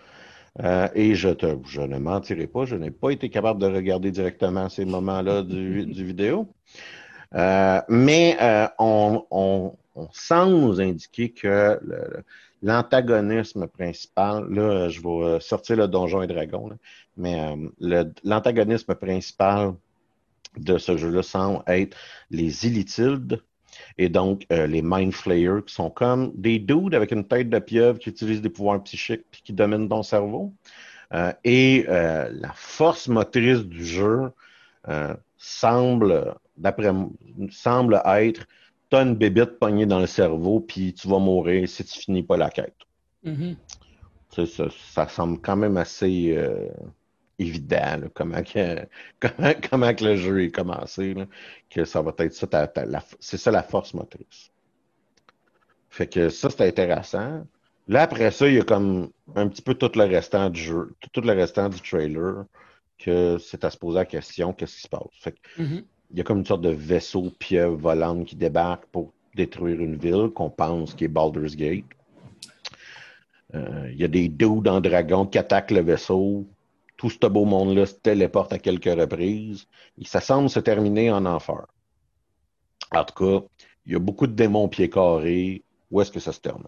Euh, 0.58 0.88
et 0.94 1.14
je, 1.14 1.28
te, 1.28 1.56
je 1.64 1.80
ne 1.80 1.98
mentirai 1.98 2.46
pas, 2.46 2.64
je 2.64 2.74
n'ai 2.74 2.90
pas 2.90 3.10
été 3.10 3.30
capable 3.30 3.60
de 3.60 3.66
regarder 3.66 4.10
directement 4.10 4.68
ces 4.68 4.84
moments-là 4.84 5.42
du, 5.42 5.86
du 5.86 6.04
vidéo. 6.04 6.48
Euh, 7.34 7.80
mais 7.88 8.36
euh, 8.40 8.66
on, 8.78 9.24
on, 9.30 9.76
on 9.94 10.08
semble 10.12 10.56
nous 10.56 10.80
indiquer 10.80 11.30
que 11.30 11.78
le- 11.82 12.24
l'antagonisme 12.62 13.66
principal, 13.66 14.48
là, 14.50 14.88
je 14.88 15.00
vais 15.00 15.08
euh, 15.08 15.40
sortir 15.40 15.76
le 15.76 15.88
donjon 15.88 16.22
et 16.22 16.26
dragon, 16.26 16.68
là, 16.68 16.76
mais 17.16 17.56
euh, 17.82 18.04
l'antagonisme 18.22 18.94
principal 18.94 19.74
de 20.56 20.78
ce 20.78 20.96
jeu-là 20.96 21.22
semble 21.22 21.62
être 21.66 21.96
les 22.30 22.66
Illithildes 22.66 23.42
et 23.98 24.08
donc 24.08 24.46
euh, 24.52 24.66
les 24.66 24.82
Mind 24.82 25.12
Flayers, 25.12 25.62
qui 25.66 25.74
sont 25.74 25.90
comme 25.90 26.32
des 26.34 26.58
dudes 26.58 26.94
avec 26.94 27.12
une 27.12 27.24
tête 27.26 27.48
de 27.48 27.58
pieuvre 27.58 27.98
qui 27.98 28.10
utilisent 28.10 28.42
des 28.42 28.50
pouvoirs 28.50 28.82
psychiques 28.82 29.24
puis 29.30 29.42
qui 29.42 29.52
dominent 29.52 29.88
ton 29.88 30.02
cerveau. 30.02 30.52
Et 31.42 31.86
la 31.88 32.52
force 32.54 33.08
motrice 33.08 33.64
du 33.64 33.84
jeu 33.84 34.30
semble, 35.38 36.36
d'après 36.56 36.92
semble 37.50 38.00
être 38.06 38.46
t'as 38.90 39.04
une 39.04 39.14
bébite 39.14 39.58
pognée 39.58 39.86
dans 39.86 40.00
le 40.00 40.06
cerveau, 40.06 40.60
puis 40.60 40.92
tu 40.92 41.08
vas 41.08 41.18
mourir 41.18 41.68
si 41.68 41.84
tu 41.84 42.00
finis 42.00 42.22
pas 42.22 42.36
la 42.36 42.50
quête. 42.50 42.76
Mhm. 43.22 43.56
Sais, 44.30 44.46
ça, 44.46 44.64
ça 44.70 45.08
semble 45.08 45.40
quand 45.40 45.56
même 45.56 45.76
assez 45.76 46.34
euh, 46.36 46.68
évident, 47.38 47.96
là, 48.00 48.08
comment, 48.12 48.42
que, 48.42 48.86
comment, 49.20 49.52
comment 49.70 49.94
que 49.94 50.04
le 50.04 50.16
jeu 50.16 50.44
est 50.44 50.50
commencé, 50.50 51.14
là, 51.14 51.26
que 51.68 51.84
ça 51.84 52.02
va 52.02 52.12
être 52.18 52.34
ça, 52.34 52.46
c'est 53.20 53.38
ça 53.38 53.50
la 53.50 53.62
force 53.62 53.94
motrice. 53.94 54.50
Fait 55.88 56.06
que 56.06 56.28
ça, 56.28 56.50
c'est 56.50 56.66
intéressant. 56.66 57.44
Là, 57.88 58.02
après 58.02 58.30
ça, 58.30 58.46
il 58.46 58.54
y 58.54 58.60
a 58.60 58.62
comme 58.62 59.10
un 59.34 59.48
petit 59.48 59.62
peu 59.62 59.74
tout 59.74 59.90
le 59.96 60.04
restant 60.04 60.50
du 60.50 60.60
jeu, 60.60 60.94
tout, 61.00 61.10
tout 61.12 61.26
le 61.26 61.32
restant 61.32 61.68
du 61.68 61.80
trailer, 61.80 62.44
que 62.98 63.38
c'est 63.38 63.64
à 63.64 63.70
se 63.70 63.76
poser 63.76 63.98
la 63.98 64.04
question, 64.04 64.52
qu'est-ce 64.52 64.76
qui 64.76 64.82
se 64.82 64.88
passe? 64.88 65.08
Fait 65.12 65.32
que 65.32 65.62
Mhm. 65.62 65.84
Il 66.10 66.18
y 66.18 66.20
a 66.20 66.24
comme 66.24 66.38
une 66.38 66.46
sorte 66.46 66.62
de 66.62 66.70
vaisseau 66.70 67.30
pieuvre 67.38 67.76
volante 67.76 68.26
qui 68.26 68.36
débarque 68.36 68.86
pour 68.86 69.12
détruire 69.34 69.80
une 69.80 69.96
ville 69.96 70.30
qu'on 70.34 70.50
pense 70.50 70.94
qui 70.94 71.04
est 71.04 71.08
Baldur's 71.08 71.56
Gate. 71.56 71.84
Euh, 73.54 73.88
il 73.92 73.98
y 73.98 74.04
a 74.04 74.08
des 74.08 74.28
dudes 74.28 74.68
en 74.68 74.80
dragon 74.80 75.26
qui 75.26 75.38
attaquent 75.38 75.70
le 75.70 75.82
vaisseau. 75.82 76.46
Tout 76.96 77.10
ce 77.10 77.26
beau 77.26 77.44
monde-là 77.44 77.86
se 77.86 77.94
téléporte 77.94 78.52
à 78.52 78.58
quelques 78.58 78.84
reprises. 78.84 79.66
Et 79.98 80.04
ça 80.04 80.20
semble 80.20 80.50
se 80.50 80.60
terminer 80.60 81.10
en 81.10 81.24
enfer. 81.26 81.66
En 82.92 83.04
tout 83.04 83.14
cas, 83.14 83.46
il 83.86 83.92
y 83.92 83.96
a 83.96 83.98
beaucoup 83.98 84.26
de 84.26 84.32
démons 84.32 84.68
pieds 84.68 84.90
carrés. 84.90 85.62
Où 85.90 86.00
est-ce 86.00 86.12
que 86.12 86.20
ça 86.20 86.32
se 86.32 86.40
termine? 86.40 86.66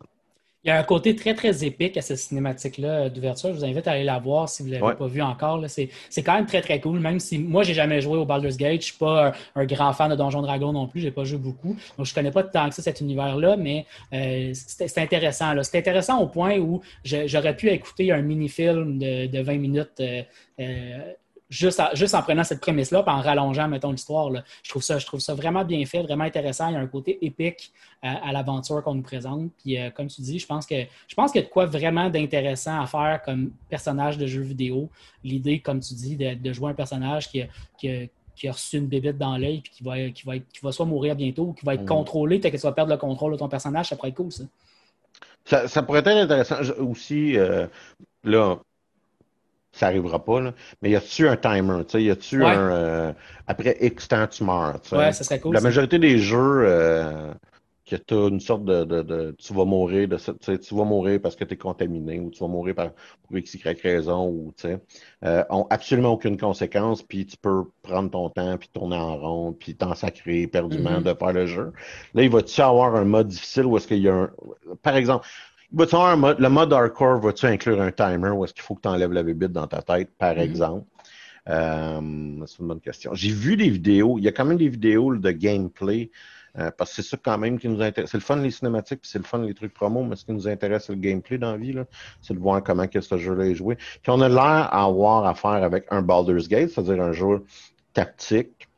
Il 0.65 0.69
y 0.69 0.71
a 0.71 0.79
un 0.79 0.85
côté 0.85 1.17
très, 1.17 1.35
très 1.35 1.65
épique 1.65 1.97
à 1.97 2.03
cette 2.03 2.19
cinématique-là 2.19 3.09
d'ouverture. 3.09 3.49
Je 3.49 3.55
vous 3.55 3.65
invite 3.65 3.89
à 3.89 3.93
aller 3.93 4.05
la 4.05 4.21
voir 4.21 4.49
si 4.49 4.63
vous 4.63 4.69
ne 4.69 4.75
l'avez 4.75 4.85
Ouais. 4.85 4.95
pas 4.95 5.09
vue 5.09 5.21
encore. 5.23 5.61
C'est 5.69 5.89
quand 6.23 6.35
même 6.35 6.47
très, 6.47 6.61
très 6.61 6.81
cool. 6.81 7.01
Même 7.01 7.19
si 7.19 7.37
moi, 7.39 7.65
j'ai 7.65 7.75
jamais 7.75 8.01
joué 8.01 8.17
au 8.17 8.25
Baldur's 8.25 8.57
Gate. 8.57 8.71
Je 8.73 8.77
ne 8.77 8.81
suis 8.83 8.97
pas 8.99 9.29
un, 9.29 9.33
un 9.57 9.65
grand 9.65 9.93
fan 9.93 10.09
de 10.11 10.15
Donjon 10.15 10.41
Dragon 10.41 10.73
non 10.73 10.87
plus. 10.87 11.01
Je 11.01 11.07
n'ai 11.07 11.11
pas 11.11 11.25
joué 11.25 11.39
beaucoup. 11.39 11.77
Donc, 11.99 12.07
je 12.07 12.13
ne 12.13 12.15
connais 12.15 12.31
pas 12.31 12.45
tant 12.45 12.69
que 12.69 12.77
ça 12.77 12.83
cet 12.83 13.01
univers-là, 13.01 13.57
mais 13.57 13.87
euh, 14.13 14.53
c'est 14.55 14.99
intéressant. 14.99 15.53
C'est 15.65 15.79
intéressant 15.79 16.21
au 16.21 16.29
point 16.29 16.57
où 16.59 16.81
j'aurais 17.05 17.57
pu 17.57 17.69
écouter 17.69 18.13
un 18.13 18.23
mini-film 18.23 18.99
de, 19.01 19.27
de 19.27 19.41
20 19.41 19.59
minutes 19.59 19.89
euh, 20.01 20.23
euh, 20.61 21.13
juste, 21.53 21.79
à- 21.81 21.95
juste 21.95 22.15
en 22.15 22.23
prenant 22.23 22.45
cette 22.45 22.61
prémisse-là 22.61 23.03
puis 23.03 23.13
en 23.15 23.21
rallongeant, 23.21 23.69
mettons, 23.69 23.93
l'histoire. 23.93 24.31
Je 24.63 24.71
trouve, 24.71 24.83
ça, 24.83 24.99
je 24.99 25.05
trouve 25.07 25.21
ça 25.21 25.35
vraiment 25.35 25.65
bien 25.65 25.85
fait, 25.85 26.03
vraiment 26.03 26.25
intéressant. 26.25 26.69
Il 26.69 26.73
y 26.75 26.77
a 26.77 26.81
un 26.81 26.87
côté 26.87 27.19
épique 27.25 27.73
à, 28.03 28.29
à 28.29 28.33
l'aventure 28.33 28.83
qu'on 28.83 28.95
nous 28.95 29.03
présente. 29.03 29.51
Puis, 29.63 29.79
euh, 29.79 29.91
comme 29.91 30.07
tu 30.07 30.23
dis, 30.23 30.39
je 30.39 30.47
pense 30.47 30.65
que 30.67 30.75
je 31.07 31.15
pense 31.15 31.31
qu'il 31.31 31.41
y 31.41 31.45
a 31.45 31.47
de 31.47 31.53
quoi 31.53 31.67
vraiment 31.67 32.09
d'intéressant 32.09 32.81
à 32.81 32.87
faire 32.87 33.21
comme 33.25 33.53
personnage 33.69 34.17
de 34.17 34.27
jeu 34.27 34.41
vidéo. 34.41 34.89
L'idée, 35.23 35.61
comme 35.61 35.81
tu 35.81 35.93
dis, 35.95 36.17
de, 36.17 36.35
de 36.35 36.53
jouer 36.53 36.71
un 36.71 36.75
personnage 36.75 37.29
qui 37.29 37.43
a, 37.43 37.47
qui 37.79 37.89
a- 37.91 38.07
qui 38.35 38.49
a 38.49 38.53
reçu 38.53 38.79
une 38.79 38.87
bébête 38.87 39.19
dans 39.19 39.37
l'œil 39.37 39.61
puis 39.61 39.71
qui 39.71 39.85
va, 39.85 40.09
qui, 40.09 40.25
va 40.25 40.37
être- 40.37 40.49
qui 40.51 40.61
va 40.63 40.73
soit 40.73 40.87
mourir 40.87 41.15
bientôt 41.15 41.49
ou 41.49 41.53
qui 41.53 41.67
va 41.67 41.75
être 41.75 41.83
Mhm. 41.83 41.87
contrôlé, 41.89 42.39
peut-être 42.39 42.55
que 42.55 42.57
tu 42.57 42.63
vas 42.67 42.73
perdre 42.73 42.91
le 42.91 42.97
contrôle 42.97 43.33
de 43.33 43.37
ton 43.37 43.49
personnage, 43.49 43.89
ça 43.91 43.97
pourrait 43.97 44.09
être 44.09 44.15
cool, 44.17 44.33
ça. 44.33 44.45
Ça, 45.45 45.69
ça 45.69 45.83
pourrait 45.83 45.99
être 46.01 46.09
intéressant 46.09 46.57
aussi. 46.79 47.37
euh, 47.37 47.67
là, 48.25 48.57
ça 49.73 49.87
arrivera 49.87 50.25
pas, 50.25 50.41
là, 50.41 50.55
mais 50.83 50.91
y 50.91 50.97
a-tu 50.97 51.29
un 51.29 51.37
timer? 51.37 51.85
tu 51.87 51.93
sais, 51.93 52.03
Y 52.05 52.11
a-tu 52.11 52.45
Ouais. 52.45 52.53
un. 52.53 52.71
euh, 52.73 53.13
après 53.47 53.77
X 53.81 54.09
temps, 54.09 54.27
tu 54.27 54.45
meurs? 54.45 54.81
tu 54.83 54.91
sais? 54.91 54.97
Ouais, 54.99 55.13
ça 55.13 55.25
serait 55.25 55.41
cool. 55.41 55.55
La 55.55 55.61
ça. 55.61 55.69
majorité 55.69 55.99
des 55.99 56.19
jeux 56.19 56.63
euh, 56.67 57.33
que 57.85 57.97
tu 57.97 58.15
as 58.15 58.29
une 58.29 58.41
sorte 58.41 58.65
de, 58.65 58.85
de, 58.85 59.03
de- 59.03 59.35
tu 59.39 59.53
vas 59.55 59.65
mourir 59.65 60.09
de 60.09 60.17
tu 60.17 60.33
sais, 60.41 60.59
tu 60.59 60.75
vas 60.75 60.85
mourir 60.85 61.21
parce 61.21 61.35
que 61.37 61.45
tu 61.45 61.55
es 61.55 61.57
contaminé 61.57 62.21
ou 62.21 62.31
tu 62.31 62.39
vas 62.41 62.47
mourir 62.49 62.75
par, 62.77 62.93
pour 63.27 63.37
x, 63.37 63.55
y 63.55 63.81
raison 63.83 64.29
ou 64.29 64.53
tu 64.57 64.69
sais, 64.69 64.81
euh, 65.25 65.45
ont 65.51 65.67
absolument 65.69 66.11
aucune 66.13 66.37
conséquence 66.39 67.03
puis 67.03 67.27
tu 67.27 67.37
peux 67.37 67.65
prendre 67.83 68.11
ton 68.11 68.31
temps 68.31 68.57
puis 68.59 68.69
tourner 68.73 68.97
en 68.97 69.17
rond 69.19 69.53
puis 69.53 69.75
t'en 69.77 69.95
sacrer 69.95 70.43
éperdument 70.43 71.01
Mhm. 71.01 71.03
de 71.03 71.13
faire 71.15 71.33
le 71.33 71.47
jeu. 71.47 71.73
Là, 72.15 72.23
il 72.23 72.31
va-tu 72.31 72.61
avoir 72.61 72.95
un 72.95 73.05
mode 73.05 73.29
difficile 73.29 73.67
où 73.67 73.77
est-ce 73.77 73.89
qu'il 73.89 73.99
y 73.99 74.09
a 74.09 74.15
un, 74.15 74.31
par 74.83 74.97
exemple, 74.97 75.27
mode, 75.73 76.39
le 76.41 76.49
mode 76.49 76.73
hardcore 76.73 77.21
va-tu 77.21 77.47
inclure 77.47 77.81
un 77.81 77.91
timer 77.93 78.31
où 78.31 78.45
est-ce 78.45 78.53
qu'il 78.55 78.63
faut 78.63 78.75
que 78.75 78.83
tu 78.83 78.89
enlèves 78.89 79.13
la 79.13 79.23
bébite 79.23 79.53
dans 79.53 79.67
ta 79.67 79.83
tête, 79.83 80.11
par 80.19 80.35
Mhm. 80.35 80.41
exemple? 80.41 80.87
Euh, 81.49 82.01
c'est 82.47 82.59
une 82.61 82.69
bonne 82.69 82.81
question. 82.81 83.15
J'ai 83.15 83.31
vu 83.33 83.57
des 83.57 83.69
vidéos, 83.69 84.17
il 84.19 84.25
y 84.25 84.29
a 84.29 84.33
quand 84.33 84.45
même 84.45 84.59
des 84.59 84.69
vidéos 84.69 85.17
de 85.17 85.31
gameplay, 85.33 86.11
euh, 86.59 86.71
parce 86.77 86.91
que 86.95 87.03
c'est 87.03 87.09
ça 87.09 87.17
quand 87.21 87.37
même 87.39 87.59
qui 87.59 87.69
nous 87.69 87.81
intéresse. 87.83 88.11
C'est 88.11 88.19
le 88.19 88.23
fun 88.23 88.37
les 88.37 88.51
cinématiques, 88.51 89.01
puis 89.01 89.11
c'est 89.11 89.19
le 89.19 89.25
fun 89.25 89.39
les 89.39 89.55
trucs 89.55 89.75
promo, 89.75 90.05
mais 90.05 90.15
ce 90.17 90.25
qui 90.25 90.33
nous 90.33 90.47
intéresse, 90.47 90.85
c'est 90.87 90.93
le 90.93 91.01
gameplay 91.01 91.39
dans 91.39 91.53
la 91.53 91.57
vie, 91.59 91.73
là. 91.73 91.85
c'est 92.21 92.35
de 92.35 92.39
voir 92.39 92.63
comment 92.63 92.87
que 92.87 93.01
ce 93.01 93.17
jeu-là 93.17 93.47
est 93.47 93.55
joué. 93.55 93.75
Puis 93.77 94.11
on 94.11 94.21
a 94.21 94.29
l'air 94.29 94.39
à 94.73 94.85
avoir 94.85 95.27
affaire 95.27 95.65
avec 95.65 95.87
un 95.91 96.03
Baldur's 96.03 96.47
Gate, 96.49 96.71
c'est-à-dire 96.71 97.03
un 97.03 97.13
jeu 97.13 97.45
tactique, 97.93 98.69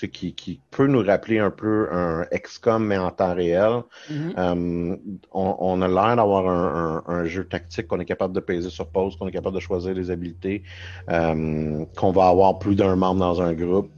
sais, 0.00 0.08
qui, 0.08 0.34
qui 0.34 0.60
peut 0.70 0.86
nous 0.86 1.02
rappeler 1.02 1.38
un 1.38 1.50
peu 1.50 1.88
un 1.92 2.24
XCOM, 2.32 2.84
mais 2.84 2.98
en 2.98 3.10
temps 3.10 3.34
réel. 3.34 3.82
Mhm. 4.10 4.34
Euh, 4.38 4.96
on, 5.32 5.56
on 5.58 5.82
a 5.82 5.88
l'air 5.88 6.16
d'avoir 6.16 6.48
un, 6.48 7.02
un- 7.06 7.12
un 7.14 7.24
jeu 7.24 7.44
tactique 7.46 7.86
qu'on 7.88 8.00
est 8.00 8.04
capable 8.04 8.34
de 8.34 8.40
peser 8.40 8.70
sur 8.70 8.88
pause, 8.88 9.16
qu'on 9.16 9.28
est 9.28 9.32
capable 9.32 9.54
de 9.56 9.60
choisir 9.60 9.94
les 9.94 10.10
habiletés, 10.10 10.62
euh, 11.10 11.84
qu'on 11.96 12.12
va 12.12 12.28
avoir 12.28 12.58
plus 12.58 12.74
d'un 12.76 12.96
membre 12.96 13.20
dans 13.20 13.40
un 13.42 13.52
groupe. 13.52 13.90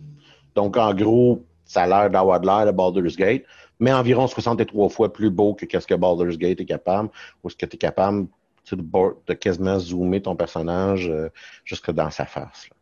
Donc, 0.54 0.76
en 0.76 0.94
gros, 0.94 1.44
ça 1.64 1.82
a 1.82 1.86
l'air 1.86 2.10
d'avoir 2.10 2.40
de 2.40 2.46
l'air 2.46 2.66
de 2.66 2.72
Baldur's 2.72 3.16
Gate, 3.16 3.44
mais 3.78 3.92
environ 3.92 4.26
63 4.26 4.88
fois 4.88 5.12
plus 5.12 5.30
beau 5.30 5.54
que 5.54 5.64
qu'est-ce 5.66 5.86
que 5.86 5.94
Baldur's 5.94 6.36
Gate 6.38 6.60
est 6.60 6.66
capable, 6.66 7.08
ou 7.42 7.48
est-ce 7.48 7.56
que 7.56 7.66
tu 7.66 7.76
es 7.76 7.78
capable 7.78 8.26
de, 8.72 9.34
quasiment 9.34 9.78
zoomer 9.78 10.20
ton 10.22 10.36
personnage 10.36 11.08
euh, 11.08 11.28
jusque 11.64 11.90
dans 11.92 12.10
sa 12.10 12.24
face. 12.26 12.68
là. 12.70 12.76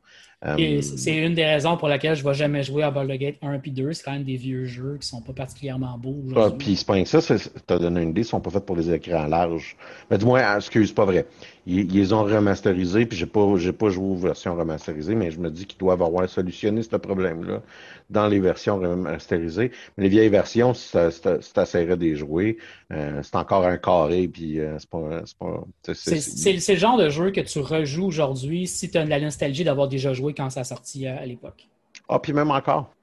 Euh, 0.47 0.81
c'est 0.83 1.17
une 1.17 1.35
des 1.35 1.45
raisons 1.45 1.77
pour 1.77 1.89
laquelle 1.89 2.15
je 2.15 2.23
ne 2.23 2.29
vais 2.29 2.35
jamais 2.35 2.63
jouer 2.63 2.85
à 2.85 2.93
Baldur's 2.93 3.19
Gate 3.19 3.37
1 3.43 3.61
et 3.65 3.71
2. 3.71 3.93
C'est 3.93 4.05
quand 4.05 4.13
même 4.13 4.23
des 4.23 4.37
vieux 4.37 4.67
jeux 4.67 4.93
qui 4.93 4.99
ne 5.01 5.19
sont 5.19 5.21
pas 5.21 5.33
particulièrement 5.33 5.99
beaux. 5.99 6.23
Ah, 6.37 6.51
puis 6.57 6.77
c'est 6.77 6.87
pas 6.87 7.01
que 7.03 7.09
ça, 7.09 7.21
c'est- 7.21 7.51
t'as 7.67 7.77
donné 7.79 8.03
une 8.03 8.11
idée, 8.11 8.21
ils 8.21 8.25
sont 8.25 8.41
pas 8.41 8.51
faits 8.51 8.65
pour 8.65 8.77
les 8.77 8.93
écrans 8.93 9.27
larges. 9.27 9.77
Mais 10.11 10.17
du 10.17 10.25
moins, 10.25 10.41
ah, 10.45 10.57
excuse, 10.59 10.93
pas 10.93 11.05
vrai. 11.07 11.27
Ils, 11.71 12.15
ont 12.15 12.25
remasterisés, 12.25 13.05
puis 13.05 13.19
j'ai 13.19 13.27
pas, 13.27 13.47
j'ai 13.59 13.75
pas 13.75 13.91
joué 13.91 14.07
aux 14.07 14.17
versions 14.17 14.57
remasterisées, 14.57 15.15
mais 15.15 15.31
je 15.31 15.39
me 15.39 15.51
dis 15.51 15.67
qu'ils 15.67 15.79
doivent 15.79 16.03
avoir 16.03 16.27
solutionné 16.27 16.83
ce 16.83 16.97
problème-là 16.97 17.61
dans 18.09 18.27
les 18.27 18.41
versions 18.41 18.79
remasterisées. 18.79 19.71
Mais 19.97 20.05
les 20.05 20.09
vieilles 20.09 20.31
versions, 20.31 20.73
si 20.73 20.89
ça- 20.89 21.11
si 21.11 21.21
ça- 21.21 21.43
si 21.43 21.53
t'essaierais 21.53 21.99
de 21.99 22.05
les 22.05 22.17
jouer, 22.17 22.57
euh, 22.91 23.21
c'est 23.23 23.37
encore 23.37 23.67
un 23.67 23.77
carré, 23.77 24.29
puis 24.29 24.61
euh, 24.61 24.79
c'est 24.79 24.89
pas, 24.89 25.21
c'est 25.27 25.37
pas, 25.37 25.63
c'est- 25.83 25.95
C'est 25.95 26.21
c'est- 26.21 26.31
c'est- 26.31 26.61
c'est 26.61 26.73
le 26.73 26.79
genre 26.81 26.97
de 26.97 27.11
jeu 27.11 27.33
que 27.33 27.43
tu 27.43 27.59
rejoues 27.59 28.07
aujourd'hui 28.07 28.67
si 28.67 28.91
tu 28.91 28.97
as 28.97 29.05
de 29.05 29.11
la 29.11 29.21
nostalgie 29.21 29.65
d'avoir 29.65 29.89
déjà 29.89 30.15
joué 30.15 30.33
quand 30.33 30.49
ça 30.49 30.61
a 30.61 30.65
sorti 30.65 31.07
à, 31.07 31.19
à 31.19 31.27
l'époque. 31.27 31.69
Ah, 32.09 32.19
puis 32.19 32.33
même 32.33 32.51
encore. 32.51 32.95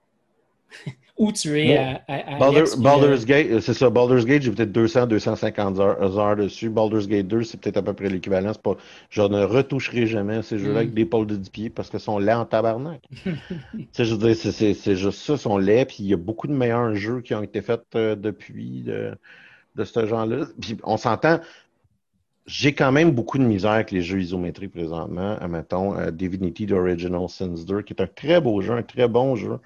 Ou 1.17 1.31
tu 1.31 1.61
es 1.61 1.77
à, 1.77 2.01
à- 2.09 2.39
Baldur- 2.39 2.57
Alex, 2.57 2.73
puis, 2.75 2.83
Baldur's 2.83 3.23
euh, 3.23 3.25
Gate, 3.25 3.47
euh, 3.49 3.61
c'est 3.61 3.73
ça. 3.73 3.89
Baldur's 3.89 4.25
Gate, 4.25 4.41
j'ai 4.41 4.51
peut-être 4.51 4.73
200, 4.73 5.07
250 5.07 5.79
heures, 5.79 6.19
heures 6.19 6.35
dessus. 6.35 6.69
Baldur's 6.69 7.07
Gate 7.07 7.27
2, 7.27 7.43
c'est 7.43 7.57
peut-être 7.59 7.77
à 7.77 7.81
peu 7.81 7.93
près 7.93 8.09
l'équivalent. 8.09 8.51
Pas, 8.61 8.75
je 9.09 9.21
ne 9.21 9.43
retoucherai 9.43 10.07
jamais 10.07 10.35
à 10.35 10.41
ces 10.43 10.57
jeux-là 10.59 10.73
Mm. 10.73 10.77
avec 10.77 10.93
des 10.93 11.05
pôles 11.05 11.27
de 11.27 11.37
10 11.37 11.49
pieds 11.49 11.69
parce 11.69 11.89
qu'ils 11.89 12.01
sont 12.01 12.19
laids 12.19 12.33
en 12.33 12.43
tabarnak. 12.45 13.01
c'est- 13.93 14.95
juste 14.95 15.19
ça, 15.21 15.33
ils 15.33 15.39
sont 15.39 15.57
laids. 15.57 15.85
Puis 15.85 15.97
il 15.99 16.07
y 16.07 16.13
a 16.13 16.17
beaucoup 16.17 16.47
de 16.47 16.53
meilleurs 16.53 16.95
jeux 16.95 17.21
qui 17.21 17.33
ont 17.33 17.43
été 17.43 17.61
faits 17.61 17.83
euh, 17.95 18.15
depuis 18.15 18.81
de, 18.81 19.13
de 19.75 19.83
ce 19.85 20.05
genre-là. 20.05 20.45
Puis 20.59 20.77
on 20.83 20.97
s'entend. 20.97 21.39
J'ai 22.47 22.73
quand 22.75 22.91
même 22.91 23.09
beaucoup 23.11 23.39
de 23.39 23.43
misère 23.43 23.71
avec 23.71 23.89
les 23.89 24.03
jeux 24.03 24.21
isométriques 24.21 24.71
présentement. 24.71 25.35
Mettons, 25.49 25.97
euh, 25.97 26.11
Divinity 26.11 26.67
The 26.67 26.73
Original 26.73 27.27
Sins 27.27 27.65
2, 27.65 27.81
qui 27.81 27.93
est 27.93 28.01
un 28.01 28.07
très 28.07 28.39
beau 28.39 28.61
jeu, 28.61 28.73
un 28.73 28.83
très 28.83 29.07
bon 29.07 29.35
jeu, 29.35 29.57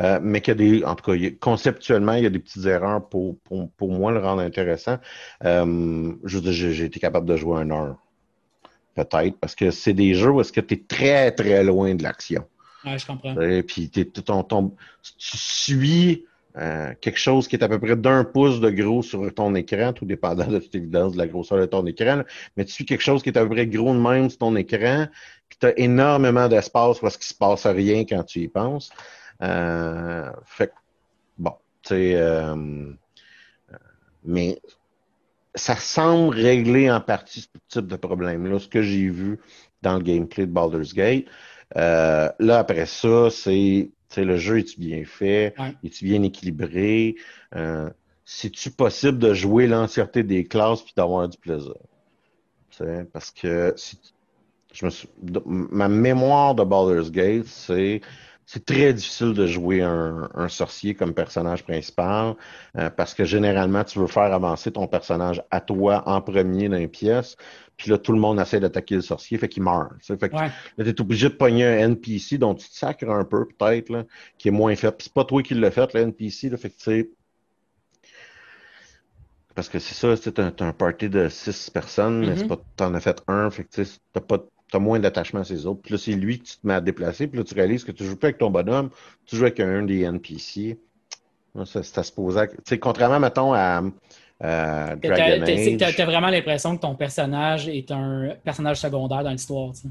euh, 0.00 0.18
mais 0.22 0.40
qu'il 0.40 0.52
y 0.52 0.78
a 0.78 0.78
des, 0.80 0.84
en 0.84 0.94
tout 0.94 1.12
cas, 1.12 1.18
conceptuellement, 1.40 2.14
il 2.14 2.22
y 2.24 2.26
a 2.26 2.30
des 2.30 2.38
petites 2.38 2.64
erreurs 2.64 3.06
pour, 3.06 3.36
pour, 3.40 3.70
pour 3.72 3.90
moi 3.92 4.12
le 4.12 4.20
rendre 4.20 4.40
intéressant. 4.40 4.96
Euh, 5.44 6.12
j'ai 6.24 6.84
été 6.84 7.00
capable 7.00 7.26
de 7.26 7.36
jouer 7.36 7.60
un 7.60 7.70
heure. 7.70 7.96
peut-être, 8.94 9.38
parce 9.38 9.54
que 9.54 9.70
c'est 9.70 9.94
des 9.94 10.14
jeux 10.14 10.30
où 10.30 10.40
est-ce 10.40 10.52
que 10.52 10.60
tu 10.60 10.74
es 10.74 10.82
très, 10.86 11.32
très 11.32 11.62
loin 11.64 11.94
de 11.94 12.02
l'action. 12.02 12.44
Ouais, 12.84 12.98
je 12.98 13.06
comprends. 13.06 13.40
Et 13.40 13.62
puis 13.62 13.90
ton, 13.90 14.42
ton- 14.42 14.74
tu 15.18 15.36
suis 15.36 16.24
euh, 16.58 16.92
quelque 17.00 17.18
chose 17.18 17.48
qui 17.48 17.56
est 17.56 17.64
à 17.64 17.68
peu 17.68 17.78
près 17.78 17.96
d'un 17.96 18.24
pouce 18.24 18.60
de 18.60 18.70
gros 18.70 19.02
sur 19.02 19.32
ton 19.34 19.54
écran, 19.54 19.92
tout 19.92 20.04
dépendant 20.04 20.46
de 20.46 20.58
toute 20.58 20.74
évidence 20.74 21.12
de 21.12 21.18
la 21.18 21.26
grosseur 21.26 21.58
de 21.58 21.66
ton 21.66 21.86
écran, 21.86 22.16
là. 22.16 22.24
mais 22.56 22.64
tu 22.64 22.72
suis 22.72 22.84
quelque 22.84 23.02
chose 23.02 23.22
qui 23.22 23.30
est 23.30 23.38
à 23.38 23.42
peu 23.42 23.50
près 23.50 23.66
gros 23.66 23.94
de 23.94 23.98
même 23.98 24.28
sur 24.28 24.38
ton 24.38 24.56
écran, 24.56 25.06
puis 25.48 25.58
tu 25.60 25.66
as 25.66 25.78
énormément 25.78 26.48
d'espace 26.48 26.98
parce 26.98 27.16
qu'il 27.16 27.26
se 27.26 27.34
passe 27.34 27.66
rien 27.66 28.04
quand 28.04 28.22
tu 28.24 28.40
y 28.40 28.48
penses. 28.48 28.90
Euh, 29.42 30.30
fait 30.44 30.68
que, 30.68 30.72
bon, 31.38 31.54
tu 31.82 31.88
sais, 31.88 32.12
euh, 32.16 32.92
mais 34.24 34.60
ça 35.54 35.76
semble 35.76 36.34
régler 36.34 36.90
en 36.90 37.00
partie 37.00 37.40
ce 37.40 37.48
type 37.68 37.86
de 37.86 37.96
problème-là, 37.96 38.58
ce 38.58 38.68
que 38.68 38.82
j'ai 38.82 39.08
vu 39.08 39.38
dans 39.82 39.96
le 39.96 40.02
gameplay 40.02 40.46
de 40.46 40.52
Baldur's 40.52 40.94
Gate. 40.94 41.26
Euh, 41.76 42.28
là, 42.38 42.58
après 42.58 42.86
ça, 42.86 43.30
c'est 43.30 43.90
sais, 44.14 44.24
le 44.24 44.36
jeu 44.36 44.58
est-tu 44.60 44.78
bien 44.80 45.04
fait, 45.04 45.54
Ouais. 45.58 45.74
est-tu 45.84 46.04
bien 46.04 46.22
équilibré, 46.22 47.16
euh, 47.54 47.90
c'est-tu 48.24 48.70
possible 48.70 49.18
de 49.18 49.34
jouer 49.34 49.66
l'entièreté 49.66 50.22
des 50.22 50.44
classes 50.44 50.82
puis 50.82 50.94
d'avoir 50.96 51.28
du 51.28 51.38
plaisir? 51.38 51.74
Parce 53.12 53.30
que 53.30 53.72
si, 53.76 53.98
je 54.72 54.84
me 54.86 54.90
suis- 54.90 55.08
ma 55.46 55.88
mémoire 55.88 56.54
de 56.54 56.64
Baldur's 56.64 57.10
Gate, 57.10 57.46
c'est 57.46 58.00
c'est 58.52 58.66
très 58.66 58.92
difficile 58.92 59.32
de 59.32 59.46
jouer 59.46 59.80
un, 59.80 60.28
un 60.34 60.48
sorcier 60.50 60.94
comme 60.94 61.14
personnage 61.14 61.64
principal 61.64 62.34
euh, 62.76 62.90
parce 62.90 63.14
que 63.14 63.24
généralement, 63.24 63.82
tu 63.82 63.98
veux 63.98 64.06
faire 64.06 64.30
avancer 64.34 64.70
ton 64.70 64.86
personnage 64.86 65.42
à 65.50 65.62
toi 65.62 66.02
en 66.06 66.20
premier 66.20 66.68
dans 66.68 66.76
une 66.76 66.90
pièce, 66.90 67.38
puis 67.78 67.90
là, 67.90 67.96
tout 67.96 68.12
le 68.12 68.18
monde 68.18 68.38
essaie 68.38 68.60
d'attaquer 68.60 68.96
le 68.96 69.00
sorcier, 69.00 69.38
fait 69.38 69.48
qu'il 69.48 69.62
meurt. 69.62 69.92
tu 70.00 70.04
sais. 70.04 70.18
Fait 70.18 70.28
que 70.28 70.36
Ouais. 70.36 70.50
Là, 70.76 70.84
t'es 70.84 71.00
obligé 71.00 71.30
de 71.30 71.34
pogner 71.34 71.64
un 71.64 71.78
NPC 71.78 72.36
dont 72.36 72.54
tu 72.54 72.68
te 72.68 72.74
sacres 72.76 73.08
un 73.08 73.24
peu, 73.24 73.46
peut-être, 73.46 73.88
là, 73.88 74.04
qui 74.36 74.48
est 74.48 74.50
moins 74.50 74.76
fait. 74.76 74.92
Puis 74.92 75.04
c'est 75.04 75.14
pas 75.14 75.24
toi 75.24 75.42
qui 75.42 75.54
l'as 75.54 75.70
fait, 75.70 75.94
le 75.94 76.00
NPC, 76.00 76.50
là, 76.50 76.58
fait 76.58 76.68
que 76.68 76.76
tu 76.76 76.82
sais. 76.82 77.10
Parce 79.54 79.70
que 79.70 79.78
c'est 79.78 79.94
ça, 79.94 80.14
c'est 80.14 80.38
un, 80.40 80.52
un 80.60 80.72
party 80.74 81.08
de 81.08 81.30
six 81.30 81.70
personnes, 81.70 82.20
mais 82.20 82.36
c'est 82.36 82.48
pas, 82.48 82.58
t'en 82.76 82.92
as 82.92 83.00
fait 83.00 83.22
un, 83.28 83.50
fait 83.50 83.64
que 83.64 83.70
tu 83.70 83.84
sais, 83.86 83.98
t'as 84.12 84.20
pas, 84.20 84.44
t'as 84.72 84.78
moins 84.78 84.98
d'attachement 84.98 85.40
à 85.40 85.44
ces 85.44 85.66
autres. 85.66 85.82
Puis 85.82 85.92
là, 85.92 85.98
c'est 85.98 86.12
lui 86.12 86.38
que 86.40 86.44
tu 86.44 86.56
te 86.56 86.66
mets 86.66 86.74
à 86.74 86.80
déplacer, 86.80 87.26
puis 87.28 87.38
là, 87.38 87.44
tu 87.44 87.54
réalises 87.54 87.84
que 87.84 87.92
tu 87.92 88.04
joues 88.04 88.16
pas 88.16 88.28
avec 88.28 88.38
ton 88.38 88.50
bonhomme, 88.50 88.88
tu 89.26 89.36
joues 89.36 89.44
avec 89.44 89.60
un 89.60 89.82
des 89.82 90.00
NPC. 90.02 90.78
Ça, 91.66 91.82
c'est 91.82 92.02
se 92.02 92.10
poser. 92.12 92.48
Tu 92.48 92.54
sais, 92.64 92.78
contrairement, 92.78 93.20
mettons, 93.20 93.52
à, 93.52 93.82
T'as- 94.40 94.96
Dragon 94.96 95.44
t'as- 95.44 95.46
c'est 95.46 95.82
Age. 95.82 95.96
vraiment 96.00 96.28
l'impression 96.28 96.74
que 96.76 96.80
ton 96.80 96.94
personnage 96.96 97.68
est 97.68 97.92
un 97.92 98.30
personnage 98.42 98.80
secondaire 98.80 99.22
dans 99.22 99.30
l'histoire. 99.30 99.72
tu 99.72 99.82
sais. 99.82 99.88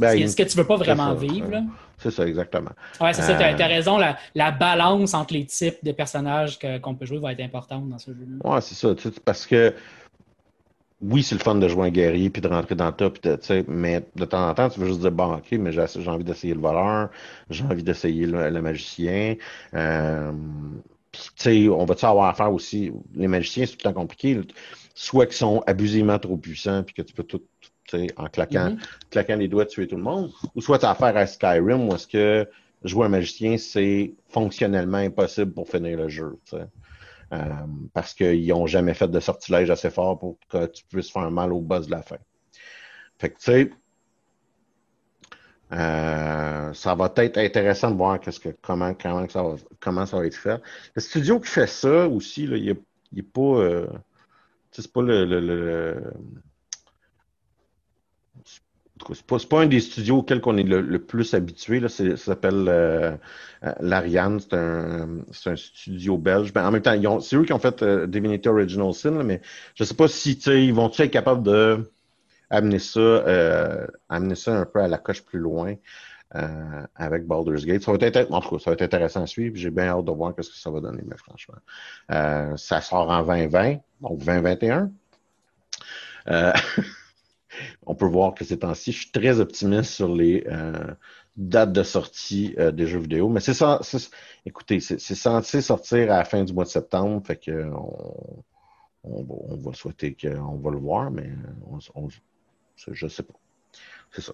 ben, 0.00 0.16
C'est 0.16 0.28
ce 0.28 0.36
que 0.36 0.42
tu 0.44 0.56
veux 0.56 0.64
pas 0.66 0.76
vraiment 0.76 1.18
c'est 1.18 1.26
ça, 1.26 1.32
vivre. 1.32 1.62
C'est 1.98 2.10
ça, 2.12 2.26
exactement. 2.26 2.70
Ouais, 3.00 3.12
c'est 3.12 3.22
ça, 3.22 3.34
t'as 3.34 3.52
Euh. 3.52 3.56
t'as 3.58 3.66
raison. 3.66 3.98
La, 3.98 4.16
la 4.36 4.52
balance 4.52 5.12
entre 5.12 5.34
les 5.34 5.44
types 5.44 5.78
de 5.82 5.90
personnages 5.92 6.58
qu'on 6.82 6.94
peut 6.94 7.04
jouer 7.04 7.18
va 7.18 7.32
être 7.32 7.40
importante 7.40 7.88
dans 7.90 7.98
ce 7.98 8.12
jeu-là. 8.12 8.48
Ouais, 8.50 8.60
c'est 8.60 8.74
ça. 8.76 8.94
tu 8.94 9.10
Parce 9.24 9.44
que 9.44 9.74
oui, 11.00 11.22
c'est 11.22 11.36
le 11.36 11.40
fun 11.40 11.54
de 11.54 11.68
jouer 11.68 11.86
un 11.86 11.90
guerrier 11.90 12.28
puis 12.30 12.42
de 12.42 12.48
rentrer 12.48 12.74
dans 12.74 12.86
le 12.88 12.92
top, 12.92 13.18
puis 13.20 13.30
de- 13.30 13.36
tu 13.36 13.46
sais, 13.46 13.64
mais 13.68 14.04
de 14.16 14.24
temps 14.24 14.48
en 14.48 14.54
temps, 14.54 14.68
tu 14.68 14.80
veux 14.80 14.86
juste 14.86 15.00
dire 15.00 15.12
bon, 15.12 15.34
ok, 15.36 15.52
mais 15.52 15.70
j'ai 15.72 15.84
j'ai 15.86 16.08
envie 16.10 16.24
d'essayer 16.24 16.54
le 16.54 16.60
voleur, 16.60 17.10
j'ai 17.50 17.64
envie 17.64 17.84
d'essayer 17.84 18.26
le, 18.26 18.50
le 18.50 18.62
magicien. 18.62 19.36
Euh, 19.74 20.32
puis, 21.12 21.22
tu 21.36 21.42
sais, 21.42 21.68
on 21.68 21.84
va-tu 21.84 22.04
avoir 22.04 22.28
affaire 22.28 22.52
aussi? 22.52 22.90
Les 23.14 23.28
magiciens, 23.28 23.64
c'est 23.66 23.72
tout 23.76 23.88
le 23.88 23.92
temps 23.94 24.00
compliqué. 24.00 24.40
Soit 24.94 25.26
qu'ils 25.26 25.36
sont 25.36 25.62
abusivement 25.66 26.18
trop 26.18 26.36
puissants 26.36 26.82
puis 26.82 26.94
que 26.94 27.02
tu 27.02 27.14
peux 27.14 27.22
tout, 27.22 27.42
tu 27.60 27.98
sais, 27.98 28.06
en 28.16 28.26
claquant, 28.28 28.70
Mhm. 28.70 28.78
claquant 29.10 29.36
les 29.36 29.48
doigts, 29.48 29.66
tuer 29.66 29.86
tout 29.86 29.96
le 29.96 30.02
monde. 30.02 30.32
Ou 30.56 30.60
soit 30.60 30.78
tu 30.80 30.86
as 30.86 30.90
affaire 30.90 31.16
à 31.16 31.26
Skyrim 31.26 31.88
où 31.88 31.94
est-ce 31.94 32.06
que 32.08 32.48
jouer 32.84 33.06
un 33.06 33.08
magicien, 33.08 33.56
c'est 33.56 34.14
fonctionnellement 34.28 34.98
impossible 34.98 35.52
pour 35.52 35.68
finir 35.68 35.96
le 35.98 36.08
jeu. 36.08 36.38
tu 36.44 36.56
sais. 36.56 36.62
Euh, 36.62 36.66
parce 37.92 38.14
qu'ils 38.14 38.48
n'ont 38.48 38.66
jamais 38.66 38.94
fait 38.94 39.08
de 39.08 39.20
sortilège 39.20 39.70
assez 39.70 39.90
fort 39.90 40.18
pour 40.18 40.38
que 40.48 40.66
tu 40.66 40.84
puisses 40.84 41.10
faire 41.10 41.30
mal 41.30 41.52
au 41.52 41.60
boss 41.60 41.86
de 41.86 41.90
la 41.92 42.02
fin. 42.02 42.16
Fait 43.18 43.30
que, 43.30 43.38
tu 43.38 43.44
sais, 43.44 43.70
euh, 45.72 46.72
ça 46.72 46.94
va 46.94 47.12
être 47.16 47.38
intéressant 47.38 47.90
de 47.90 47.96
voir 47.96 48.18
comment, 48.62 48.94
ça 49.28 49.42
va, 49.42 50.26
être 50.26 50.34
fait. 50.36 50.62
Le 50.94 51.00
studio 51.00 51.40
qui 51.40 51.48
fait 51.48 51.66
ça 51.66 52.08
aussi, 52.08 52.44
il 52.44 52.76
n'est 53.12 53.22
pas. 53.22 53.40
euh, 53.40 53.86
c'est 54.70 54.90
pas 54.92 55.02
le- 55.02 55.24
le- 55.24 56.02
en 58.38 58.40
tout 58.42 58.50
cas, 58.60 58.87
c'est 59.12 59.26
pas, 59.26 59.36
pas 59.48 59.60
un 59.62 59.66
des 59.66 59.80
studios 59.80 60.18
auxquels 60.18 60.40
on 60.44 60.56
est 60.56 60.62
le, 60.62 60.98
plus 60.98 61.34
habitué. 61.34 61.80
Là. 61.80 61.88
Ça 61.88 62.16
s'appelle 62.16 62.66
euh, 62.68 63.12
euh, 63.64 63.72
Larian. 63.80 64.38
C'est 64.38 64.54
un, 64.54 65.18
un 65.46 65.56
studio 65.56 66.18
belge. 66.18 66.52
Ben, 66.52 66.66
en 66.66 66.70
même 66.70 66.82
temps, 66.82 67.20
c'est 67.20 67.36
eux 67.36 67.44
qui 67.44 67.52
ont 67.52 67.58
fait 67.58 67.82
euh, 67.82 68.06
Divinity 68.06 68.48
Original 68.48 68.92
Sin, 68.94 69.12
là, 69.12 69.24
mais 69.24 69.40
je 69.74 69.84
sais 69.84 69.94
pas 69.94 70.08
si 70.08 70.32
ils 70.32 70.74
vont 70.74 70.90
être 70.90 71.10
capables 71.10 71.42
de 71.42 71.90
amener 72.50 72.78
ça, 72.78 73.00
euh, 73.00 73.86
amener 74.08 74.34
ça 74.34 74.58
un 74.58 74.64
peu 74.64 74.80
à 74.80 74.88
la 74.88 74.98
coche 74.98 75.22
plus 75.22 75.38
loin 75.38 75.74
euh, 76.34 76.86
avec 76.94 77.26
Baldur's 77.26 77.64
Gate. 77.64 77.82
Ça 77.82 77.92
va 77.92 77.98
être, 78.00 78.32
en 78.32 78.40
tout 78.40 78.56
cas, 78.56 78.58
ça 78.62 78.70
va 78.70 78.74
être 78.74 78.82
intéressant 78.82 79.22
à 79.22 79.26
suivre. 79.26 79.56
J'ai 79.56 79.70
bien 79.70 79.88
hâte 79.88 80.04
de 80.04 80.12
voir 80.12 80.34
ce 80.38 80.50
que 80.50 80.56
ça 80.56 80.70
va 80.70 80.80
donner, 80.80 81.02
mais 81.06 81.16
franchement. 81.16 81.58
Euh, 82.10 82.56
ça 82.56 82.80
sort 82.80 83.10
en 83.10 83.22
2020, 83.22 83.78
donc 84.00 84.18
2021. 84.18 84.90
Euh, 87.58 87.64
on 87.86 87.94
peut 87.94 88.06
voir 88.06 88.34
que 88.34 88.44
ces 88.44 88.58
temps-ci, 88.58 88.92
je 88.92 88.98
suis 89.02 89.10
très 89.10 89.40
optimiste 89.40 89.92
sur 89.92 90.14
les 90.14 90.44
euh, 90.48 90.94
dates 91.36 91.72
de 91.72 91.82
sortie 91.82 92.54
euh, 92.58 92.70
des 92.70 92.86
jeux 92.86 93.00
vidéo. 93.00 93.28
Mais 93.28 93.40
c'est 93.40 93.54
ça, 93.54 93.80
écoutez, 94.46 94.80
c'est 94.80 94.98
censé 94.98 95.60
sortir 95.62 96.12
à 96.12 96.18
la 96.18 96.24
fin 96.24 96.44
du 96.44 96.52
mois 96.52 96.64
de 96.64 96.70
septembre, 96.70 97.24
fait 97.26 97.36
que 97.36 97.70
on, 97.70 98.44
on 99.04 99.22
va, 99.22 99.34
on 99.48 99.56
va 99.56 99.72
souhaiter 99.74 100.14
qu'on 100.14 100.56
va 100.58 100.70
le 100.70 100.78
voir, 100.78 101.10
mais 101.10 101.30
on, 101.94 102.08
je 102.92 103.08
sais 103.08 103.22
pas. 103.22 103.34
C'est 104.10 104.22
ça. 104.22 104.32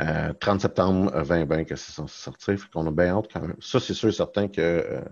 Euh, 0.00 0.32
30 0.34 0.60
septembre 0.60 1.10
2020 1.12 1.64
que 1.64 1.76
c'est 1.76 1.92
censé 1.92 2.14
sortir, 2.16 2.58
fait 2.58 2.70
qu'on 2.70 2.86
a 2.86 2.90
bien 2.90 3.16
hâte 3.16 3.28
quand 3.32 3.40
même. 3.40 3.56
Ça, 3.60 3.80
c'est 3.80 3.94
sûr 3.94 4.08
et 4.08 4.12
certain 4.12 4.48
que 4.48 4.60
euh, 4.60 5.02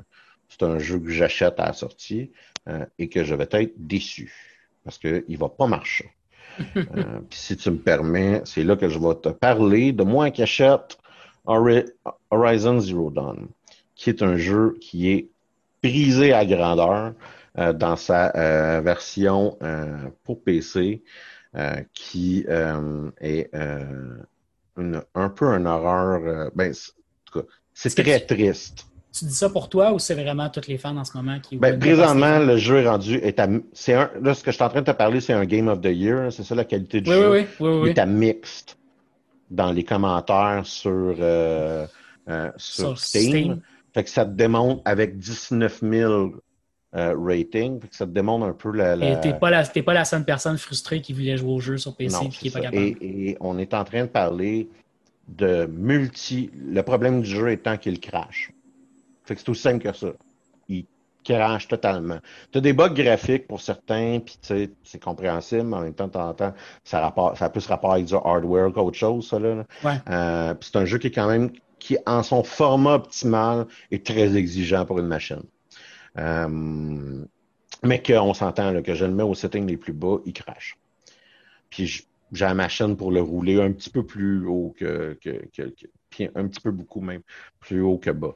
c'est 0.49 0.63
un 0.63 0.79
jeu 0.79 0.99
que 1.01 1.11
j'achète 1.11 1.59
à 1.59 1.67
la 1.67 1.73
sortie 1.73 2.33
euh, 2.69 2.87
et 2.99 3.09
que 3.09 3.25
je 3.25 3.35
vais 3.35 3.49
être 3.51 3.75
déçu 3.77 4.33
parce 4.85 4.99
qu'il 4.99 5.25
ne 5.29 5.37
va 5.37 5.49
pas 5.49 5.67
marcher. 5.67 6.11
Euh, 6.77 7.21
puis 7.29 7.39
si 7.39 7.57
tu 7.57 7.71
me 7.71 7.79
permets, 7.79 8.43
c'est 8.45 8.65
là 8.65 8.77
que 8.77 8.89
je 8.89 8.99
vais 8.99 9.15
te 9.15 9.29
parler 9.29 9.93
de 9.93 10.03
moi 10.03 10.31
qui 10.31 10.43
achète 10.43 10.99
Hori- 11.47 11.87
Horizon 12.31 12.81
Zero 12.81 13.11
Dawn, 13.11 13.49
qui 13.95 14.11
est 14.11 14.23
un 14.23 14.37
jeu 14.37 14.77
qui 14.81 15.11
est 15.11 15.29
brisé 15.83 16.33
à 16.33 16.45
grandeur 16.45 17.15
euh, 17.59 17.73
dans 17.73 17.97
sa 17.97 18.33
euh, 18.37 18.81
version 18.81 19.59
pour 20.25 20.43
PC, 20.43 21.03
qui 21.95 22.45
est 22.49 23.51
une- 24.77 25.03
un 25.15 25.29
peu 25.29 25.47
un 25.47 25.67
horreur. 25.67 26.51
ben, 26.55 26.73
c'est- 26.73 26.93
en 26.93 27.33
tout 27.33 27.41
cas, 27.41 27.47
c'est 27.75 27.89
Est-ce 27.89 27.97
que 27.97 28.03
très 28.03 28.21
triste. 28.21 28.87
Tu 29.13 29.25
dis 29.25 29.35
ça 29.35 29.51
pour 29.51 29.69
toi 29.69 29.93
ou 29.93 29.99
c'est 29.99 30.15
vraiment 30.15 30.49
tous 30.51 30.69
les 30.69 30.79
fans 30.79 30.97
en 30.97 31.05
ce 31.05 31.17
moment 31.17 31.41
qui. 31.41 31.57
Ben, 31.57 31.79
présentement, 31.79 32.39
le 32.39 32.57
jeu 32.57 32.77
est 32.79 32.89
rendu. 32.89 33.17
Est 33.17 33.41
à, 33.41 33.45
un, 33.45 33.61
là, 34.23 34.35
ce 34.35 34.45
que 34.45 34.51
je 34.53 34.55
suis 34.57 34.63
en 34.65 34.69
train 34.69 34.83
de 34.83 34.87
te 34.87 34.97
parler, 34.97 35.21
c'est 35.21 35.33
un 35.33 35.45
Game 35.45 35.67
of 35.69 35.81
the 35.81 35.87
Year. 35.87 36.33
C'est 36.33 36.45
ça 36.45 36.55
la 36.55 36.65
qualité 36.65 37.01
du 37.01 37.11
Oui, 37.11 37.17
jeu. 37.17 37.31
oui, 37.33 37.47
oui. 37.61 37.69
oui, 37.69 37.81
Il 37.87 37.89
est 37.89 37.99
à 37.99 38.07
mixte 38.07 38.79
dans 39.51 39.73
les 39.73 39.83
commentaires 39.83 40.63
sur, 40.65 40.91
euh, 41.19 41.87
euh, 42.29 42.51
sur, 42.57 42.97
Sur 42.97 42.99
Steam. 43.01 43.23
Steam. 43.31 43.61
Fait 43.93 44.05
que 44.05 44.11
ça 44.11 44.25
te 44.25 44.31
démontre 44.31 44.81
avec 44.85 45.19
19 45.19 45.81
000 45.83 46.31
euh, 46.95 47.15
ratings. 47.19 47.81
Fait 47.81 47.89
que 47.89 47.97
ça 47.97 48.07
te 48.07 48.13
démontre 48.13 48.47
un 48.47 48.53
peu 48.53 48.71
la. 48.71 48.95
la- 48.95 49.11
Et 49.13 49.21
t'es 49.21 49.35
pas, 49.35 49.51
la, 49.51 49.65
pas 49.65 49.93
la 49.95 50.05
seule 50.05 50.25
personne 50.25 50.57
frustrée 50.57 51.01
qui 51.01 51.13
voulait 51.13 51.37
jouer 51.37 51.51
au 51.53 51.59
jeu 51.59 51.79
sur 51.79 51.97
PC 51.97 52.15
Non, 52.17 52.23
et 52.27 52.29
qui 52.29 52.47
est 52.47 52.51
pas 52.53 52.61
capable. 52.61 52.81
Et, 52.81 52.97
et 53.01 53.37
on 53.41 53.59
est 53.59 53.75
en 53.75 53.83
train 53.83 54.03
de 54.03 54.09
parler 54.09 54.69
de 55.27 55.67
multi. 55.67 56.51
Le 56.65 56.83
problème 56.85 57.23
du 57.23 57.29
jeu 57.29 57.51
étant 57.51 57.77
qu'il 57.77 57.99
crache. 57.99 58.53
Fait 59.31 59.37
que 59.37 59.43
c'est 59.43 59.49
aussi 59.51 59.63
simple 59.63 59.85
que 59.85 59.97
ça. 59.97 60.09
Il 60.69 60.87
crache 61.25 61.69
totalement. 61.69 62.19
Tu 62.51 62.59
as 62.59 62.61
des 62.61 62.73
bugs 62.73 62.89
graphiques 62.89 63.47
pour 63.47 63.61
certains, 63.61 64.19
puis 64.19 64.37
tu 64.43 64.49
sais, 64.49 64.71
c'est 64.83 65.01
compréhensible, 65.01 65.63
mais 65.63 65.77
en 65.77 65.81
même 65.83 65.95
temps, 65.95 66.09
de 66.09 66.13
temps 66.13 66.29
en 66.31 66.35
temps, 66.35 66.53
ça, 66.83 66.99
rapport, 66.99 67.39
ça 67.39 67.45
a 67.45 67.49
plus 67.49 67.65
rapport 67.69 67.93
avec 67.93 68.07
du 68.07 68.15
hardware 68.15 68.73
qu'autre 68.73 68.99
chose, 68.99 69.29
ça. 69.29 69.39
Là. 69.39 69.65
Ouais. 69.85 69.93
Euh, 70.09 70.55
puis 70.55 70.69
c'est 70.73 70.79
un 70.81 70.85
jeu 70.85 70.99
qui 70.99 71.07
est 71.07 71.13
quand 71.13 71.29
même, 71.29 71.53
qui 71.79 71.97
en 72.07 72.25
son 72.25 72.43
format 72.43 72.95
optimal, 72.95 73.69
est 73.93 74.05
très 74.05 74.35
exigeant 74.37 74.85
pour 74.85 74.99
une 74.99 75.07
machine. 75.07 75.45
Euh, 76.19 77.25
mais 77.85 78.03
qu'on 78.03 78.35
s'entend, 78.35 78.73
là, 78.73 78.83
que 78.83 78.95
je 78.95 79.05
le 79.05 79.13
mets 79.13 79.23
au 79.23 79.37
setting 79.37 79.65
les 79.65 79.77
plus 79.77 79.93
bas, 79.93 80.17
il 80.27 80.33
crache. 80.33 80.77
Puis 81.71 82.05
j'ai 82.33 82.45
la 82.45 82.55
machine 82.55 82.97
pour 82.97 83.13
le 83.13 83.23
rouler 83.23 83.63
un 83.63 83.71
petit 83.71 83.91
peu 83.91 84.05
plus 84.05 84.45
haut 84.45 84.75
que, 84.77 85.17
que, 85.23 85.47
que, 85.57 85.63
que- 85.63 85.87
puis 86.29 86.31
un 86.43 86.47
petit 86.47 86.61
peu 86.61 86.71
beaucoup 86.71 87.01
même, 87.01 87.21
plus 87.61 87.81
haut 87.81 87.99
que 87.99 88.11
bas. 88.11 88.35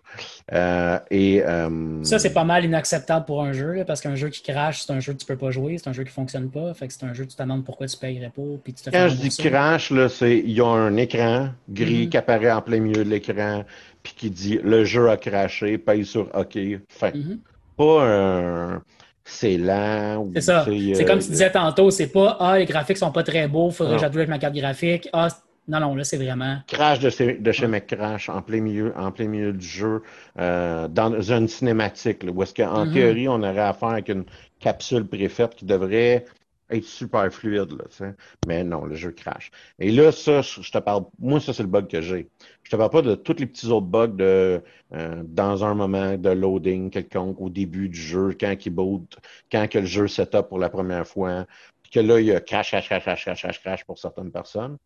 Euh, 0.52 0.98
et 1.10 1.42
euh, 1.44 2.02
Ça, 2.02 2.18
c'est 2.18 2.32
pas 2.32 2.44
mal 2.44 2.64
inacceptable 2.64 3.24
pour 3.26 3.42
un 3.42 3.52
jeu, 3.52 3.72
là, 3.72 3.84
parce 3.84 4.00
qu'un 4.00 4.14
jeu 4.14 4.28
qui 4.28 4.42
crache, 4.42 4.82
c'est 4.82 4.92
un 4.92 5.00
jeu 5.00 5.12
que 5.12 5.18
tu 5.18 5.26
peux 5.26 5.36
pas 5.36 5.50
jouer, 5.50 5.78
c'est 5.78 5.88
un 5.88 5.92
jeu 5.92 6.04
qui 6.04 6.12
fonctionne 6.12 6.50
pas. 6.50 6.72
Fait 6.74 6.86
que 6.88 6.92
c'est 6.92 7.04
un 7.04 7.12
jeu 7.14 7.24
que 7.24 7.30
tu 7.30 7.36
te 7.36 7.42
demandes 7.42 7.64
pourquoi 7.64 7.86
tu 7.86 7.96
payerais 7.96 8.30
pas, 8.34 8.42
puis 8.62 8.72
tu 8.74 8.82
te 8.84 8.90
Quand 8.90 9.08
je 9.08 9.16
dis 9.16 9.28
crash, 9.36 9.90
là, 9.90 10.08
c'est 10.08 10.38
il 10.38 10.50
y 10.52 10.60
a 10.60 10.66
un 10.66 10.96
écran 10.96 11.50
gris 11.68 12.04
Mhm. 12.04 12.08
qui 12.10 12.16
apparaît 12.16 12.50
en 12.52 12.62
plein 12.62 12.80
milieu 12.80 13.04
de 13.04 13.10
l'écran, 13.10 13.64
puis 14.02 14.14
qui 14.16 14.30
dit 14.30 14.60
le 14.62 14.84
jeu 14.84 15.08
a 15.10 15.16
crashé, 15.16 15.78
paye 15.78 16.04
sur 16.04 16.28
OK, 16.34 16.58
fin. 16.88 17.10
Mhm. 17.14 17.38
Pas 17.76 18.04
un 18.04 18.82
c'est 19.26 19.56
lent 19.56 20.28
C'est 20.34 20.42
ça. 20.42 20.66
euh, 20.68 20.92
C'est 20.94 21.06
comme 21.06 21.18
tu 21.18 21.30
disais 21.30 21.50
tantôt, 21.50 21.90
c'est 21.90 22.08
pas 22.08 22.36
Ah, 22.38 22.58
les 22.58 22.66
graphiques 22.66 22.98
sont 22.98 23.10
pas 23.10 23.22
très 23.22 23.48
beaux, 23.48 23.70
faudrait 23.70 23.92
Non. 23.94 23.96
que 23.98 24.02
j'ajoute 24.02 24.16
avec 24.18 24.28
ma 24.28 24.38
carte 24.38 24.54
graphique. 24.54 25.08
Ah, 25.14 25.28
non, 25.68 25.80
non, 25.80 25.94
là, 25.94 26.04
c'est 26.04 26.16
vraiment. 26.16 26.58
Crash 26.66 26.98
de 27.00 27.10
chez, 27.10 27.34
de 27.34 27.52
chez 27.52 27.66
McCrash 27.66 28.28
en 28.28 28.42
plein 28.42 28.60
milieu, 28.60 28.92
en 28.96 29.12
plein 29.12 29.28
milieu 29.28 29.52
du 29.52 29.66
jeu, 29.66 30.02
euh, 30.38 30.88
dans 30.88 31.20
une 31.20 31.48
cinématique, 31.48 32.22
là, 32.22 32.32
où 32.32 32.42
est-ce 32.42 32.54
qu'en 32.54 32.86
Mhm. 32.86 32.92
théorie, 32.92 33.28
on 33.28 33.42
aurait 33.42 33.58
affaire 33.60 33.90
avec 33.90 34.08
une 34.08 34.24
capsule 34.60 35.06
préfaite 35.06 35.54
qui 35.54 35.64
devrait 35.66 36.24
être 36.70 36.84
super 36.84 37.30
fluide, 37.32 37.70
là, 37.72 37.84
tu 37.90 37.96
sais. 37.96 38.14
Mais 38.48 38.64
non, 38.64 38.86
le 38.86 38.94
jeu 38.94 39.12
crash. 39.12 39.50
Et 39.78 39.90
là, 39.92 40.10
ça, 40.12 40.40
je 40.42 40.62
je 40.62 40.72
te 40.72 40.78
parle, 40.78 41.04
moi, 41.18 41.38
ça, 41.38 41.52
c'est 41.52 41.62
le 41.62 41.68
bug 41.68 41.86
que 41.88 42.00
j'ai. 42.00 42.28
Je 42.62 42.70
te 42.70 42.76
parle 42.76 42.90
pas 42.90 43.02
de 43.02 43.14
tous 43.14 43.36
les 43.38 43.46
petits 43.46 43.66
autres 43.66 43.86
bugs 43.86 44.08
de, 44.08 44.62
euh, 44.94 45.22
dans 45.26 45.64
un 45.64 45.74
moment 45.74 46.16
de 46.16 46.30
loading 46.30 46.90
quelconque 46.90 47.40
au 47.40 47.50
début 47.50 47.88
du 47.90 48.00
jeu, 48.00 48.34
quand 48.40 48.54
il 48.64 48.70
boot, 48.70 49.18
quand 49.52 49.68
que 49.68 49.78
le 49.78 49.86
jeu 49.86 50.08
setup 50.08 50.48
pour 50.48 50.58
la 50.58 50.70
première 50.70 51.06
fois, 51.06 51.46
puis 51.82 51.92
que 51.92 52.00
là, 52.00 52.18
il 52.20 52.26
y 52.26 52.32
a 52.32 52.40
crash, 52.40 52.70
crash, 52.70 52.86
crash, 52.88 53.02
crash, 53.04 53.22
crash, 53.24 53.40
crash, 53.42 53.60
crash 53.60 53.84
pour 53.84 53.98
certaines 53.98 54.32
personnes. 54.32 54.78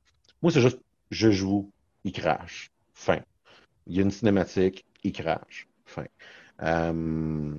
Moi, 0.42 0.52
c'est 0.52 0.60
juste, 0.60 0.80
je 1.10 1.30
joue, 1.30 1.70
il 2.04 2.12
crash. 2.12 2.70
Fin. 2.94 3.20
Il 3.86 3.96
y 3.96 4.00
a 4.00 4.02
une 4.02 4.10
cinématique, 4.10 4.84
il 5.04 5.12
crash. 5.12 5.68
Fin. 5.84 6.06
Euh, 6.62 7.54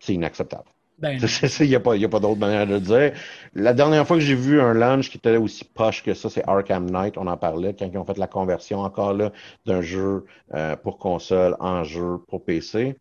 c'est 0.00 0.14
inacceptable. 0.14 0.70
Ben, 0.98 1.18
Il 1.60 1.68
n'y 1.68 1.74
a 1.74 1.80
pas, 1.80 1.94
il 1.94 2.02
y 2.02 2.04
a 2.04 2.08
pas 2.08 2.20
d'autre 2.20 2.40
manière 2.40 2.66
de 2.66 2.74
le 2.74 2.80
dire. 2.80 3.12
La 3.54 3.74
dernière 3.74 4.06
fois 4.06 4.16
que 4.16 4.22
j'ai 4.22 4.34
vu 4.34 4.60
un 4.60 4.72
launch 4.72 5.10
qui 5.10 5.18
était 5.18 5.36
aussi 5.36 5.64
poche 5.64 6.02
que 6.02 6.14
ça, 6.14 6.30
c'est 6.30 6.42
Arkham 6.48 6.88
Knight. 6.90 7.18
On 7.18 7.26
en 7.26 7.36
parlait 7.36 7.74
quand 7.78 7.86
ils 7.86 7.98
ont 7.98 8.04
fait 8.04 8.16
la 8.16 8.26
conversion 8.26 8.80
encore 8.80 9.12
là 9.12 9.30
d'un 9.66 9.82
jeu 9.82 10.24
euh, 10.54 10.74
pour 10.76 10.98
console 10.98 11.54
en 11.60 11.84
jeu 11.84 12.18
pour 12.28 12.44
PC. 12.44 12.96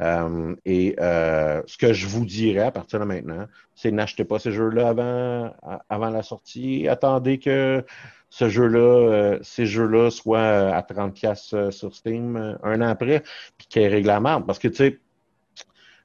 Euh, 0.00 0.54
et 0.64 0.94
euh, 1.00 1.62
ce 1.66 1.76
que 1.76 1.92
je 1.92 2.06
vous 2.06 2.24
dirais 2.24 2.64
à 2.64 2.70
partir 2.70 3.00
de 3.00 3.04
maintenant, 3.04 3.46
c'est 3.74 3.90
n'achetez 3.90 4.24
pas 4.24 4.38
ces 4.38 4.52
jeux-là 4.52 4.88
avant, 4.88 5.52
avant 5.88 6.10
la 6.10 6.22
sortie. 6.22 6.86
Attendez 6.88 7.38
que 7.38 7.84
ce 8.30 8.48
jeu-là, 8.48 8.78
euh, 8.78 9.38
ces 9.42 9.66
jeux-là 9.66 10.10
soient 10.10 10.38
euh, 10.38 10.72
à 10.72 10.82
30$ 10.82 11.12
piastres, 11.12 11.54
euh, 11.54 11.70
sur 11.70 11.94
Steam 11.94 12.58
un 12.62 12.80
an 12.80 12.88
après, 12.88 13.22
puis 13.56 13.66
qu'il 13.68 13.82
y 13.82 13.84
ait 13.84 13.88
règlement. 13.88 14.42
Parce 14.42 14.58
que, 14.58 14.68
tu 14.68 14.76
sais, 14.76 15.00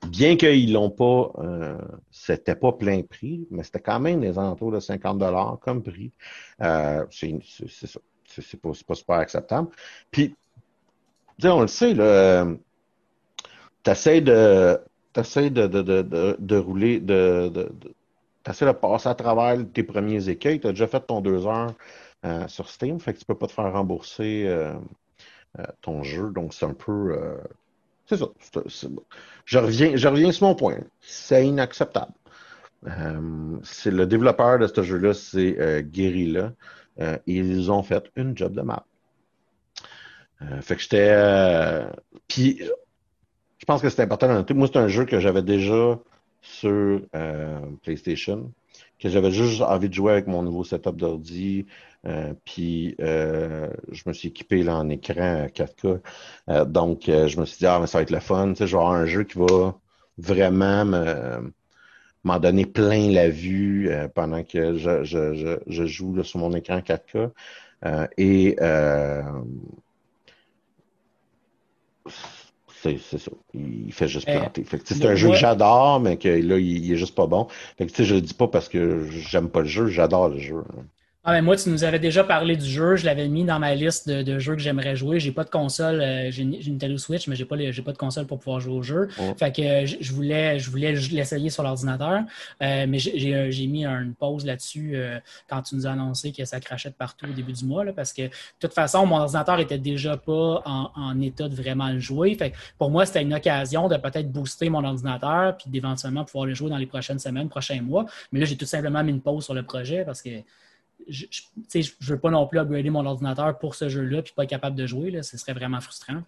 bien 0.08 0.38
qu'ils 0.38 0.72
l'ont 0.74 0.90
pas, 0.90 1.32
euh, 1.40 1.78
c'était 2.12 2.56
pas 2.56 2.72
plein 2.72 3.02
prix, 3.04 3.48
mais 3.52 3.64
c'était 3.64 3.82
quand 3.82 4.00
même 4.00 4.22
des 4.22 4.38
alentours 4.40 4.72
de 4.72 4.80
50 4.80 5.18
dollars 5.18 5.60
comme 5.62 5.84
prix. 5.84 6.12
Euh, 6.62 7.06
c'est 7.12 7.40
ça. 7.70 8.00
C'est 8.26 8.60
pas, 8.60 8.72
pas 8.88 8.96
super 8.96 9.18
acceptable. 9.18 9.68
Puis, 10.10 10.36
on 11.44 11.62
le 11.62 11.68
sait, 11.68 11.94
là, 11.94 12.48
t'essaies 13.84 14.22
de, 14.22 14.80
t'essaies 15.14 15.50
de, 15.50 15.68
de, 15.68 15.82
de, 15.82 16.36
de, 16.40 16.58
rouler, 16.58 17.00
de, 17.00 17.50
de, 17.50 17.72
t'essaies 18.44 18.66
de 18.66 18.72
passer 18.72 19.10
à 19.10 19.16
travers 19.16 19.58
tes 19.74 19.84
premiers 19.84 20.30
écueils. 20.30 20.60
T'as 20.60 20.70
déjà 20.70 20.88
fait 20.88 21.02
ton 21.02 21.22
deux 21.22 21.46
heures 21.48 21.74
euh, 22.26 22.48
sur 22.48 22.70
Steam, 22.70 23.00
fait 23.00 23.14
que 23.14 23.20
tu 23.20 23.26
peux 23.26 23.36
pas 23.38 23.48
te 23.48 23.52
faire 23.54 23.72
rembourser 23.72 24.46
euh, 24.48 24.74
euh, 25.60 25.64
ton 25.82 26.04
jeu. 26.04 26.32
Donc, 26.32 26.54
c'est 26.54 26.66
un 26.66 26.74
peu, 26.74 27.18
euh, 27.18 27.38
c'est 28.06 28.18
ça. 28.18 28.28
Je 29.46 29.60
reviens, 29.60 29.96
je 29.96 30.08
reviens 30.08 30.32
sur 30.32 30.48
mon 30.48 30.56
point. 30.56 30.80
C'est 31.02 31.46
inacceptable. 31.48 32.14
Euh, 32.88 33.58
c'est 33.64 33.92
le 33.92 34.06
développeur 34.06 34.60
de 34.60 34.68
ce 34.68 34.84
jeu-là, 34.84 35.14
c'est 35.14 35.60
euh, 35.60 35.82
Guerrilla. 35.82 36.54
Ils 37.26 37.72
ont 37.72 37.82
fait 37.82 38.12
une 38.16 38.38
job 38.38 38.54
de 38.54 38.62
map. 38.62 38.86
Fait 40.62 40.76
que 40.76 40.82
j'étais. 40.82 41.88
Puis, 42.28 42.62
je 43.64 43.66
pense 43.66 43.82
que 43.82 43.90
c'est 43.90 44.02
important 44.02 44.28
de 44.28 44.34
noter. 44.34 44.54
Moi, 44.54 44.68
c'est 44.68 44.78
un 44.78 44.90
jeu 44.90 45.06
que 45.06 45.22
j'avais 45.22 45.42
déjà 45.42 45.98
sur 46.42 47.00
euh, 47.16 47.60
PlayStation, 47.82 48.52
que 49.00 49.08
j'avais 49.08 49.32
juste 49.32 49.62
envie 49.62 49.88
de 49.88 49.94
jouer 49.94 50.12
avec 50.12 50.28
mon 50.28 50.44
nouveau 50.44 50.66
setup 50.66 50.98
d'ordi. 50.98 51.66
Euh, 52.06 52.34
puis, 52.44 52.94
euh, 53.00 53.70
je 53.90 54.04
me 54.06 54.12
suis 54.12 54.28
équipé 54.28 54.64
là, 54.64 54.76
en 54.76 54.90
écran 54.90 55.48
4K. 55.48 56.02
Euh, 56.50 56.66
donc, 56.66 57.04
je 57.06 57.40
me 57.40 57.46
suis 57.46 57.60
dit, 57.60 57.66
ah, 57.66 57.80
mais 57.80 57.88
ça 57.88 58.00
va 58.00 58.02
être 58.02 58.12
le 58.12 58.20
fun. 58.20 58.50
Tu 58.50 58.56
sais, 58.58 58.68
je 58.68 58.76
vais 58.76 58.82
avoir 58.84 58.96
un 58.98 59.06
jeu 59.06 59.24
qui 59.24 59.38
va 59.40 59.80
vraiment 60.18 60.84
me- 60.84 61.54
m'en 62.26 62.40
donner 62.40 62.66
plein 62.66 63.12
la 63.12 63.30
vue 63.30 63.90
pendant 64.14 64.44
que 64.44 64.76
je, 64.76 65.86
joue 65.86 66.22
sur 66.22 66.40
mon 66.40 66.52
écran 66.52 66.82
4K. 66.82 67.32
Euh, 67.86 68.08
et 68.18 68.58
c'est 72.84 73.18
ça. 73.18 73.32
Il 73.54 73.92
fait 73.94 74.08
juste 74.08 74.30
planter. 74.30 74.64
C'est 74.84 75.04
moi- 75.04 75.12
un 75.12 75.16
jeu 75.16 75.30
que 75.30 75.36
j'adore, 75.36 76.00
mais 76.00 76.18
que 76.18 76.28
là, 76.30 76.58
il, 76.58 76.86
il 76.86 76.92
est 76.92 76.98
juste 76.98 77.16
pas 77.16 77.28
bon. 77.28 77.48
Fait 77.78 77.88
que, 77.88 78.04
je 78.04 78.16
le 78.16 78.22
dis 78.22 78.34
pas 78.34 78.48
parce 78.48 78.70
que 78.70 79.08
j'aime 79.10 79.50
pas 79.50 79.62
le 79.62 79.68
jeu, 79.68 79.88
j'adore 79.88 80.30
le 80.30 80.40
jeu. 80.40 80.64
Ah, 81.26 81.32
mais 81.32 81.42
moi, 81.42 81.56
tu 81.56 81.70
nous 81.70 81.86
avais 81.86 82.00
déjà 82.00 82.26
parlé 82.26 82.58
du 82.58 82.66
jeu. 82.66 82.98
Je 82.98 83.06
l'avais 83.06 83.30
mis 83.30 83.46
dans 83.46 83.58
ma 83.58 83.74
liste 83.76 84.10
de, 84.10 84.24
de 84.24 84.40
jeux 84.40 84.56
que 84.56 84.62
j'aimerais 84.62 84.98
jouer. 84.98 85.22
J'ai 85.22 85.32
pas 85.32 85.46
de 85.46 85.50
console. 85.50 86.02
euh, 86.02 86.30
j'ai 86.32 86.42
une, 86.44 86.52
Nintendo 86.74 86.98
Switch, 86.98 87.30
mais 87.30 87.36
j'ai 87.38 87.46
pas, 87.46 87.56
les- 87.56 87.72
pas 87.82 87.94
de 87.94 87.98
console 87.98 88.28
pour 88.28 88.40
pouvoir 88.40 88.60
jouer 88.60 88.74
au 88.74 88.82
jeu. 88.84 89.08
Ouais. 89.18 89.34
Fait 89.40 89.54
que 89.56 89.62
euh, 89.62 89.86
je 89.86 89.96
je 90.02 90.12
voulais, 90.12 90.60
je 90.60 90.70
voulais 90.70 90.92
l'essayer 90.92 91.50
sur 91.50 91.64
l'ordinateur. 91.64 92.24
Euh, 92.62 92.86
mais 92.90 93.00
j'ai- 93.00 93.18
j'ai 93.18 93.52
j'ai 93.54 93.68
mis 93.68 93.86
une 93.86 94.14
pause 94.16 94.46
là-dessus 94.46 94.98
euh, 94.98 95.18
quand 95.48 95.62
tu 95.62 95.76
nous 95.76 95.88
as 95.88 95.92
annoncé 95.92 96.34
que 96.34 96.44
ça 96.44 96.60
crachait 96.60 96.90
de 96.90 96.96
partout 96.96 97.26
au 97.26 97.32
début 97.34 97.54
du 97.54 97.64
mois. 97.64 97.86
Là, 97.86 97.94
parce 97.94 98.12
que 98.12 98.24
de 98.24 98.30
toute 98.60 98.74
façon, 98.74 99.06
mon 99.06 99.16
ordinateur 99.20 99.62
était 99.62 99.78
déjà 99.78 100.18
pas 100.18 100.62
en, 100.66 100.92
en 100.94 101.22
état 101.22 101.48
de 101.48 101.56
vraiment 101.56 101.88
le 101.88 102.00
jouer. 102.00 102.36
Fait 102.36 102.52
que 102.52 102.58
pour 102.78 102.90
moi, 102.92 103.06
c'était 103.06 103.22
une 103.22 103.34
occasion 103.34 103.88
de 103.88 103.96
peut-être 103.96 104.30
booster 104.30 104.68
mon 104.70 104.84
ordinateur 104.84 105.56
puis 105.56 105.70
d'éventuellement 105.70 106.26
pouvoir 106.26 106.48
le 106.48 106.54
jouer 106.54 106.70
dans 106.70 106.78
les 106.78 106.86
prochaines 106.86 107.20
semaines, 107.20 107.48
prochains 107.48 107.82
mois. 107.82 108.06
Mais 108.34 108.42
là, 108.42 108.46
j'ai 108.46 108.58
tout 108.58 108.66
simplement 108.66 109.02
mis 109.06 109.12
une 109.12 109.22
pause 109.22 109.46
sur 109.46 109.54
le 109.54 109.64
projet 109.64 110.04
parce 110.04 110.22
que 110.22 110.30
je, 111.08 111.26
je 111.72 112.14
veux 112.14 112.20
pas 112.20 112.30
non 112.30 112.48
plus 112.48 112.60
upgrader 112.60 112.90
mon 112.90 113.06
ordinateur 113.06 113.58
pour 113.60 113.76
ce 113.76 113.90
jeu-là 113.90 114.22
puis 114.22 114.34
pas 114.34 114.44
être 114.44 114.50
capable 114.50 114.76
de 114.76 114.86
jouer. 114.86 115.12
Là. 115.12 115.24
Ce 115.24 115.38
serait 115.38 115.54
vraiment 115.54 115.82
frustrant. 115.82 116.22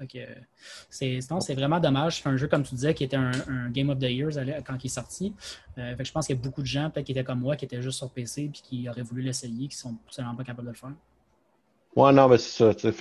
C'est, 0.89 1.19
vraiment 1.53 1.79
dommage. 1.79 2.21
C'est 2.21 2.29
un 2.29 2.37
jeu, 2.37 2.47
comme 2.47 2.63
tu 2.63 2.75
disais, 2.75 2.93
qui 2.93 3.03
était 3.03 3.17
un, 3.17 3.69
Game 3.69 3.89
of 3.89 3.99
the 3.99 4.03
Years 4.03 4.33
quand 4.65 4.83
il 4.83 4.87
est 4.87 4.89
sorti. 4.89 5.33
Euh, 5.77 5.95
je 5.99 6.11
pense 6.11 6.27
qu'il 6.27 6.35
y 6.35 6.39
a 6.39 6.41
beaucoup 6.41 6.61
de 6.61 6.67
gens, 6.67 6.89
peut-être 6.89 7.05
qui 7.05 7.11
étaient 7.11 7.23
comme 7.23 7.39
moi, 7.39 7.55
qui 7.55 7.65
étaient 7.65 7.81
juste 7.81 7.97
sur 7.97 8.09
PC 8.09 8.49
puis 8.51 8.61
qui 8.61 8.89
auraient 8.89 9.01
voulu 9.01 9.21
l'essayer, 9.21 9.67
qui 9.67 9.75
sont 9.75 9.95
absolument 10.05 10.35
pas 10.35 10.43
capables 10.43 10.67
de 10.67 10.73
le 10.73 10.77
faire. 10.77 10.93
Ouais, 11.95 12.11
non, 12.11 12.27
mais 12.27 12.37
c'est 12.37 12.57
ça. 12.57 12.91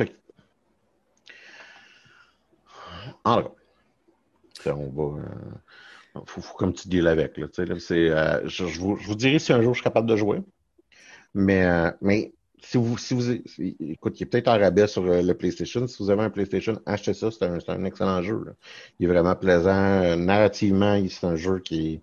En 3.25 3.43
tout 3.43 4.63
cas, 4.63 4.75
euh, 4.77 6.21
faut, 6.27 6.57
comme 6.57 6.73
tu 6.73 6.89
deals 6.89 7.09
avec. 7.09 7.37
Là, 7.37 7.47
euh, 7.59 8.41
je, 8.45 8.67
je 8.67 8.81
vous, 8.81 8.97
je 8.97 9.07
vous 9.07 9.15
dirai 9.15 9.39
si 9.39 9.53
un 9.53 9.63
jour 9.63 9.75
je 9.75 9.79
suis 9.79 9.85
capable 9.85 10.09
de 10.09 10.17
jouer. 10.17 10.41
Mais, 11.35 11.65
euh, 11.65 11.91
mais 12.01 12.33
si 12.63 12.79
vous, 12.79 12.97
si 12.99 13.15
vous, 13.15 13.31
écoute, 13.31 14.19
il 14.21 14.23
est 14.23 14.27
peut-être 14.27 14.49
en 14.49 14.59
rabais 14.59 14.87
sur 14.87 15.05
euh, 15.05 15.23
le 15.23 15.35
PlayStation. 15.35 15.87
Si 15.87 16.03
vous 16.03 16.11
avez 16.11 16.23
un 16.23 16.31
PlayStation, 16.31 16.81
achetez 16.87 17.15
ça. 17.15 17.31
C'est 17.31 17.45
un, 17.45 17.59
un 17.69 17.85
excellent 17.85 18.23
jeu. 18.23 18.43
là. 18.47 18.53
Il 18.99 19.07
est 19.07 19.13
vraiment 19.13 19.35
plaisant. 19.37 19.71
Euh, 20.03 20.17
narrativement, 20.17 21.01
c'est 21.09 21.27
un 21.27 21.37
jeu 21.37 21.59
qui 21.61 22.01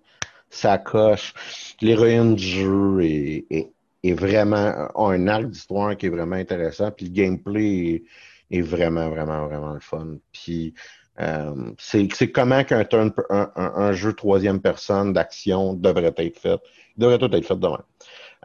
coche. 0.84 1.34
L'héroïne 1.80 2.34
du 2.34 2.44
jeu 2.44 3.00
est, 3.02 3.46
est, 3.50 3.72
est 4.02 4.12
vraiment, 4.12 4.56
a 4.94 5.12
un 5.12 5.26
arc 5.28 5.46
d'histoire 5.46 5.96
qui 5.96 6.06
est 6.06 6.10
vraiment 6.10 6.36
intéressant. 6.36 6.90
Puis 6.90 7.06
le 7.06 7.12
gameplay 7.12 8.04
est, 8.50 8.62
vraiment, 8.62 9.08
vraiment, 9.10 9.46
vraiment 9.46 9.72
le 9.74 9.80
fun. 9.80 10.16
Puis 10.32 10.74
euh, 11.20 11.72
c'est 11.78 12.08
comment 12.30 12.64
qu'un 12.64 12.84
un, 12.92 13.12
un, 13.30 13.50
un 13.56 13.92
jeu 13.92 14.12
troisième 14.14 14.60
personne 14.60 15.12
d'action 15.12 15.74
devrait 15.74 16.14
être 16.16 16.38
fait. 16.38 16.60
Il 16.96 17.00
devrait 17.00 17.18
tout 17.18 17.34
être 17.34 17.46
fait 17.46 17.58
de. 17.58 17.68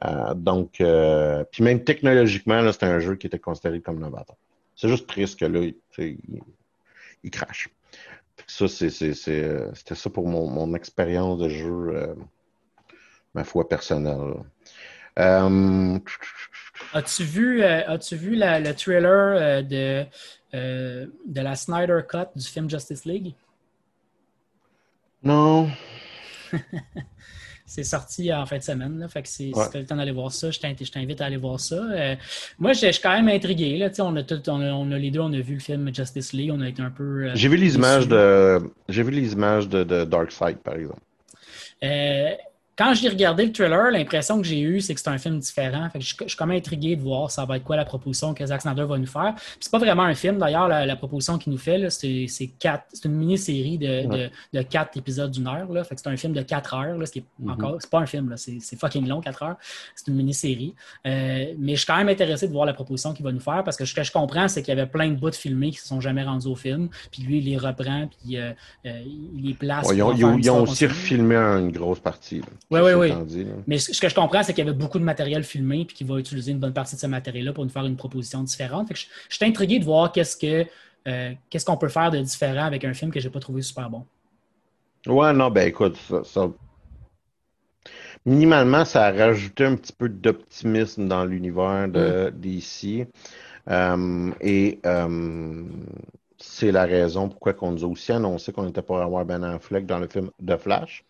Euh, 0.06 0.34
donc, 0.36 0.80
euh, 0.80 1.44
puis 1.52 1.64
même 1.64 1.84
technologiquement, 1.84 2.72
c'était 2.72 2.86
un 2.86 3.00
jeu 3.00 3.16
qui 3.16 3.28
était 3.28 3.40
considéré 3.40 3.82
comme 3.82 4.00
novateur. 4.00 4.36
C'est 4.76 4.90
juste 4.90 5.08
triste 5.08 5.40
que 5.40 5.46
là, 5.46 5.62
il, 7.24 7.32
crache. 7.32 7.70
Ça, 8.46 8.66
euh, 8.66 9.72
c'était 9.74 9.96
ça 9.96 10.10
pour 10.10 10.28
mon, 10.28 10.48
mon 10.48 10.76
expérience 10.76 11.40
de 11.40 11.50
jeu, 11.50 11.90
euh, 11.90 12.14
ma 13.34 13.44
foi 13.44 13.68
personnelle. 13.68 14.36
As-tu 15.16 16.04
vu, 17.24 17.64
as-tu 17.64 18.16
vu 18.16 18.36
la- 18.36 18.60
le 18.60 18.76
trailer 18.76 19.64
de, 19.64 20.06
de 20.54 21.42
la 21.42 21.56
Snyder 21.56 22.02
Cut 22.08 22.28
du 22.36 22.46
film 22.46 22.70
Justice 22.70 23.06
League? 23.06 23.34
non, 25.24 25.72
c'est 27.68 27.84
sorti 27.84 28.34
en 28.34 28.46
fin 28.46 28.58
de 28.58 28.64
semaine. 28.64 28.98
Là, 28.98 29.08
fait 29.10 29.22
que 29.22 29.28
Ouais. 29.28 29.66
si 29.66 29.72
t'as 29.72 29.80
le 29.80 29.86
temps 29.86 29.98
d'aller 29.98 30.12
voir 30.14 30.32
ça, 30.32 30.50
je 30.50 30.60
t'in- 30.60 30.74
je 30.82 30.90
t'invite 30.90 31.22
à 31.22 31.26
aller 31.26 31.38
voir 31.38 31.60
ça. 31.60 31.76
Euh, 31.76 32.16
moi, 32.58 32.74
je 32.74 32.92
suis 32.92 33.02
quand 33.04 33.12
même 33.12 33.28
intrigué. 33.28 33.78
Là, 33.78 33.90
Tu 33.90 34.02
on, 34.02 34.16
a 34.16 34.24
tout, 34.24 34.42
on, 34.50 34.62
a, 34.62 34.72
on 34.72 34.90
a 34.92 34.98
les 34.98 35.12
deux, 35.12 35.20
on 35.20 35.34
a 35.34 35.40
vu 35.40 35.56
le 35.56 35.60
film 35.60 35.94
Justice 35.94 36.34
League, 36.34 36.50
on 36.52 36.62
a 36.62 36.70
été 36.70 36.82
un 36.82 36.90
peu. 36.90 37.26
euh, 37.28 37.32
J'ai 37.36 37.50
vu 37.50 37.58
les 37.58 37.76
images 37.76 38.08
de, 38.08 38.60
j'ai 38.90 39.04
vu 39.04 39.12
les 39.12 39.34
images 39.34 39.68
de, 39.68 39.84
de 39.84 40.06
Darkseid, 40.06 40.58
par 40.60 40.76
exemple. 40.76 41.02
Euh, 41.84 42.32
quand 42.78 42.94
j'ai 42.94 43.10
regardé 43.10 43.46
le 43.46 43.52
trailer, 43.52 43.92
l'impression 43.92 44.38
que 44.40 44.46
j'ai 44.48 44.60
eue, 44.62 44.82
c'est 44.82 44.94
que 44.94 45.00
c'est 45.00 45.10
un 45.10 45.18
film 45.18 45.40
différent. 45.40 45.90
Fait 45.90 46.00
que 46.00 46.06
je, 46.06 46.16
je 46.22 46.28
suis 46.28 46.38
comme 46.38 46.52
intrigué 46.52 46.96
de 46.96 47.02
voir 47.02 47.32
ça 47.32 47.44
va 47.46 47.58
être 47.58 47.64
quoi 47.64 47.76
la 47.76 47.86
proposition 47.86 48.34
que 48.34 48.46
Zack 48.46 48.62
Snyder 48.62 48.84
va 48.84 48.98
nous 48.98 49.08
faire. 49.08 49.34
C'est 49.60 49.72
pas 49.72 49.80
vraiment 49.80 50.04
un 50.04 50.14
film, 50.14 50.38
d'ailleurs, 50.38 50.68
la, 50.68 50.86
la 50.86 50.96
proposition 50.96 51.38
qu'il 51.38 51.52
nous 51.54 51.58
fait, 51.58 51.90
c'est, 51.90 52.28
une 53.06 53.12
mini-série 53.16 53.78
de, 53.78 54.06
de, 54.08 54.30
de 54.54 54.62
quatre 54.62 54.96
épisodes 54.98 55.32
d'une 55.32 55.48
heure. 55.48 55.72
Là. 55.72 55.84
Fait 55.84 55.96
que 55.96 56.02
c'est 56.02 56.10
un 56.10 56.18
film 56.18 56.34
de 56.34 56.42
quatre 56.42 56.74
heures, 56.76 56.98
là, 56.98 57.06
ce 57.06 57.12
qui 57.14 57.20
est 57.20 57.24
Mhm. 57.40 57.52
encore, 57.52 57.78
c'est 57.80 57.90
pas 57.90 58.00
un 58.00 58.06
film, 58.06 58.34
c'est, 58.38 58.60
fucking 58.80 59.08
long, 59.08 59.22
quatre 59.22 59.42
heures. 59.44 59.56
C'est 59.96 60.08
une 60.08 60.16
mini-série. 60.16 60.74
Euh, 61.06 61.54
mais 61.58 61.74
je 61.74 61.78
suis 61.78 61.86
quand 61.88 61.98
même 61.98 62.10
intéressé 62.10 62.48
de 62.48 62.52
voir 62.54 62.66
la 62.66 62.74
proposition 62.74 63.14
qu'il 63.14 63.24
va 63.26 63.32
nous 63.32 63.40
faire 63.40 63.64
parce 63.64 63.78
que 63.78 63.86
ce 63.86 63.94
que 63.94 64.04
je 64.04 64.12
comprends, 64.12 64.48
c'est 64.48 64.62
qu'il 64.62 64.76
y 64.76 64.80
avait 64.80 64.90
plein 64.90 65.10
de 65.10 65.16
bouts 65.16 65.30
de 65.30 65.36
filmés 65.36 65.72
qui 65.72 65.78
se 65.78 65.88
sont 65.88 66.00
jamais 66.02 66.24
rendus 66.24 66.48
au 66.48 66.56
film. 66.56 66.90
Puis 67.12 67.24
lui, 67.24 67.40
il 67.40 67.46
les 67.46 67.58
reprend, 67.58 68.08
puis 68.08 68.38
euh, 68.38 68.52
euh, 68.86 69.02
il 69.36 69.48
les 69.48 69.54
place. 69.54 69.88
Ouais, 69.88 69.96
ils 69.96 70.04
ont, 70.04 70.38
ils 70.38 70.50
ont- 70.52 70.62
aussi 70.64 70.86
refilmé 70.86 71.36
une 71.36 71.72
grosse 71.72 72.00
partie. 72.00 72.40
là. 72.40 72.46
Étant 73.08 73.24
dit, 73.24 73.44
là. 73.46 73.52
Mais 73.66 73.78
ce 73.78 74.00
que 74.02 74.10
je 74.10 74.16
comprends, 74.16 74.44
c'est 74.44 74.54
qu'il 74.54 74.66
y 74.66 74.68
avait 74.70 74.78
beaucoup 74.78 75.00
de 75.00 75.04
matériel 75.04 75.44
filmé 75.44 75.86
puis 75.86 75.96
qu'il 75.96 76.08
va 76.08 76.20
utiliser 76.20 76.52
une 76.52 76.60
bonne 76.60 76.74
partie 76.74 76.96
de 76.96 77.00
ce 77.00 77.08
matériel-là 77.08 77.54
pour 77.54 77.64
nous 77.64 77.70
faire 77.72 77.86
une 77.86 77.96
proposition 77.96 78.44
différente. 78.44 78.88
Fait 78.90 78.94
que 78.94 79.00
je, 79.00 79.06
je 79.30 79.36
suis 79.38 79.46
intrigué 79.46 79.80
de 79.80 79.86
voir 79.86 80.12
qu'est-ce 80.12 80.36
que 80.36 80.66
euh, 81.08 81.32
qu'est-ce 81.50 81.66
qu'on 81.66 81.78
peut 81.78 81.88
faire 81.88 82.12
de 82.12 82.20
différent 82.20 82.66
avec 82.66 82.84
un 82.84 82.94
film 82.94 83.12
que 83.12 83.20
j'ai 83.22 83.30
pas 83.30 83.40
trouvé 83.40 83.62
super 83.62 83.90
bon. 83.90 84.06
Ouais, 85.08 85.32
non, 85.32 85.50
ben 85.50 85.68
écoute, 85.68 85.96
ça, 86.10 86.24
ça- 86.26 86.50
Minimalement, 88.26 88.84
ça 88.84 89.06
a 89.06 89.12
rajouté 89.12 89.66
un 89.66 89.76
petit 89.76 89.94
peu 89.94 90.10
d'optimisme 90.10 91.08
dans 91.08 91.24
l'univers 91.24 91.88
de 91.88 92.30
DC. 92.36 93.08
Euh, 93.70 94.32
et 94.42 94.80
euh, 94.86 95.64
c'est 96.38 96.72
la 96.74 96.84
raison 96.86 97.30
pourquoi 97.30 97.54
on 97.62 97.72
nous 97.72 97.84
a 97.86 97.88
aussi 97.88 98.12
annoncé 98.12 98.52
qu'on 98.52 98.68
était 98.68 98.82
pour 98.82 99.00
avoir 99.00 99.24
Ben 99.26 99.44
Affleck 99.44 99.86
dans 99.86 100.00
le 100.00 100.08
film 100.08 100.30
The 100.46 100.58
Flash, 100.58 101.06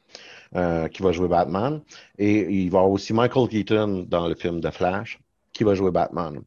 euh, 0.55 0.87
qui 0.87 1.01
va 1.03 1.11
jouer 1.11 1.27
Batman. 1.27 1.81
Et 2.17 2.39
il 2.63 2.69
va 2.69 2.77
y 2.77 2.81
avoir 2.81 2.91
aussi 2.91 3.13
Michael 3.13 3.47
Keaton 3.49 4.05
dans 4.07 4.27
le 4.27 4.35
film 4.35 4.61
The 4.61 4.71
Flash, 4.71 5.19
qui 5.53 5.63
va 5.63 5.75
jouer 5.75 5.91
Batman. 5.91 6.41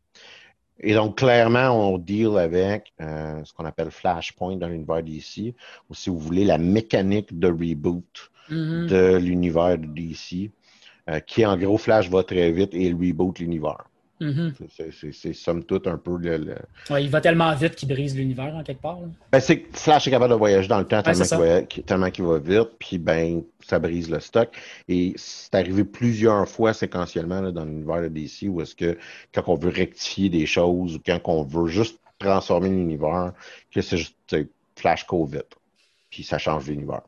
Et 0.83 0.95
donc, 0.95 1.19
clairement, 1.19 1.93
on 1.93 1.99
deal 1.99 2.39
avec 2.39 2.93
euh, 3.01 3.45
ce 3.45 3.53
qu'on 3.53 3.67
appelle 3.67 3.91
Flashpoint 3.91 4.57
dans 4.57 4.69
l'univers 4.69 5.03
DC, 5.03 5.55
ou 5.91 5.95
si 5.95 6.09
vous 6.09 6.19
voulez, 6.19 6.45
la 6.45 6.59
mécanique 6.59 7.39
de 7.39 7.49
reboot 7.49 8.31
Mhm. 8.51 8.87
de 8.89 9.17
l'univers 9.17 9.79
de 9.79 9.87
DC, 9.87 10.51
euh, 11.09 11.21
qui 11.21 11.47
en 11.47 11.57
gros, 11.57 11.79
Flash 11.79 12.11
va 12.11 12.23
très 12.25 12.51
vite 12.51 12.75
et 12.75 12.87
il 12.87 12.95
reboot 12.95 13.39
l'univers. 13.39 13.85
Mhm. 14.21 14.53
C'est- 15.12 15.33
somme 15.33 15.64
toute 15.64 15.87
un 15.87 15.97
peu 15.97 16.16
le. 16.18 16.37
le- 16.37 16.55
Ouais, 16.91 17.03
il 17.03 17.09
va 17.11 17.21
tellement 17.23 17.55
vite 17.55 17.75
qu'il 17.75 17.89
brise 17.89 18.14
l'univers 18.14 18.55
en 18.55 18.62
quelque 18.62 18.83
part. 18.83 18.99
Ben, 19.33 19.41
c'est 19.41 19.61
que 19.61 19.77
Flash 19.79 20.07
est 20.07 20.11
capable 20.11 20.33
de 20.35 20.39
voyager 20.39 20.68
dans 20.68 20.79
le 20.79 20.87
temps 20.87 21.03
tellement 21.03 22.11
qu'il 22.11 22.25
va, 22.25 22.39
vite, 22.39 22.68
puis 22.79 22.99
ben, 22.99 23.43
ça 23.66 23.79
brise 23.79 24.11
le 24.11 24.21
stock. 24.21 24.51
Et 24.89 25.14
c'est 25.16 25.55
arrivé 25.55 25.85
plusieurs 25.85 26.47
fois 26.49 26.75
séquentiellement 26.75 27.41
là, 27.41 27.51
dans 27.51 27.64
l'univers 27.64 28.03
de 28.03 28.09
DC 28.09 28.49
où 28.49 28.61
est-ce 28.61 28.75
que 28.75 28.99
quand 29.33 29.45
on 29.49 29.55
veut 29.55 29.71
rectifier 29.71 30.29
des 30.29 30.45
choses 30.47 30.97
ou 30.97 31.01
quand 31.05 31.18
on 31.25 31.43
veut 31.43 31.68
juste 31.68 31.99
transformer 32.18 32.68
l'univers, 32.68 33.33
que 33.73 33.81
c'est 33.81 33.97
juste 33.97 34.14
Flash 34.77 35.07
go 35.07 35.25
vite, 35.25 35.57
puis 36.11 36.23
ça 36.23 36.37
change 36.39 36.66
l'univers. 36.68 37.03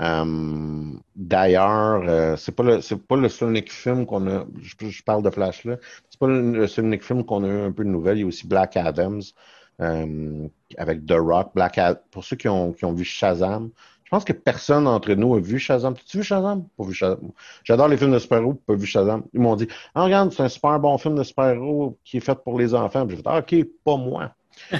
Euh, 0.00 0.92
D'ailleurs, 1.14 2.02
euh, 2.08 2.36
c'est 2.36 2.52
pas 2.52 2.62
le 2.62 2.80
c'est 2.80 2.96
pas 2.96 3.16
le 3.16 3.28
seul 3.28 3.50
unique 3.50 3.70
film 3.72 4.06
qu'on 4.06 4.26
a. 4.26 4.46
Je, 4.60 4.88
je 4.88 5.02
parle 5.02 5.22
de 5.22 5.30
Flash 5.30 5.64
là. 5.64 5.76
C'est 6.08 6.18
pas 6.18 6.26
le, 6.28 6.66
seul 6.66 6.86
unique 6.86 7.04
film 7.04 7.24
qu'on 7.24 7.44
a 7.44 7.48
eu 7.48 7.60
un 7.66 7.72
peu 7.72 7.84
de 7.84 7.90
nouvelles. 7.90 8.18
Il 8.18 8.20
y 8.22 8.24
a 8.24 8.26
aussi 8.26 8.46
Black 8.46 8.76
Adams 8.76 9.20
euh, 9.80 10.48
avec 10.78 11.04
The 11.06 11.14
Rock. 11.18 11.52
Black 11.54 11.76
Ad- 11.78 12.00
Pour 12.10 12.24
ceux 12.24 12.36
qui 12.36 12.48
ont, 12.48 12.72
qui 12.72 12.84
ont 12.86 12.92
vu 12.94 13.04
Shazam, 13.04 13.70
je 14.04 14.10
pense 14.10 14.24
que 14.24 14.32
personne 14.32 14.84
d'entre 14.84 15.12
nous 15.12 15.34
a 15.36 15.40
vu 15.40 15.58
Shazam. 15.58 15.94
Tu 16.06 16.18
vu 16.18 16.24
Shazam? 16.24 16.66
Pas 16.76 16.84
vu 16.84 16.94
Shazam. 16.94 17.30
J'adore 17.64 17.88
les 17.88 17.96
films 17.98 18.12
de 18.12 18.18
super-héros, 18.18 18.54
pas 18.54 18.74
vu 18.74 18.86
Shazam. 18.86 19.24
Ils 19.34 19.40
m'ont 19.40 19.56
dit 19.56 19.68
Ah, 19.94 20.04
regarde, 20.04 20.32
c'est 20.32 20.42
un 20.42 20.48
super 20.48 20.78
bon 20.80 20.96
film 20.98 21.16
de 21.16 21.22
super-héros 21.22 21.98
qui 22.04 22.16
est 22.16 22.20
fait 22.20 22.34
pour 22.42 22.58
les 22.58 22.74
enfants. 22.74 23.06
J'ai 23.08 23.16
fait 23.16 23.22
Ah, 23.26 23.38
ok, 23.40 23.54
pas 23.84 23.96
moi. 23.96 24.30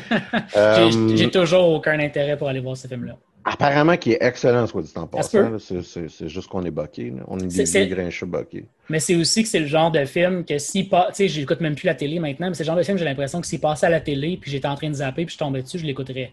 J'ai 0.74 0.90
j'ai 1.16 1.30
toujours 1.30 1.68
aucun 1.70 1.98
intérêt 1.98 2.36
pour 2.36 2.48
aller 2.48 2.60
voir 2.60 2.76
ce 2.76 2.86
film-là. 2.88 3.16
Apparemment, 3.44 3.96
qui 3.96 4.12
est 4.12 4.18
excellent, 4.20 4.66
soit 4.66 4.82
dit 4.82 4.92
en 4.96 5.06
passant. 5.06 5.58
C'est- 5.58 6.28
juste 6.28 6.48
qu'on 6.48 6.64
est 6.64 6.70
boqué. 6.70 7.12
On 7.26 7.38
est 7.38 7.46
des 7.46 7.64
vieux 7.64 7.94
grincheux 7.94 8.26
boqués. 8.26 8.66
Mais 8.88 9.00
c'est 9.00 9.16
aussi 9.16 9.42
que 9.42 9.48
c'est 9.48 9.60
le 9.60 9.66
genre 9.66 9.90
de 9.90 10.04
film 10.04 10.44
que 10.44 10.58
si 10.58 10.84
pas. 10.84 11.08
Tu 11.08 11.14
sais, 11.16 11.28
j'écoute 11.28 11.60
même 11.60 11.74
plus 11.74 11.86
la 11.86 11.94
télé 11.94 12.18
maintenant, 12.20 12.48
mais 12.48 12.54
c'est 12.54 12.62
le 12.62 12.66
genre 12.68 12.76
de 12.76 12.82
film, 12.82 12.98
j'ai 12.98 13.04
l'impression 13.04 13.40
que 13.40 13.46
s'il 13.46 13.60
passait 13.60 13.86
à 13.86 13.90
la 13.90 14.00
télé, 14.00 14.36
puis 14.40 14.50
j'étais 14.50 14.68
en 14.68 14.74
train 14.76 14.88
de 14.88 14.94
zapper, 14.94 15.24
puis 15.24 15.32
je 15.34 15.38
tombais 15.38 15.62
dessus, 15.62 15.78
je 15.78 15.86
l'écouterais. 15.86 16.32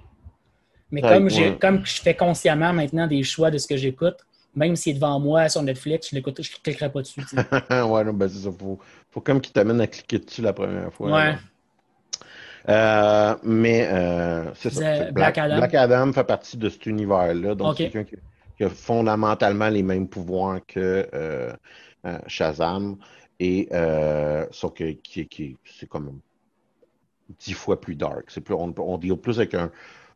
Mais 0.92 1.04
Ouais, 1.04 1.14
comme, 1.14 1.26
ouais. 1.28 1.58
comme 1.60 1.86
je 1.86 2.02
fais 2.02 2.16
consciemment 2.16 2.74
maintenant 2.74 3.08
des 3.08 3.24
choix 3.24 3.52
de 3.52 3.58
ce 3.58 3.68
que 3.68 3.78
j'écoute, 3.78 4.18
même 4.56 4.76
s'il 4.76 4.92
est 4.92 4.96
devant 4.96 5.20
moi 5.20 5.48
sur 5.50 5.62
Netflix, 5.62 6.10
je 6.12 6.18
je 6.18 6.62
cliquerai 6.64 6.92
pas 6.92 7.02
dessus. 7.02 7.22
ouais, 7.72 8.04
non, 8.04 8.14
ben 8.14 8.28
c'est 8.28 8.40
ça. 8.40 8.50
Faut, 8.52 8.80
faut 9.12 9.22
comme 9.22 9.40
qu'il 9.40 9.54
t'amène 9.54 9.80
à 9.82 9.88
cliquer 9.88 10.20
dessus 10.20 10.42
la 10.42 10.54
première 10.54 10.92
fois. 10.92 11.12
Ouais. 11.12 11.32
là. 11.34 11.40
Euh, 12.68 13.36
mais 13.44 13.88
euh, 13.92 14.54
c'est 14.56 14.70
ça. 14.72 14.82
Black 15.12 15.38
Adam. 15.38 15.58
Black 15.58 15.74
Adam 15.76 16.14
fait 16.14 16.24
partie 16.24 16.58
de 16.58 16.70
cet 16.70 16.86
univers-là. 16.86 17.56
Donc, 17.56 17.68
c'est 17.78 17.90
quelqu'un 17.90 18.04
qui, 18.18 18.22
qui 18.58 18.64
a 18.66 18.70
fondamentalement 18.70 19.70
les 19.70 19.84
mêmes 19.84 20.08
pouvoirs 20.08 20.60
que 20.68 21.08
euh, 21.14 21.54
euh, 22.06 22.18
Shazam. 22.28 22.98
Et 23.40 23.70
euh, 23.72 24.46
sauf 24.52 24.74
que 24.74 24.92
qui, 24.92 25.26
qui, 25.28 25.58
c'est 25.66 25.88
comme 25.88 26.20
dix 27.40 27.54
fois 27.54 27.80
plus 27.80 27.96
dark. 27.96 28.26
C'est 28.28 28.42
plus, 28.42 28.54
on, 28.56 28.74
on 28.78 28.98
deal 28.98 29.16
plus 29.16 29.38
avec 29.38 29.54
un 29.54 29.72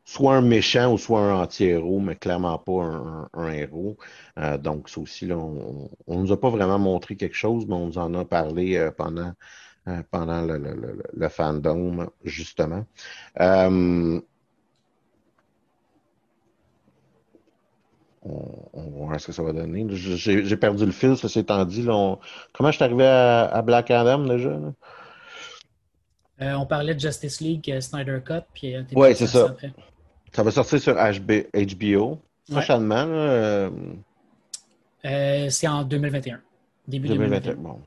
soit 0.05 0.35
un 0.35 0.41
méchant 0.41 0.91
ou 0.91 0.97
soit 0.97 1.21
un 1.21 1.35
anti-héros, 1.41 2.01
mais 2.01 2.15
clairement 2.17 2.57
pas 2.57 2.83
un, 2.83 3.21
un- 3.23 3.29
un 3.35 3.51
héros. 3.53 3.95
Euh, 4.37 4.57
donc, 4.57 4.89
ça 4.89 4.99
aussi, 4.99 5.25
là, 5.25 5.37
on, 5.37 5.89
on 6.07 6.19
nous 6.19 6.31
a 6.33 6.39
pas 6.39 6.49
vraiment 6.49 6.77
montré 6.79 7.15
quelque 7.15 7.35
chose, 7.37 7.65
mais 7.67 7.75
on 7.75 7.87
nous 7.87 7.97
en 7.97 8.13
a 8.15 8.25
parlé 8.25 8.75
euh, 8.75 8.91
pendant, 8.91 9.31
euh, 9.87 10.01
pendant 10.11 10.41
le, 10.41 10.57
le- 10.57 10.73
le- 10.75 11.03
le 11.13 11.29
fandom, 11.29 12.09
justement. 12.23 12.85
Euh, 13.39 14.19
on, 18.25 18.69
on 18.73 18.81
va 18.83 18.89
voir 19.07 19.19
ce 19.19 19.27
que 19.27 19.31
ça 19.33 19.43
va 19.43 19.51
donner. 19.51 19.85
J'ai 19.89 20.57
perdu 20.57 20.85
le 20.85 20.91
fil, 20.91 21.17
ceci 21.17 21.39
étant 21.39 21.65
dit. 21.65 21.83
Là, 21.83 21.93
on- 21.95 22.19
Comment 22.53 22.71
je 22.71 22.75
suis 22.77 22.83
arrivé 22.85 23.05
à, 23.05 23.45
à 23.45 23.61
Black 23.61 23.91
Adam 23.91 24.19
déjà? 24.25 24.49
là? 24.49 24.73
Euh, 26.41 26.53
on 26.53 26.65
parlait 26.65 26.95
de 26.95 26.99
Justice 26.99 27.41
League, 27.41 27.69
euh, 27.71 27.79
Snyder 27.79 28.19
Cut, 28.25 28.41
puis 28.53 28.75
euh, 28.75 28.83
parti 28.83 29.15
c'est 29.15 29.27
ça. 29.27 29.45
après. 29.49 29.71
Ça 30.33 30.41
va 30.43 30.51
sortir 30.51 30.79
sur 30.81 30.95
HB 30.95 31.43
HBO 31.53 32.19
prochainement. 32.49 33.05
c'est 35.03 35.67
en 35.67 35.83
2021. 35.83 36.41
Début 36.87 37.07
2021. 37.09 37.39
2021. 37.53 37.55
Bon. 37.55 37.81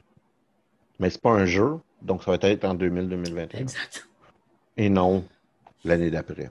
Mais 1.00 1.10
c'est 1.10 1.20
pas 1.20 1.30
un 1.32 1.44
jeu, 1.44 1.78
donc 2.02 2.22
ça 2.22 2.36
va 2.36 2.48
être 2.48 2.64
en 2.64 2.74
2000-2021. 2.74 3.56
Exact. 3.58 4.08
Et 4.76 4.88
non 4.88 5.24
l'année 5.84 6.10
d'après. 6.10 6.50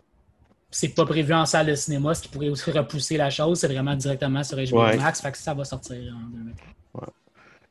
C'est 0.72 0.90
pas 0.90 1.06
prévu 1.06 1.34
en 1.34 1.46
salle 1.46 1.68
de 1.68 1.76
cinéma, 1.76 2.14
ce 2.14 2.24
qui 2.24 2.28
pourrait 2.30 2.50
aussi 2.50 2.70
repousser 2.72 3.18
la 3.18 3.30
chose. 3.30 3.60
C'est 3.60 3.68
vraiment 3.68 3.96
directement 3.96 4.44
sur 4.44 4.58
HBO 4.58 4.84
Ouais. 4.84 4.98
Max. 4.98 5.22
Fait 5.22 5.32
que 5.32 5.38
ça 5.38 5.54
va 5.54 5.64
sortir 5.64 6.14
en 6.16 6.30
2021. 6.30 6.56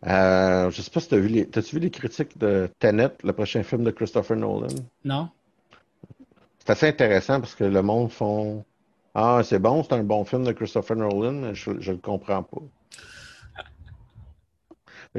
Euh, 0.07 0.71
je 0.71 0.83
sais 0.83 0.91
pas 0.91 1.01
si 1.01 1.09
t'as 1.09 1.17
vu 1.17 1.29
les. 1.29 1.45
Vu 1.45 1.79
les 1.79 1.91
critiques 1.91 2.37
de 2.39 2.69
Tenet, 2.79 3.11
le 3.23 3.33
prochain 3.33 3.63
film 3.63 3.85
de 3.85 3.91
Christopher 3.91 4.37
Nolan? 4.37 4.69
Non? 5.05 5.31
C'est 6.59 6.71
assez 6.71 6.89
intéressant 6.89 7.41
parce 7.41 7.55
que 7.55 7.65
le 7.65 7.83
monde 7.83 8.11
font 8.11 8.65
Ah, 9.15 9.41
c'est 9.45 9.59
bon, 9.59 9.83
c'est 9.83 9.95
un 9.95 10.03
bon 10.03 10.25
film 10.25 10.45
de 10.45 10.53
Christopher 10.53 10.97
Nolan, 10.97 11.33
mais 11.33 11.55
je, 11.55 11.71
je 11.81 11.93
le 11.93 11.99
comprends 11.99 12.43
pas. 12.43 12.61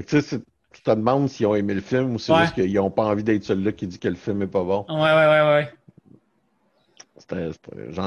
Tu 0.07 0.21
sais, 0.21 0.39
tu 0.39 0.45
te 0.86 0.91
demandes 0.91 1.27
s'ils 1.29 1.45
ont 1.47 1.55
aimé 1.55 1.73
le 1.73 1.81
film 1.81 2.15
ou 2.15 2.19
c'est 2.19 2.31
Ouais. 2.31 2.41
juste 2.41 2.53
qu'ils 2.55 2.73
n'ont 2.73 2.89
pas 2.91 3.03
envie 3.05 3.23
d'être 3.23 3.43
celui-là 3.43 3.71
qui 3.73 3.88
dit 3.88 3.99
que 3.99 4.07
le 4.07 4.15
film 4.15 4.41
est 4.41 4.47
pas 4.47 4.63
bon. 4.63 4.86
Ouais, 4.89 4.95
ouais, 4.95 5.27
ouais, 5.27 5.41
ouais. 5.53 5.69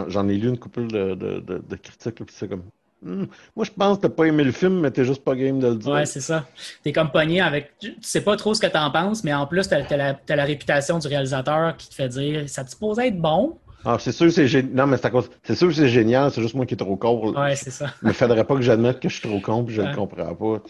J'en 0.09 0.29
ai 0.29 0.37
lu 0.37 0.49
une 0.49 0.59
couple 0.59 0.87
de, 0.87 1.15
de, 1.15 1.41
de, 1.41 1.59
de 1.59 1.77
critiques, 1.77 2.15
puis 2.17 2.27
c'est 2.31 2.49
comme 2.49 2.63
Hmm, 3.01 3.27
Moi, 3.55 3.65
je 3.65 3.71
pense 3.71 3.99
que 3.99 4.03
t'as 4.03 4.09
pas 4.09 4.25
aimé 4.25 4.43
le 4.43 4.51
film, 4.51 4.81
mais 4.81 4.91
t'es 4.91 5.05
juste 5.05 5.23
pas 5.23 5.37
game 5.37 5.61
de 5.61 5.69
le 5.69 5.77
dire. 5.77 5.93
Ouais, 5.93 6.05
c'est 6.05 6.21
ça. 6.21 6.47
T'es 6.83 6.93
comme 6.93 7.13
pogné 7.13 7.41
avec. 7.41 7.79
Tu 7.79 7.95
sais 8.01 8.23
pas 8.23 8.37
trop 8.37 8.55
ce 8.55 8.61
que 8.61 8.67
t'en 8.67 8.91
penses, 8.91 9.23
mais 9.23 9.33
en 9.33 9.47
plus, 9.47 9.69
t'as, 9.69 9.83
t'as 9.85 10.37
la, 10.37 10.45
réputation 10.45 10.99
du 10.99 11.07
réalisateur 11.07 11.77
qui 11.77 11.89
te 11.89 11.95
fait 11.95 12.09
dire 12.09 12.49
ça 12.49 12.65
te 12.65 12.71
supposait 12.71 13.07
être 13.09 13.21
bon. 13.21 13.57
Ah, 13.85 13.99
c'est 14.01 14.11
sûr 14.11 14.27
que 14.27 14.33
c'est 14.33 14.49
génial. 14.49 14.73
Non, 14.75 14.87
mais 14.89 14.97
c'est 14.97 15.07
à 15.07 15.11
cause. 15.11 15.31
C'est 15.45 15.55
sûr 15.55 15.69
que 15.69 15.75
c'est 15.75 15.89
génial, 15.89 16.33
c'est 16.33 16.43
juste 16.43 16.57
moi 16.57 16.67
qui 16.67 16.75
est 16.75 16.77
trop 16.77 16.97
con. 16.97 17.33
Ouais, 17.41 17.55
c'est 17.55 17.71
ça. 17.71 17.87
Il 18.03 18.09
ne 18.09 18.13
faudrait 18.13 18.43
pas 18.43 18.57
que 18.57 18.63
j'admette 18.63 18.99
que 18.99 19.09
je 19.09 19.15
suis 19.15 19.29
trop 19.29 19.39
con 19.39 19.63
puis 19.63 19.77
je 19.77 19.83
Ouais. 19.83 19.91
le 19.91 19.95
comprends 19.97 20.35
pas. 20.35 20.63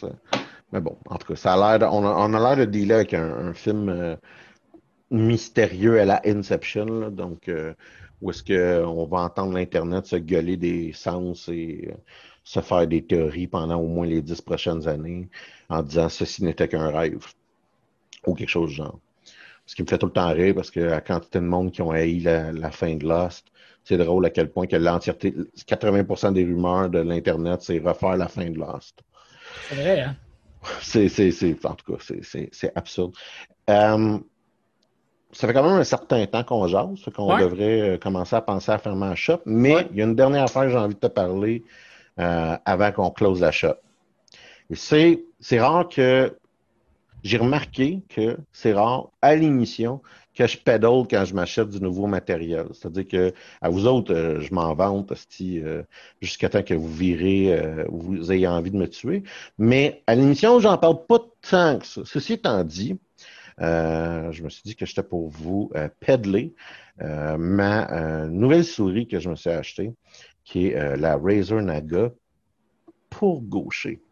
Mais 0.72 0.80
bon, 0.80 0.98
en 1.06 1.16
tout 1.16 1.28
cas, 1.28 1.36
ça 1.36 1.54
a 1.54 1.78
l'air 1.78 1.92
on, 1.92 2.04
a, 2.04 2.10
on 2.10 2.34
a 2.34 2.38
l'air 2.54 2.66
de 2.66 2.70
dealer 2.70 2.96
avec 2.96 3.14
un, 3.14 3.48
un 3.48 3.54
film 3.54 3.88
euh, 3.88 4.16
mystérieux 5.10 6.00
à 6.00 6.04
la 6.04 6.20
Inception. 6.26 6.84
là. 6.86 7.10
donc, 7.10 7.48
euh, 7.48 7.74
où 8.20 8.30
est-ce 8.30 8.42
qu'on 8.42 9.06
va 9.06 9.20
entendre 9.20 9.54
l'Internet 9.54 10.06
se 10.06 10.16
gueuler 10.16 10.56
des 10.56 10.92
sens 10.92 11.48
et 11.48 11.88
euh, 11.90 11.96
se 12.44 12.60
faire 12.60 12.86
des 12.86 13.02
théories 13.02 13.46
pendant 13.46 13.76
au 13.76 13.86
moins 13.86 14.06
les 14.06 14.22
dix 14.22 14.40
prochaines 14.40 14.88
années 14.88 15.28
en 15.68 15.82
disant 15.82 16.08
ceci 16.08 16.44
n'était 16.44 16.68
qu'un 16.68 16.90
rêve 16.90 17.26
ou 18.26 18.34
quelque 18.34 18.48
chose 18.48 18.70
du 18.70 18.76
genre. 18.76 18.98
Ce 19.66 19.74
qui 19.74 19.82
me 19.82 19.86
fait 19.86 19.98
tout 19.98 20.06
le 20.06 20.12
temps 20.12 20.32
rire 20.32 20.54
parce 20.54 20.70
que 20.70 20.80
la 20.80 21.00
quantité 21.00 21.38
de 21.40 21.44
monde 21.44 21.70
qui 21.72 21.82
ont 21.82 21.90
haï 21.90 22.20
la, 22.20 22.52
la 22.52 22.70
fin 22.70 22.96
de 22.96 23.06
Lost, 23.06 23.46
c'est 23.84 23.98
drôle 23.98 24.24
à 24.26 24.30
quel 24.30 24.50
point 24.50 24.66
que 24.66 24.76
l'entièreté, 24.76 25.34
80% 25.56 26.32
des 26.32 26.44
rumeurs 26.44 26.88
de 26.88 27.00
l'Internet, 27.00 27.60
c'est 27.62 27.78
refaire 27.78 28.16
la 28.16 28.28
fin 28.28 28.50
de 28.50 28.58
Lost. 28.58 29.02
C'est 29.68 29.74
vrai, 29.76 30.00
hein? 30.00 30.16
C'est, 30.80 31.08
c'est, 31.08 31.30
c'est, 31.30 31.64
en 31.66 31.74
tout 31.74 31.92
cas, 31.92 31.98
c'est, 32.00 32.24
c'est, 32.24 32.48
c'est 32.52 32.72
absurde. 32.76 33.14
Euh, 33.70 34.18
ça 35.32 35.46
fait 35.46 35.52
quand 35.52 35.62
même 35.62 35.78
un 35.78 35.84
certain 35.84 36.24
temps 36.26 36.42
qu'on 36.44 36.66
jase, 36.68 37.04
qu'on 37.14 37.34
Ouais. 37.34 37.40
devrait 37.42 37.80
euh, 37.80 37.98
commencer 37.98 38.34
à 38.36 38.40
penser 38.40 38.72
à 38.72 38.78
fermer 38.78 39.08
la 39.08 39.14
shop. 39.14 39.40
Mais 39.46 39.74
Ouais. 39.74 39.88
il 39.90 39.96
y 39.98 40.00
a 40.00 40.04
une 40.04 40.14
dernière 40.16 40.44
affaire 40.44 40.62
que 40.62 40.70
j'ai 40.70 40.76
envie 40.78 40.94
de 40.94 41.00
te 41.00 41.06
parler 41.06 41.64
euh, 42.18 42.56
avant 42.64 42.92
qu'on 42.92 43.10
close 43.10 43.40
la 43.40 43.52
shop. 43.52 43.74
Et 44.70 44.74
c'est, 44.76 45.24
c'est 45.40 45.60
rare 45.60 45.88
que 45.88 46.36
j'ai 47.22 47.36
remarqué 47.38 48.02
que 48.08 48.38
c'est 48.52 48.72
rare 48.72 49.08
à 49.22 49.34
l'émission 49.34 50.00
que 50.38 50.46
je 50.46 50.56
pédale 50.56 51.02
quand 51.10 51.24
je 51.24 51.34
m'achète 51.34 51.68
du 51.68 51.80
nouveau 51.80 52.06
matériel. 52.06 52.66
C'est-à-dire 52.72 53.08
que 53.08 53.32
à 53.60 53.68
vous 53.70 53.88
autres, 53.88 54.14
euh, 54.14 54.40
je 54.40 54.54
m'en 54.54 54.72
vante 54.72 55.12
euh, 55.40 55.82
jusqu'à 56.22 56.48
temps 56.48 56.62
que 56.62 56.74
vous 56.74 56.92
virez, 56.92 57.58
euh, 57.58 57.84
vous 57.88 58.30
ayez 58.30 58.46
envie 58.46 58.70
de 58.70 58.76
me 58.76 58.88
tuer. 58.88 59.24
Mais 59.58 60.04
à 60.06 60.14
l'émission, 60.14 60.60
j'en 60.60 60.78
parle 60.78 61.04
pas 61.06 61.18
tant 61.42 61.80
que 61.80 61.86
ça. 61.86 62.02
Ceci 62.04 62.34
étant 62.34 62.62
dit, 62.62 62.96
euh, 63.60 64.30
je 64.30 64.44
me 64.44 64.48
suis 64.48 64.62
dit 64.64 64.76
que 64.76 64.86
j'étais 64.86 65.02
pour 65.02 65.28
vous 65.28 65.72
euh, 65.74 65.88
pédaler 65.98 66.54
ma 67.00 68.26
nouvelle 68.26 68.64
souris 68.64 69.06
que 69.06 69.20
je 69.20 69.30
me 69.30 69.36
suis 69.36 69.50
achetée, 69.50 69.92
qui 70.44 70.66
est 70.66 70.96
la 70.96 71.16
Razer 71.16 71.62
Naga 71.62 72.10
pour 73.08 73.40
gaucher. 73.40 74.02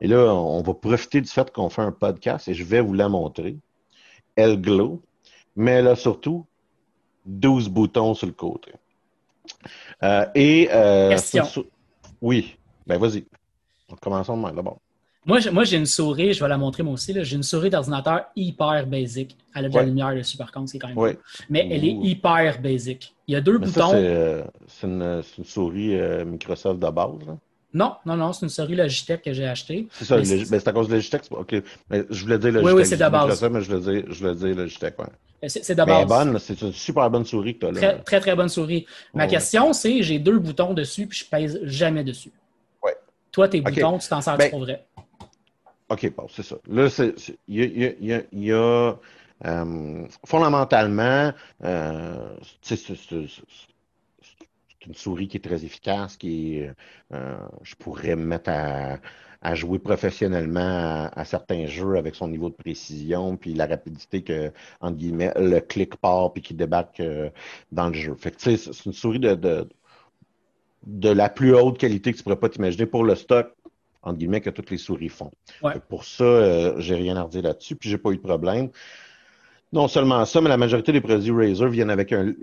Et 0.00 0.06
là, 0.06 0.34
on 0.34 0.62
va 0.62 0.72
profiter 0.72 1.20
du 1.20 1.28
fait 1.28 1.50
qu'on 1.52 1.68
fait 1.68 1.82
un 1.82 1.92
podcast 1.92 2.48
et 2.48 2.54
je 2.54 2.64
vais 2.64 2.80
vous 2.80 2.94
la 2.94 3.10
montrer. 3.10 3.58
Elle 4.34 4.58
glow, 4.62 5.02
mais 5.56 5.72
elle 5.72 5.88
a 5.88 5.96
surtout 5.96 6.44
12 7.26 7.68
boutons 7.68 8.14
sur 8.14 8.26
le 8.26 8.32
côté. 8.32 8.72
Euh, 10.02 10.26
et 10.34 10.68
euh, 10.72 11.10
Question. 11.10 11.64
Oui, 12.20 12.56
ben 12.86 12.98
vas-y. 12.98 13.24
Commençons 14.00 14.36
de 14.36 14.42
même, 14.46 14.54
d'abord. 14.56 14.78
Moi, 15.24 15.38
j'ai- 15.38 15.76
une 15.76 15.86
souris, 15.86 16.32
je 16.32 16.42
vais 16.42 16.48
la 16.48 16.58
montrer 16.58 16.82
moi 16.82 16.94
aussi. 16.94 17.14
J'ai 17.22 17.36
une 17.36 17.44
souris 17.44 17.70
d'ordinateur 17.70 18.24
hyper 18.34 18.86
basic. 18.88 19.36
Elle 19.54 19.66
a 19.66 19.68
de 19.68 19.74
la 19.74 19.80
Ouais. 19.80 19.86
lumière 19.86 20.14
dessus, 20.16 20.36
par 20.36 20.50
contre, 20.50 20.70
c'est 20.70 20.80
quand 20.80 20.88
même. 20.88 20.98
Oui. 20.98 21.10
cool. 21.14 21.22
Mais 21.48 21.68
elle 21.70 21.84
est 21.84 21.92
hyper 21.92 22.60
basic. 22.60 23.14
Il 23.28 23.34
y 23.34 23.36
a 23.36 23.40
deux 23.40 23.58
Mais 23.58 23.66
boutons. 23.66 23.90
c'est 23.90 23.96
euh, 23.98 24.42
c'est 24.66 24.86
une, 24.88 25.22
souris 25.44 25.96
euh, 25.96 26.24
Microsoft 26.24 26.80
de 26.80 26.90
base. 26.90 27.24
là. 27.26 27.36
Non, 27.74 27.94
non, 28.04 28.16
non, 28.16 28.32
c'est 28.32 28.44
une 28.46 28.50
souris 28.50 28.74
Logitech 28.74 29.22
que 29.22 29.32
j'ai 29.32 29.46
achetée. 29.46 29.88
C'est 29.92 30.04
ça, 30.04 30.16
Mais 30.18 30.24
c'est- 30.24 30.68
à 30.68 30.72
cause 30.72 30.88
de 30.88 30.94
Logitech. 30.94 31.22
OK. 31.30 31.54
Mais 31.90 32.04
je 32.10 32.22
voulais 32.22 32.38
dire 32.38 32.48
Oui, 32.48 32.54
Logitech. 32.56 32.76
oui, 32.76 32.86
c'est 32.86 32.96
de 32.96 33.00
Je 33.00 33.46
mais 33.48 33.60
je 33.62 33.72
voulais 33.74 34.00
dire, 34.02 34.04
je 34.12 34.18
voulais 34.18 34.34
dire 34.34 34.56
Logitech. 34.56 34.98
Ouais. 34.98 35.06
C'est 35.48 35.74
base. 36.06 36.06
bonne, 36.06 36.38
c'est 36.38 36.60
une 36.62 36.72
super 36.72 37.10
bonne 37.10 37.24
souris 37.24 37.54
que 37.54 37.60
tu 37.60 37.66
as 37.66 37.72
là. 37.72 37.80
Très, 37.80 37.98
très, 38.02 38.20
très 38.20 38.36
bonne 38.36 38.48
souris. 38.48 38.86
Ma 39.12 39.24
Ouais. 39.24 39.30
question, 39.30 39.72
c'est 39.72 40.02
j'ai 40.02 40.18
deux 40.20 40.38
boutons 40.38 40.72
dessus, 40.74 41.06
puis 41.06 41.18
je 41.18 41.24
pèse 41.24 41.58
jamais 41.64 42.04
dessus. 42.04 42.30
Ouais. 42.82 42.94
Toi, 43.32 43.48
tes 43.48 43.58
Ok. 43.60 43.72
boutons, 43.74 43.98
tu 43.98 44.08
t'en 44.08 44.20
sers 44.20 44.36
Ben, 44.36 44.50
pour 44.50 44.60
vrai? 44.60 44.84
OK, 45.88 46.12
bon, 46.16 46.26
c'est 46.30 46.44
ça. 46.44 46.56
Là, 46.70 46.88
il 47.48 47.56
y 47.56 47.62
a, 47.62 47.66
y 47.66 47.84
a- 47.86 47.92
y 48.00 48.12
a- 48.12 48.22
il 48.32 48.44
y 48.44 48.52
a, 48.52 48.94
euh, 49.44 50.04
fondamentalement, 50.24 51.32
euh, 51.64 52.28
c'est 52.60 52.76
une 54.86 54.94
souris 54.94 55.28
qui 55.28 55.36
est 55.36 55.40
très 55.40 55.64
efficace, 55.64 56.16
qui 56.16 56.58
est, 56.58 56.70
euh, 57.12 57.36
je 57.62 57.74
pourrais 57.74 58.16
me 58.16 58.24
mettre 58.24 58.50
à, 58.50 58.98
à 59.40 59.54
jouer 59.54 59.78
professionnellement 59.78 60.60
à, 60.60 61.10
à 61.14 61.24
certains 61.24 61.66
jeux 61.66 61.96
avec 61.96 62.14
son 62.14 62.28
niveau 62.28 62.48
de 62.48 62.54
précision, 62.54 63.36
puis 63.36 63.54
la 63.54 63.66
rapidité 63.66 64.22
que, 64.22 64.52
entre 64.80 64.96
guillemets, 64.96 65.32
le 65.36 65.60
clic 65.60 65.96
part 65.96 66.32
puis 66.32 66.42
qui 66.42 66.54
débarque 66.54 67.00
euh, 67.00 67.30
dans 67.70 67.88
le 67.88 67.94
jeu. 67.94 68.14
Fait 68.14 68.30
que, 68.30 68.40
c'est 68.40 68.84
une 68.86 68.92
souris 68.92 69.18
de, 69.18 69.34
de, 69.34 69.68
de 70.86 71.08
la 71.08 71.28
plus 71.28 71.54
haute 71.54 71.78
qualité 71.78 72.12
que 72.12 72.18
tu 72.18 72.22
pourrais 72.22 72.38
pas 72.38 72.48
t'imaginer 72.48 72.86
pour 72.86 73.04
le 73.04 73.14
stock, 73.14 73.54
entre 74.02 74.18
guillemets, 74.18 74.40
que 74.40 74.50
toutes 74.50 74.70
les 74.70 74.78
souris 74.78 75.08
font. 75.08 75.30
Ouais. 75.62 75.74
Pour 75.88 76.04
ça, 76.04 76.24
euh, 76.24 76.74
j'ai 76.78 76.96
rien 76.96 77.16
à 77.16 77.22
redire 77.22 77.42
là-dessus, 77.42 77.76
puis 77.76 77.88
j'ai 77.88 77.98
pas 77.98 78.10
eu 78.10 78.16
de 78.16 78.22
problème. 78.22 78.70
Non 79.72 79.88
seulement 79.88 80.24
ça, 80.24 80.40
mais 80.40 80.48
la 80.48 80.56
majorité 80.56 80.92
des 80.92 81.00
produits 81.00 81.30
Razer 81.30 81.68
viennent 81.68 81.90
avec 81.90 82.12
un. 82.12 82.34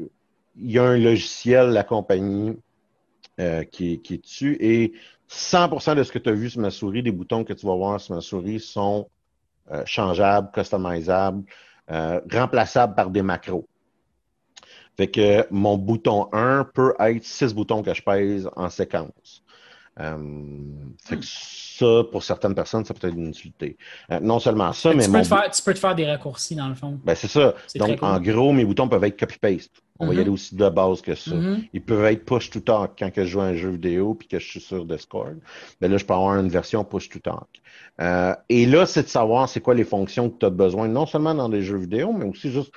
Il 0.61 0.71
y 0.71 0.79
a 0.79 0.83
un 0.83 0.97
logiciel, 0.97 1.69
la 1.69 1.83
compagnie, 1.83 2.57
euh, 3.39 3.63
qui, 3.65 3.93
est- 3.93 4.17
dessus, 4.23 4.57
et 4.59 4.93
100% 5.27 5.95
de 5.95 6.03
ce 6.03 6.11
que 6.11 6.19
tu 6.19 6.29
as 6.29 6.33
vu 6.33 6.49
sur 6.49 6.61
ma 6.61 6.71
souris, 6.71 7.03
des 7.03 7.11
boutons 7.11 7.43
que 7.43 7.53
tu 7.53 7.65
vas 7.67 7.75
voir 7.75 8.01
sur 8.01 8.15
ma 8.15 8.21
souris 8.21 8.59
sont 8.59 9.09
euh, 9.71 9.83
changeables, 9.85 10.51
customisables, 10.53 11.43
euh, 11.91 12.21
remplaçables 12.31 12.95
par 12.95 13.09
des 13.11 13.21
macros. 13.23 13.67
Fait 14.97 15.09
que 15.09 15.47
mon 15.51 15.77
bouton 15.77 16.27
1 16.33 16.65
peut 16.65 16.93
être 16.99 17.23
6 17.23 17.53
boutons 17.53 17.81
que 17.81 17.93
je 17.93 18.01
pèse 18.03 18.49
en 18.55 18.69
séquence. 18.69 19.43
Euh, 19.99 20.17
fait 21.03 21.17
que 21.17 21.25
ça, 21.25 22.03
pour 22.11 22.23
certaines 22.23 22.55
personnes, 22.55 22.85
ça 22.85 22.93
peut 22.93 23.07
être 23.07 23.15
une 23.15 23.29
utilité. 23.29 23.77
Euh, 24.11 24.19
non 24.21 24.39
seulement 24.39 24.71
ça, 24.73 24.93
mais 24.93 25.03
tu, 25.03 25.11
peux 25.11 25.17
mon 25.17 25.23
te 25.23 25.27
faire, 25.27 25.49
tu 25.51 25.61
peux 25.61 25.73
te 25.73 25.79
faire 25.79 25.95
des 25.95 26.05
raccourcis, 26.05 26.55
dans 26.55 26.67
le 26.69 26.75
fond. 26.75 26.99
ben, 27.03 27.15
c'est 27.15 27.27
ça. 27.27 27.53
Donc, 27.75 27.99
cool. 27.99 28.07
en 28.07 28.19
gros, 28.19 28.51
mes 28.53 28.63
boutons 28.65 28.87
peuvent 28.87 29.03
être 29.03 29.19
copy-paste. 29.19 29.71
On 30.01 30.07
va 30.07 30.13
y 30.13 30.15
Mhm. 30.15 30.21
aller 30.21 30.29
aussi 30.29 30.55
de 30.55 30.69
base 30.69 31.01
que 31.01 31.13
ça. 31.15 31.35
Mhm. 31.35 31.63
Ils 31.73 31.81
peuvent 31.81 32.05
être 32.05 32.23
push 32.23 32.49
to 32.49 32.61
talk 32.61 32.91
quand 32.97 33.11
que 33.11 33.25
je 33.25 33.29
joue 33.31 33.41
à 33.41 33.45
un 33.45 33.55
jeu 33.55 33.71
vidéo 33.71 34.13
puis 34.13 34.29
que 34.29 34.39
je 34.39 34.47
suis 34.47 34.61
sur 34.61 34.85
Discord. 34.85 35.35
Ben 35.81 35.91
là, 35.91 35.97
je 35.97 36.05
peux 36.05 36.13
avoir 36.13 36.39
une 36.39 36.47
version 36.47 36.85
push 36.85 37.09
to 37.09 37.19
talk. 37.19 37.47
Euh, 37.99 38.33
et 38.47 38.65
là, 38.65 38.85
c'est 38.85 39.03
de 39.03 39.09
savoir 39.09 39.49
c'est 39.49 39.59
quoi 39.59 39.75
les 39.75 39.83
fonctions 39.83 40.29
que 40.29 40.37
tu 40.39 40.45
as 40.45 40.49
besoin, 40.49 40.87
non 40.87 41.05
seulement 41.05 41.35
dans 41.35 41.49
des 41.49 41.61
jeux 41.61 41.77
vidéo, 41.77 42.13
mais 42.13 42.23
aussi 42.25 42.49
juste 42.49 42.71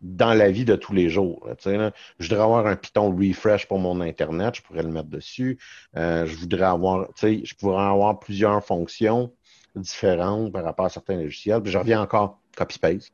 dans 0.00 0.34
la 0.34 0.50
vie 0.50 0.64
de 0.64 0.76
tous 0.76 0.92
les 0.92 1.08
jours. 1.08 1.46
là. 1.46 1.76
Là, 1.76 1.92
je 2.18 2.28
voudrais 2.28 2.44
avoir 2.44 2.66
un 2.66 2.76
Python 2.76 3.14
refresh 3.14 3.66
pour 3.66 3.78
mon 3.78 4.00
Internet, 4.00 4.56
je 4.56 4.62
pourrais 4.62 4.82
le 4.82 4.90
mettre 4.90 5.08
dessus. 5.08 5.58
Euh, 5.96 6.26
je 6.26 6.36
voudrais 6.36 6.66
avoir, 6.66 7.08
je 7.20 7.54
pourrais 7.54 7.84
avoir 7.84 8.18
plusieurs 8.18 8.64
fonctions 8.64 9.32
différentes 9.74 10.52
par 10.52 10.64
rapport 10.64 10.86
à 10.86 10.88
certains 10.88 11.16
logiciels. 11.16 11.62
Puis 11.62 11.72
je 11.72 11.78
reviens 11.78 12.00
encore 12.00 12.40
copy-paste. 12.56 13.12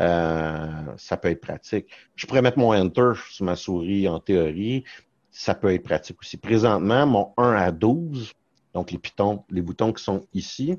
Euh, 0.00 0.66
ça 0.96 1.16
peut 1.16 1.28
être 1.28 1.40
pratique. 1.40 1.88
Je 2.16 2.26
pourrais 2.26 2.42
mettre 2.42 2.58
mon 2.58 2.74
Enter 2.74 3.12
sur 3.30 3.44
ma 3.44 3.56
souris 3.56 4.08
en 4.08 4.18
théorie. 4.18 4.84
Ça 5.30 5.54
peut 5.54 5.72
être 5.72 5.82
pratique 5.82 6.18
aussi. 6.20 6.36
Présentement, 6.36 7.06
mon 7.06 7.32
1 7.36 7.52
à 7.52 7.70
12, 7.70 8.32
donc 8.74 8.90
les, 8.90 8.98
pitons, 8.98 9.44
les 9.50 9.62
boutons 9.62 9.92
qui 9.92 10.02
sont 10.02 10.26
ici, 10.34 10.76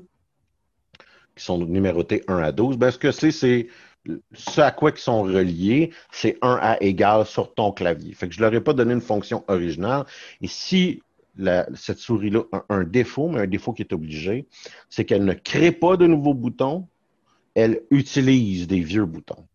qui 1.34 1.44
sont 1.44 1.58
numérotés 1.58 2.22
1 2.28 2.38
à 2.38 2.52
12, 2.52 2.76
ben, 2.76 2.90
ce 2.90 2.98
que 2.98 3.12
c'est, 3.12 3.30
c'est 3.30 3.68
ce 4.34 4.60
à 4.60 4.70
quoi 4.70 4.90
ils 4.90 4.98
sont 4.98 5.22
reliés, 5.22 5.90
c'est 6.10 6.38
1 6.42 6.58
à 6.60 6.76
égal 6.82 7.24
sur 7.26 7.54
ton 7.54 7.72
clavier. 7.72 8.14
Fait 8.14 8.28
que 8.28 8.34
je 8.34 8.40
leur 8.40 8.52
ai 8.54 8.60
pas 8.60 8.72
donné 8.72 8.94
une 8.94 9.00
fonction 9.00 9.44
originale. 9.48 10.04
Et 10.40 10.48
si 10.48 11.02
la- 11.36 11.66
cette 11.74 11.98
souris-là 11.98 12.42
a 12.52 12.64
un 12.68 12.84
défaut, 12.84 13.28
mais 13.28 13.40
un 13.40 13.46
défaut 13.46 13.72
qui 13.72 13.82
est 13.82 13.92
obligé, 13.92 14.46
c'est 14.90 15.04
qu'elle 15.04 15.24
ne 15.24 15.34
crée 15.34 15.72
pas 15.72 15.96
de 15.96 16.06
nouveaux 16.06 16.34
boutons, 16.34 16.88
elle 17.54 17.82
utilise 17.90 18.66
des 18.66 18.80
vieux 18.80 19.06
boutons. 19.06 19.46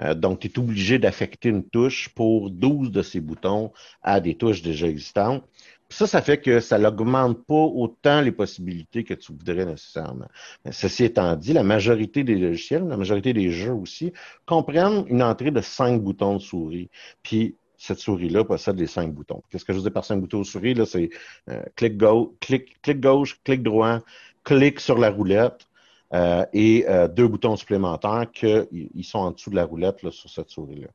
Euh, 0.00 0.14
donc, 0.14 0.40
tu 0.40 0.48
es 0.48 0.58
obligé 0.58 0.98
d'affecter 0.98 1.48
une 1.48 1.64
touche 1.64 2.08
pour 2.10 2.50
12 2.50 2.90
de 2.92 3.02
ces 3.02 3.20
boutons 3.20 3.72
à 4.02 4.20
des 4.20 4.36
touches 4.36 4.62
déjà 4.62 4.86
existantes. 4.86 5.44
Ça, 5.90 6.06
ça 6.06 6.20
fait 6.20 6.38
que 6.38 6.60
ça 6.60 6.78
n'augmente 6.78 7.44
pas 7.46 7.54
autant 7.54 8.20
les 8.20 8.32
possibilités 8.32 9.04
que 9.04 9.14
tu 9.14 9.32
voudrais 9.32 9.64
nécessairement. 9.64 10.28
Mais 10.64 10.72
Ceci 10.72 11.04
étant 11.04 11.34
dit, 11.34 11.52
la 11.54 11.62
majorité 11.62 12.24
des 12.24 12.36
logiciels, 12.36 12.86
la 12.86 12.96
majorité 12.96 13.32
des 13.32 13.50
jeux 13.50 13.72
aussi, 13.72 14.12
comprennent 14.44 15.04
une 15.08 15.22
entrée 15.22 15.50
de 15.50 15.60
5 15.62 16.02
boutons 16.02 16.34
de 16.34 16.40
souris. 16.40 16.90
Puis 17.22 17.56
cette 17.78 17.98
souris-là 18.00 18.44
possède 18.44 18.78
les 18.78 18.86
5 18.86 19.12
boutons. 19.12 19.42
Qu'est-ce 19.50 19.64
que 19.64 19.72
je 19.72 19.78
veux 19.78 19.84
dire 19.84 19.92
par 19.92 20.04
5 20.04 20.20
boutons 20.20 20.40
de 20.40 20.44
souris? 20.44 20.74
Là, 20.74 20.84
c'est 20.84 21.08
euh, 21.48 21.62
clic, 21.74 21.96
gauche, 21.96 22.28
clic, 22.40 22.80
clic 22.82 23.00
gauche, 23.00 23.40
clic 23.44 23.62
droit, 23.62 24.00
clic 24.44 24.80
sur 24.80 24.98
la 24.98 25.10
roulette, 25.10 25.68
euh, 26.14 26.44
et 26.52 26.86
euh, 26.88 27.06
deux 27.06 27.28
boutons 27.28 27.56
supplémentaires 27.56 28.26
qui 28.32 29.04
sont 29.04 29.18
en 29.18 29.30
dessous 29.32 29.50
de 29.50 29.56
la 29.56 29.64
roulette 29.64 30.02
là, 30.02 30.10
sur 30.10 30.30
cette 30.30 30.50
souris-là. 30.50 30.88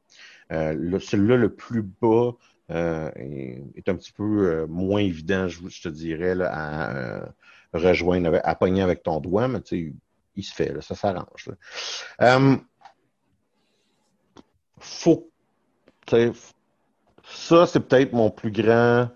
Euh, 0.51 0.99
Celui-là, 0.99 1.37
le 1.37 1.53
plus 1.53 1.83
bas, 1.83 2.31
euh, 2.73 3.11
est, 3.15 3.63
est 3.75 3.89
un 3.89 3.95
petit 3.95 4.11
peu 4.11 4.47
euh, 4.47 4.67
moins 4.67 5.01
évident, 5.01 5.47
je, 5.47 5.81
te 5.81 5.89
dirais, 5.89 6.35
là, 6.35 6.49
à 6.51 6.95
euh, 6.95 7.25
rejoindre, 7.73 8.27
avec- 8.27 8.41
à 8.43 8.55
pogner 8.55 8.81
avec 8.81 9.03
ton 9.03 9.19
doigt, 9.19 9.47
mais 9.47 9.61
tu 9.61 9.87
sais, 9.87 9.93
il 10.35 10.43
se 10.43 10.53
fait, 10.53 10.73
là, 10.73 10.81
ça 10.81 10.95
s'arrange. 10.95 11.49
Euh, 12.21 12.55
faut, 14.79 15.29
ça, 17.23 17.65
c'est 17.67 17.79
peut-être 17.79 18.13
mon 18.13 18.29
plus 18.29 18.51
grand 18.51 19.09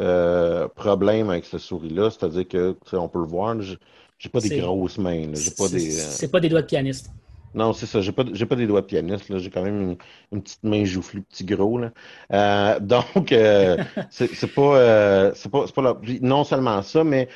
euh, 0.00 0.68
problème 0.68 1.30
avec 1.30 1.44
cette 1.44 1.60
souris-là, 1.60 2.10
c'est-à-dire 2.10 2.48
que, 2.48 2.76
on 2.92 3.08
peut 3.08 3.20
le 3.20 3.26
voir, 3.26 3.60
j'ai 3.60 4.28
pas 4.28 4.40
des 4.40 4.60
grosses 4.60 4.98
mains, 4.98 5.34
j'ai 5.34 5.50
pas 5.50 5.68
des... 5.68 5.90
c'est 5.90 6.30
pas 6.30 6.40
des 6.40 6.48
doigts 6.48 6.62
de 6.62 6.66
pianiste. 6.66 7.10
Non, 7.54 7.72
c'est 7.72 7.86
ça. 7.86 8.00
J'ai 8.00 8.10
pas, 8.12 8.24
j'ai 8.32 8.46
pas 8.46 8.56
des 8.56 8.66
doigts 8.66 8.80
de 8.80 8.86
pianiste. 8.86 9.36
J'ai 9.38 9.50
quand 9.50 9.62
même 9.62 9.96
une, 10.32 10.42
petite 10.42 10.62
main 10.64 10.84
joufflue, 10.84 11.22
petit 11.22 11.44
gros. 11.44 11.78
Là. 11.78 11.92
Euh, 12.32 12.80
donc, 13.14 13.30
euh, 13.32 13.76
c'est, 14.10 14.34
c'est 14.34 14.48
pas, 14.52 14.76
euh, 14.76 15.32
c'est 15.34 15.50
pas, 15.50 15.64
pas 15.68 15.82
la- 15.82 15.96
non 16.20 16.42
seulement 16.44 16.82
ça, 16.82 17.04
mais 17.04 17.28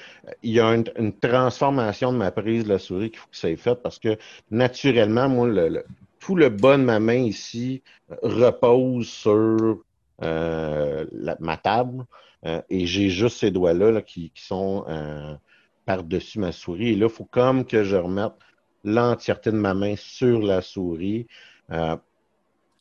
il 0.43 0.53
y 0.53 0.61
a 0.61 0.75
une, 0.75 1.13
transformation 1.21 2.13
de 2.13 2.19
ma 2.19 2.31
prise 2.33 2.65
de 2.65 2.69
la 2.71 2.79
souris 2.79 3.11
qu'il 3.11 3.19
faut 3.21 3.29
que 3.31 3.37
ça 3.37 3.49
ait 3.51 3.57
fait 3.57 3.77
parce 3.81 3.99
que 3.99 4.19
naturellement, 4.51 5.29
moi, 5.29 5.49
tout 6.19 6.35
le 6.35 6.49
bas 6.49 6.77
de 6.77 6.83
ma 6.83 6.99
main 7.01 7.15
ici 7.23 7.83
euh, 8.11 8.17
repose 8.23 9.09
sur 9.09 9.79
euh, 10.23 11.07
ma 11.41 11.57
table 11.57 12.05
euh, 12.45 12.61
et 12.71 12.87
j'ai 12.87 13.09
juste 13.09 13.39
ces 13.39 13.51
doigts-là 13.53 13.91
là, 13.93 14.03
qui, 14.03 14.31
qui 14.31 14.43
sont 14.45 14.85
euh, 14.89 15.35
par-dessus 15.85 16.39
ma 16.41 16.53
souris. 16.53 16.91
Et 16.91 16.97
là, 16.97 17.07
il 17.07 17.13
faut 17.13 17.25
comme 17.25 17.65
que 17.65 17.85
je 17.85 17.97
remette 17.97 18.33
l'entièreté 18.85 19.51
de 19.51 19.57
ma 19.57 19.75
main 19.75 19.95
sur 19.97 20.41
la 20.41 20.63
souris, 20.63 21.27
euh, 21.71 21.97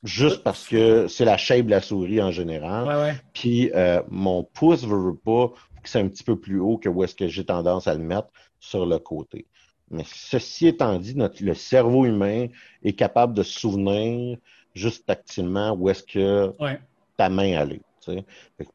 juste 0.04 0.44
parce 0.44 0.68
que 0.68 1.08
c'est 1.08 1.26
la 1.26 1.38
shape 1.38 1.66
de 1.66 1.72
la 1.72 1.82
souris 1.82 2.22
en 2.22 2.32
général. 2.32 2.88
Ouais, 2.88 2.96
ouais. 2.96 3.16
Puis 3.34 3.72
euh, 3.74 4.02
mon 4.10 4.44
pouce 4.44 4.86
veut, 4.86 4.98
veut 4.98 5.16
pas, 5.16 5.52
que 5.82 5.90
c'est 5.90 6.00
un 6.00 6.08
petit 6.08 6.24
peu 6.24 6.40
plus 6.40 6.60
haut 6.60 6.78
que 6.78 6.90
où 6.90 7.04
est-ce 7.04 7.16
que 7.16 7.28
j'ai 7.28 7.46
tendance 7.46 7.88
à 7.88 7.94
le 7.94 8.04
mettre 8.04 8.30
sur 8.60 8.86
le 8.86 9.00
côté. 9.00 9.46
Mais 9.90 10.04
ceci 10.06 10.68
étant 10.68 11.00
dit, 11.00 11.16
notre, 11.16 11.44
le 11.44 11.54
cerveau 11.54 12.06
humain 12.06 12.48
est 12.84 12.94
capable 12.94 13.34
de 13.34 13.44
se 13.44 13.58
souvenir 13.60 14.38
juste 14.74 15.06
tactilement 15.06 15.72
où 15.72 15.90
est-ce 15.90 16.04
que 16.04 16.54
Ouais. 16.60 16.80
ta 17.16 17.30
main 17.30 17.58
allait. 17.58 17.82
tu 18.02 18.12
sais. 18.14 18.26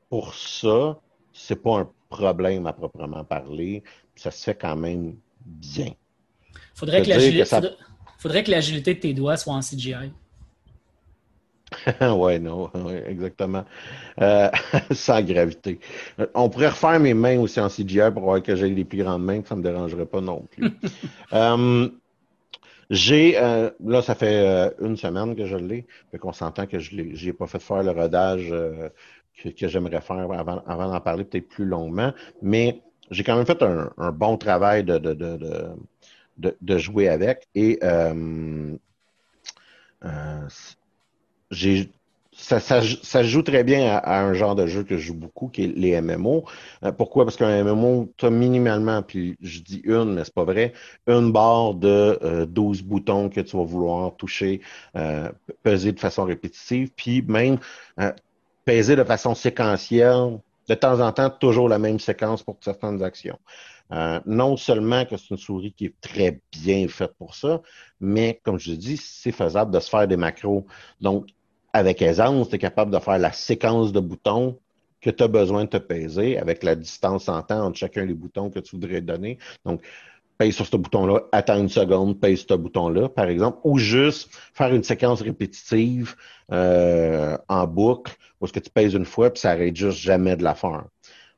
Pour 0.08 0.34
ça, 0.34 0.98
c'est 1.32 1.62
pas 1.62 1.78
un 1.80 1.90
problème 2.08 2.66
à 2.66 2.72
proprement 2.72 3.24
parler. 3.24 3.82
Ça 4.16 4.30
se 4.30 4.42
fait 4.44 4.54
quand 4.54 4.76
même 4.76 5.16
bien. 5.44 5.92
Faudrait 6.74 7.02
que, 7.02 7.08
Je 7.08 7.12
veux 7.12 7.18
dire 7.18 7.24
l'agili- 7.26 7.38
que 7.42 7.44
ça- 7.48 7.56
faudrait- 7.60 7.76
faudrait 8.18 8.44
que 8.44 8.50
l'agilité 8.50 8.94
de 8.94 9.00
tes 9.00 9.14
doigts 9.14 9.36
soit 9.36 9.54
en 9.54 9.62
CGI. 9.62 10.12
ouais, 12.00 12.38
non, 12.38 12.70
ouais, 12.74 13.02
exactement. 13.08 13.64
Euh, 14.20 14.50
sans 14.92 15.22
gravité. 15.22 15.78
Euh, 16.20 16.26
On 16.34 16.50
pourrait 16.50 16.68
refaire 16.68 17.00
mes 17.00 17.14
mains 17.14 17.38
aussi 17.38 17.60
en 17.60 17.68
CGI 17.68 18.10
pour 18.12 18.24
voir 18.24 18.42
que 18.42 18.54
j'ai 18.54 18.68
les 18.68 18.84
plus 18.84 19.02
grandes 19.02 19.24
mains, 19.24 19.40
que 19.40 19.48
ça 19.48 19.56
me 19.56 19.62
dérangerait 19.62 20.06
pas 20.06 20.20
non 20.20 20.46
plus. 20.50 20.64
Euh, 21.32 21.88
j'ai, 22.90 23.38
euh, 23.38 23.70
là, 23.86 24.02
ça 24.02 24.14
fait 24.14 24.70
une 24.80 24.98
semaine 24.98 25.34
que 25.34 25.46
je 25.46 25.56
l'ai, 25.56 25.86
fait 26.10 26.18
qu'on 26.18 26.32
s'entend 26.34 26.66
que 26.66 26.78
je 26.78 26.90
j'ai 27.14 27.32
pas 27.32 27.46
fait 27.46 27.58
faire 27.58 27.82
le 27.82 27.90
rodage 27.90 28.52
que, 29.42 29.48
que 29.48 29.66
j'aimerais 29.68 30.02
faire 30.02 30.30
avant, 30.30 30.62
avant 30.66 30.90
d'en 30.90 31.00
parler 31.00 31.24
peut-être 31.24 31.48
plus 31.48 31.64
longuement, 31.64 32.12
mais 32.42 32.82
j'ai 33.10 33.24
quand 33.24 33.34
même 33.36 33.46
fait 33.46 33.62
un, 33.62 33.90
un 33.96 34.12
bon 34.12 34.36
travail 34.36 34.84
de, 34.84 34.98
de, 34.98 35.14
de, 35.14 35.36
de, 35.38 35.68
de- 36.38 36.78
jouer 36.78 37.08
avec 37.08 37.48
et 37.54 37.78
euh, 37.82 38.76
euh, 40.04 40.48
j'ai 41.50 41.90
ça, 42.34 42.60
ça, 42.60 43.22
joue 43.22 43.42
très 43.42 43.62
bien 43.62 43.94
à, 43.94 44.20
un 44.20 44.32
genre 44.32 44.54
de 44.54 44.66
jeu 44.66 44.84
que 44.84 44.96
je 44.96 45.08
joue 45.08 45.14
beaucoup, 45.14 45.48
qui 45.48 45.64
est 45.64 45.66
les 45.66 46.00
MMO. 46.00 46.44
Euh, 46.82 46.90
pourquoi? 46.90 47.24
Parce 47.24 47.36
qu'un 47.36 47.62
MMO, 47.62 48.10
tu 48.16 48.24
as 48.24 48.30
minimalement, 48.30 49.02
puis 49.02 49.36
je 49.42 49.60
dis 49.60 49.82
une, 49.84 50.14
mais 50.14 50.24
c'est 50.24 50.32
pas 50.32 50.44
vrai, 50.44 50.72
une 51.06 51.30
barre 51.30 51.74
de 51.74 52.18
euh, 52.22 52.46
12 52.46 52.82
boutons 52.82 53.28
que 53.28 53.40
tu 53.42 53.54
vas 53.56 53.64
vouloir 53.64 54.16
toucher, 54.16 54.62
peser 55.62 55.92
de 55.92 56.00
façon 56.00 56.24
répétitive, 56.24 56.90
puis 56.96 57.20
même 57.20 57.58
peser 58.64 58.96
de 58.96 59.04
façon 59.04 59.34
séquentielle, 59.34 60.38
de 60.68 60.74
temps 60.74 61.00
en 61.00 61.12
temps, 61.12 61.30
toujours 61.30 61.68
la 61.68 61.78
même 61.78 61.98
séquence 61.98 62.42
pour 62.42 62.56
certaines 62.60 63.02
actions. 63.02 63.38
Euh, 63.92 64.20
non 64.24 64.56
seulement 64.56 65.04
que 65.04 65.16
c'est 65.16 65.30
une 65.30 65.36
souris 65.36 65.72
qui 65.72 65.86
est 65.86 66.00
très 66.00 66.40
bien 66.50 66.88
faite 66.88 67.12
pour 67.18 67.34
ça, 67.34 67.60
mais 68.00 68.40
comme 68.42 68.58
je 68.58 68.72
dis, 68.72 68.96
c'est 68.96 69.32
faisable 69.32 69.70
de 69.70 69.80
se 69.80 69.90
faire 69.90 70.08
des 70.08 70.16
macros. 70.16 70.66
Donc, 71.00 71.28
avec 71.72 72.00
aisance, 72.00 72.48
tu 72.48 72.56
es 72.56 72.58
capable 72.58 72.90
de 72.90 72.98
faire 72.98 73.18
la 73.18 73.32
séquence 73.32 73.92
de 73.92 74.00
boutons 74.00 74.58
que 75.00 75.10
tu 75.10 75.22
as 75.22 75.28
besoin 75.28 75.64
de 75.64 75.68
te 75.68 75.76
peser 75.78 76.38
avec 76.38 76.62
la 76.62 76.74
distance 76.74 77.28
en 77.28 77.42
temps 77.42 77.66
entre 77.66 77.76
chacun 77.76 78.06
des 78.06 78.14
boutons 78.14 78.50
que 78.50 78.60
tu 78.60 78.76
voudrais 78.76 79.00
donner. 79.00 79.38
Donc, 79.64 79.82
pèse 80.38 80.54
sur 80.54 80.66
ce 80.66 80.76
bouton-là, 80.76 81.20
attends 81.32 81.58
une 81.58 81.68
seconde, 81.68 82.20
pèse 82.20 82.40
sur 82.40 82.48
ce 82.50 82.54
bouton-là, 82.54 83.08
par 83.08 83.26
exemple, 83.26 83.58
ou 83.64 83.78
juste 83.78 84.30
faire 84.54 84.74
une 84.74 84.82
séquence 84.82 85.22
répétitive 85.22 86.14
euh, 86.50 87.36
en 87.48 87.66
boucle 87.66 88.16
où 88.40 88.44
est-ce 88.44 88.52
que 88.52 88.60
tu 88.60 88.70
pèses 88.70 88.94
une 88.94 89.04
fois 89.04 89.30
puis 89.30 89.40
ça 89.40 89.52
arrête 89.52 89.76
juste 89.76 89.98
jamais 89.98 90.36
de 90.36 90.42
la 90.42 90.54
faire. 90.54 90.84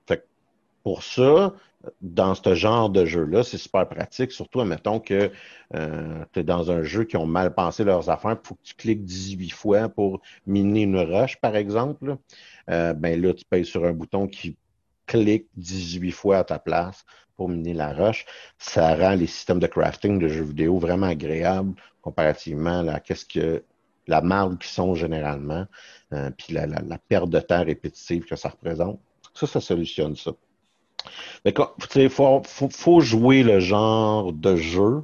Fait 0.06 0.18
que 0.18 0.24
pour 0.82 1.02
ça, 1.02 1.52
dans 2.00 2.34
ce 2.34 2.54
genre 2.54 2.88
de 2.88 3.04
jeu-là, 3.04 3.42
c'est 3.42 3.58
super 3.58 3.86
pratique, 3.88 4.32
surtout, 4.32 4.60
admettons 4.60 5.00
que 5.00 5.30
euh, 5.74 6.24
tu 6.32 6.40
es 6.40 6.42
dans 6.42 6.70
un 6.70 6.82
jeu 6.82 7.04
qui 7.04 7.16
ont 7.16 7.26
mal 7.26 7.54
pensé 7.54 7.84
leurs 7.84 8.08
affaires, 8.10 8.38
il 8.42 8.46
faut 8.46 8.54
que 8.54 8.62
tu 8.62 8.74
cliques 8.74 9.04
18 9.04 9.50
fois 9.50 9.88
pour 9.88 10.20
miner 10.46 10.82
une 10.82 10.98
rush, 10.98 11.40
par 11.40 11.56
exemple. 11.56 12.16
Euh, 12.70 12.94
ben 12.94 13.20
là, 13.20 13.34
tu 13.34 13.44
pèses 13.44 13.66
sur 13.66 13.84
un 13.84 13.92
bouton 13.92 14.26
qui 14.26 14.56
clique 15.06 15.46
18 15.56 16.10
fois 16.12 16.38
à 16.38 16.44
ta 16.44 16.58
place 16.58 17.04
pour 17.36 17.48
miner 17.48 17.74
la 17.74 17.92
rush. 17.92 18.26
Ça 18.58 18.94
rend 18.94 19.14
les 19.14 19.26
systèmes 19.26 19.58
de 19.58 19.66
crafting 19.66 20.18
de 20.18 20.28
jeux 20.28 20.44
vidéo 20.44 20.78
vraiment 20.78 21.06
agréables 21.06 21.74
comparativement 22.02 22.86
à 22.86 23.00
la 24.06 24.20
marde 24.20 24.58
qu'ils 24.58 24.70
sont 24.70 24.94
généralement, 24.94 25.66
euh, 26.12 26.30
puis 26.36 26.52
la, 26.52 26.98
perte 27.08 27.30
de 27.30 27.40
temps 27.40 27.64
répétitive 27.64 28.24
que 28.24 28.36
ça 28.36 28.50
représente. 28.50 29.00
Ça, 29.32 29.46
ça 29.46 29.60
solutionne 29.60 30.14
ça. 30.14 30.32
Tu 31.44 31.52
sais, 31.90 32.08
faut, 32.08 32.42
faut, 32.44 33.00
jouer 33.00 33.42
le 33.42 33.60
genre 33.60 34.32
de 34.32 34.56
jeu 34.56 35.02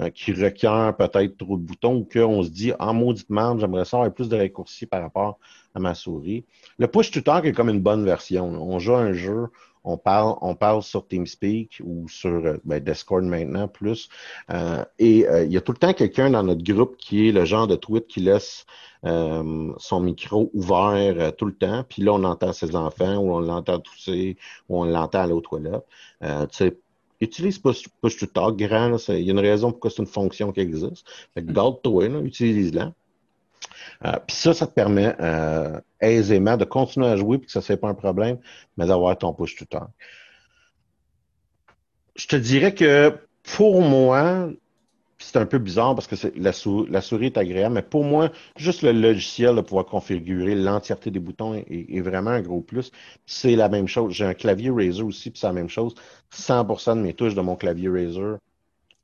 euh, 0.00 0.10
qui 0.10 0.32
requiert 0.32 0.94
peut-être 0.96 1.36
trop 1.36 1.56
de 1.56 1.62
boutons 1.62 1.96
ou 1.96 2.08
qu'on 2.10 2.42
se 2.42 2.48
dit, 2.48 2.72
en 2.78 2.94
maudite 2.94 3.28
merde, 3.28 3.60
j'aimerais 3.60 3.84
ça 3.84 3.98
avoir 3.98 4.12
plus 4.12 4.28
de 4.28 4.36
raccourcis 4.36 4.86
par 4.86 5.02
rapport 5.02 5.38
à 5.74 5.80
ma 5.80 5.94
souris. 5.94 6.44
Le 6.78 6.86
push 6.86 7.10
to 7.10 7.20
talk 7.20 7.44
est 7.44 7.52
comme 7.52 7.68
une 7.68 7.80
bonne 7.80 8.04
version. 8.04 8.46
On 8.46 8.78
joue 8.78 8.94
un 8.94 9.12
jeu, 9.12 9.48
on 9.84 9.96
parle, 9.96 10.36
on 10.40 10.54
parle 10.54 10.82
sur 10.82 11.06
TeamSpeak 11.06 11.80
ou 11.84 12.08
sur 12.08 12.30
euh, 12.46 12.56
ben, 12.64 12.82
Discord 12.82 13.24
maintenant 13.24 13.68
plus. 13.68 14.08
Euh, 14.50 14.84
et 14.98 15.26
euh, 15.26 15.44
il 15.44 15.52
y 15.52 15.56
a 15.56 15.60
tout 15.60 15.72
le 15.72 15.78
temps 15.78 15.92
quelqu'un 15.92 16.30
dans 16.30 16.42
notre 16.42 16.62
groupe 16.62 16.96
qui 16.96 17.28
est 17.28 17.32
le 17.32 17.44
genre 17.44 17.66
de 17.66 17.76
tweet 17.76 18.06
qui 18.06 18.20
laisse 18.20 18.64
euh, 19.04 19.72
son 19.78 20.00
micro 20.00 20.50
ouvert 20.54 21.14
euh, 21.18 21.30
tout 21.32 21.46
le 21.46 21.54
temps. 21.54 21.84
Puis 21.88 22.02
là, 22.02 22.12
on 22.12 22.24
entend 22.24 22.52
ses 22.52 22.76
enfants 22.76 23.16
ou 23.16 23.32
on 23.32 23.40
l'entend 23.40 23.80
tousser 23.80 24.36
ou 24.68 24.80
on 24.82 24.84
l'entend 24.84 25.20
aller 25.20 25.32
aux 25.32 25.40
toilettes. 25.40 25.86
Euh, 26.22 26.46
tu 26.46 26.56
sais, 26.56 26.78
utilise 27.20 27.58
push, 27.58 27.88
push 28.00 28.16
to 28.18 28.26
talk 28.26 28.56
grand. 28.56 28.96
Il 29.08 29.22
y 29.22 29.30
a 29.30 29.32
une 29.32 29.38
raison 29.38 29.72
pourquoi 29.72 29.90
c'est 29.90 30.02
une 30.02 30.06
fonction 30.06 30.52
qui 30.52 30.60
existe. 30.60 31.06
Fait 31.34 31.42
que 31.42 31.52
garde-toi, 31.52 32.08
là, 32.08 32.20
utilise-la. 32.20 32.92
Euh, 34.04 34.12
puis 34.26 34.36
ça, 34.36 34.52
ça 34.54 34.66
te 34.66 34.72
permet 34.72 35.14
euh, 35.20 35.80
aisément 36.00 36.56
de 36.56 36.64
continuer 36.64 37.06
à 37.06 37.16
jouer 37.16 37.38
puis 37.38 37.46
que 37.46 37.52
ça 37.52 37.60
ne 37.60 37.64
soit 37.64 37.76
pas 37.76 37.88
un 37.88 37.94
problème, 37.94 38.38
mais 38.76 38.86
d'avoir 38.86 39.16
ton 39.16 39.32
push 39.32 39.56
to 39.56 39.64
talk. 39.64 39.88
Je 42.16 42.26
te 42.26 42.36
dirais 42.36 42.74
que 42.74 43.14
pour 43.56 43.80
moi, 43.82 44.50
c'est 45.18 45.36
un 45.36 45.46
peu 45.46 45.58
bizarre 45.58 45.94
parce 45.94 46.06
que 46.08 46.16
c'est- 46.16 46.36
la, 46.36 46.52
sou- 46.52 46.84
la 46.90 47.00
souris 47.00 47.26
est 47.26 47.38
agréable, 47.38 47.76
mais 47.76 47.82
pour 47.82 48.04
moi, 48.04 48.30
juste 48.56 48.82
le 48.82 48.92
logiciel 48.92 49.54
de 49.56 49.60
pouvoir 49.60 49.86
configurer 49.86 50.54
l'entièreté 50.56 51.10
des 51.10 51.20
boutons 51.20 51.54
est, 51.54 51.64
est 51.68 52.00
vraiment 52.00 52.30
un 52.30 52.42
gros 52.42 52.60
plus. 52.60 52.90
C'est 53.24 53.54
la 53.56 53.68
même 53.68 53.86
chose. 53.88 54.12
J'ai 54.12 54.24
un 54.24 54.34
clavier 54.34 54.70
Razer 54.70 55.06
aussi, 55.06 55.30
puis 55.30 55.38
c'est 55.40 55.46
la 55.46 55.52
même 55.52 55.68
chose. 55.68 55.94
100% 56.30 56.96
de 56.96 57.02
mes 57.02 57.14
touches 57.14 57.34
de 57.34 57.40
mon 57.40 57.56
clavier 57.56 57.88
Razer, 57.88 58.38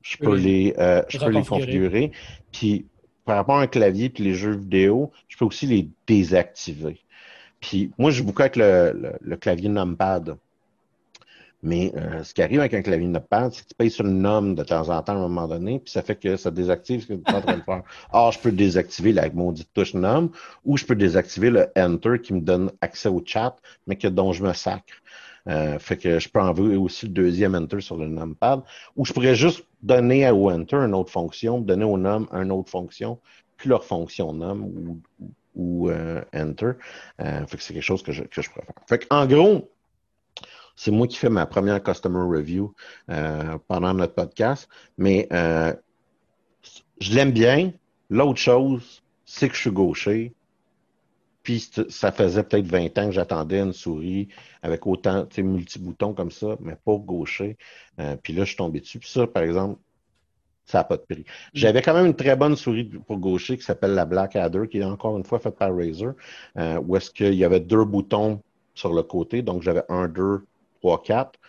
je 0.01 0.17
peux 0.17 0.33
Oui. 0.33 0.41
les, 0.43 0.75
euh, 0.77 1.01
je 1.07 1.17
peux 1.19 1.29
les 1.29 1.43
configurer. 1.43 2.11
Puis 2.51 2.85
par 3.29 3.37
rapport 3.37 3.57
à 3.57 3.61
un 3.61 3.67
clavier 3.67 4.09
puis 4.09 4.23
les 4.23 4.33
jeux 4.33 4.55
vidéo, 4.55 5.11
je 5.27 5.37
peux 5.37 5.45
aussi 5.45 5.67
les 5.67 5.87
désactiver. 6.07 6.99
Puis 7.59 7.91
moi, 7.99 8.09
je 8.09 8.17
joue 8.17 8.23
beaucoup 8.23 8.41
avec 8.41 8.55
le, 8.55 9.35
clavier 9.35 9.69
numpad. 9.69 10.35
Mais 11.61 11.91
euh, 11.95 12.23
ce 12.23 12.33
qui 12.33 12.41
arrive 12.41 12.59
avec 12.59 12.73
un 12.73 12.81
clavier 12.81 13.07
numpad, 13.07 13.53
c'est 13.53 13.61
que 13.61 13.67
tu 13.67 13.75
payes 13.75 13.91
sur 13.91 14.03
le 14.03 14.09
num 14.09 14.55
de 14.55 14.63
temps 14.63 14.89
en 14.89 15.03
temps 15.03 15.13
à 15.13 15.15
un 15.17 15.19
moment 15.19 15.47
donné, 15.47 15.77
puis 15.77 15.91
ça 15.91 16.01
fait 16.01 16.15
que 16.15 16.37
ça 16.37 16.49
désactive 16.49 17.01
ce 17.01 17.05
que 17.05 17.13
tu 17.13 17.31
es 17.31 17.35
en 17.35 17.41
train 17.41 17.57
de 17.57 17.61
faire. 17.61 17.83
Or, 18.11 18.31
je 18.31 18.39
peux 18.39 18.51
désactiver 18.51 19.13
la 19.13 19.29
maudite 19.29 19.69
touche 19.75 19.93
num, 19.93 20.31
ou 20.65 20.77
je 20.77 20.85
peux 20.85 20.95
désactiver 20.95 21.51
le 21.51 21.67
enter 21.77 22.21
qui 22.23 22.33
me 22.33 22.41
donne 22.41 22.71
accès 22.81 23.09
au 23.09 23.21
chat, 23.23 23.55
mais 23.85 23.95
que 23.95 24.07
dont 24.07 24.33
je 24.33 24.43
me 24.43 24.53
sacre. 24.53 24.95
Euh, 25.47 25.77
fait 25.77 25.97
que 25.97 26.17
je 26.17 26.29
peux 26.29 26.41
enlever 26.41 26.77
aussi 26.77 27.05
le 27.05 27.11
deuxième 27.11 27.53
enter 27.53 27.79
sur 27.79 27.95
le 27.97 28.07
numpad, 28.07 28.63
ou 28.95 29.05
je 29.05 29.13
pourrais 29.13 29.35
juste 29.35 29.65
donner 29.81 30.25
à- 30.25 30.33
au 30.33 30.49
enter 30.49 30.75
une 30.75 30.93
autre 30.93 31.11
fonction, 31.11 31.59
donner 31.59 31.85
au 31.85 31.97
num 31.97 32.27
une 32.31 32.51
autre 32.51 32.69
fonction, 32.69 33.19
puis 33.57 33.69
leur 33.69 33.83
fonction 33.83 34.33
num 34.33 34.63
ou, 34.63 35.01
ou 35.55 35.89
euh, 35.89 36.21
enter. 36.33 36.71
Euh, 37.21 37.45
fait 37.47 37.57
que 37.57 37.63
c'est 37.63 37.73
quelque 37.73 37.83
chose 37.83 38.03
que 38.03 38.11
je, 38.11 38.23
que 38.23 38.41
je 38.41 38.49
préfère. 38.49 38.75
Fait 38.87 38.99
que, 38.99 39.05
en 39.09 39.25
gros, 39.25 39.69
c'est 40.75 40.91
moi 40.91 41.07
qui 41.07 41.17
fais 41.17 41.29
ma 41.29 41.45
première 41.45 41.83
customer 41.83 42.21
review 42.37 42.73
euh, 43.09 43.57
pendant 43.67 43.93
notre 43.93 44.13
podcast, 44.15 44.69
mais 44.97 45.27
euh, 45.33 45.73
je 46.99 47.13
l'aime 47.13 47.31
bien. 47.31 47.73
L'autre 48.09 48.39
chose, 48.39 49.03
c'est 49.25 49.49
que 49.49 49.55
je 49.55 49.61
suis 49.61 49.71
gaucher. 49.71 50.33
Puis 51.49 51.67
ça 51.89 52.11
faisait 52.11 52.43
peut-être 52.43 52.67
20 52.67 52.95
ans 52.99 53.05
que 53.07 53.11
j'attendais 53.11 53.59
une 53.59 53.73
souris 53.73 54.27
avec 54.61 54.85
autant, 54.85 55.25
tu 55.25 55.37
sais, 55.37 55.41
multi-boutons 55.43 56.13
comme 56.13 56.29
ça, 56.29 56.55
mais 56.61 56.75
pas 56.75 56.95
gaucher. 56.97 57.57
Euh, 57.99 58.15
puis 58.17 58.33
là, 58.33 58.43
je 58.43 58.49
suis 58.49 58.57
tombé 58.57 58.79
dessus. 58.81 58.99
Puis 58.99 59.09
ça, 59.09 59.25
par 59.25 59.41
exemple, 59.43 59.79
ça 60.65 60.79
n'a 60.79 60.83
pas 60.85 60.97
de 60.97 61.03
prix. 61.03 61.25
J'avais 61.53 61.81
quand 61.81 61.93
même 61.95 62.07
une 62.07 62.15
très 62.15 62.35
bonne 62.35 62.55
souris 62.55 62.85
pour 62.85 63.17
gaucher 63.19 63.57
qui 63.57 63.63
s'appelle 63.63 63.93
la 63.95 64.05
Blackadder, 64.05 64.67
qui 64.69 64.79
est 64.79 64.83
encore 64.85 65.17
une 65.17 65.25
fois 65.25 65.39
faite 65.39 65.57
par 65.57 65.75
Razer, 65.75 66.13
euh, 66.57 66.79
où 66.81 66.95
est-ce 66.97 67.11
qu'il 67.11 67.35
y 67.35 67.45
avait 67.45 67.59
deux 67.61 67.85
boutons 67.85 68.43
sur 68.75 68.93
le 68.93 69.03
côté. 69.03 69.41
Donc, 69.43 69.63
j'avais 69.63 69.83
un, 69.89 70.07
deux, 70.09 70.45
trois, 70.81 71.01
quatre, 71.03 71.39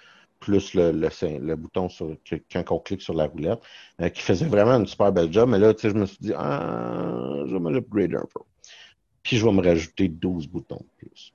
plus 0.41 0.75
le, 0.75 0.93
le, 0.93 1.09
le 1.41 1.57
bouton 1.57 1.89
sur, 1.91 2.17
que- 2.25 2.37
quand 2.53 2.65
on 2.73 2.79
clique 2.81 3.03
sur 3.03 3.15
la 3.15 3.27
roulette, 3.27 3.61
euh, 4.03 4.09
qui 4.11 4.23
faisait 4.23 4.47
vraiment 4.47 4.77
une 4.79 4.87
super 4.87 5.13
belle 5.13 5.33
job. 5.33 5.49
Mais 5.51 5.59
là, 5.59 5.75
tu 5.75 5.83
sais, 5.83 5.91
je 5.91 5.95
me 5.97 6.07
suis 6.07 6.19
dit, 6.21 6.33
ah, 6.37 7.45
je 7.47 7.53
vais 7.55 7.61
me 7.61 7.71
l'upgrader 7.73 8.17
un 8.17 8.27
peu. 8.35 8.41
Puis, 9.23 9.37
je 9.37 9.45
vais 9.45 9.53
me 9.53 9.63
rajouter 9.63 10.09
12 10.09 10.47
boutons 10.49 10.81
de 10.81 11.07
plus. 11.07 11.33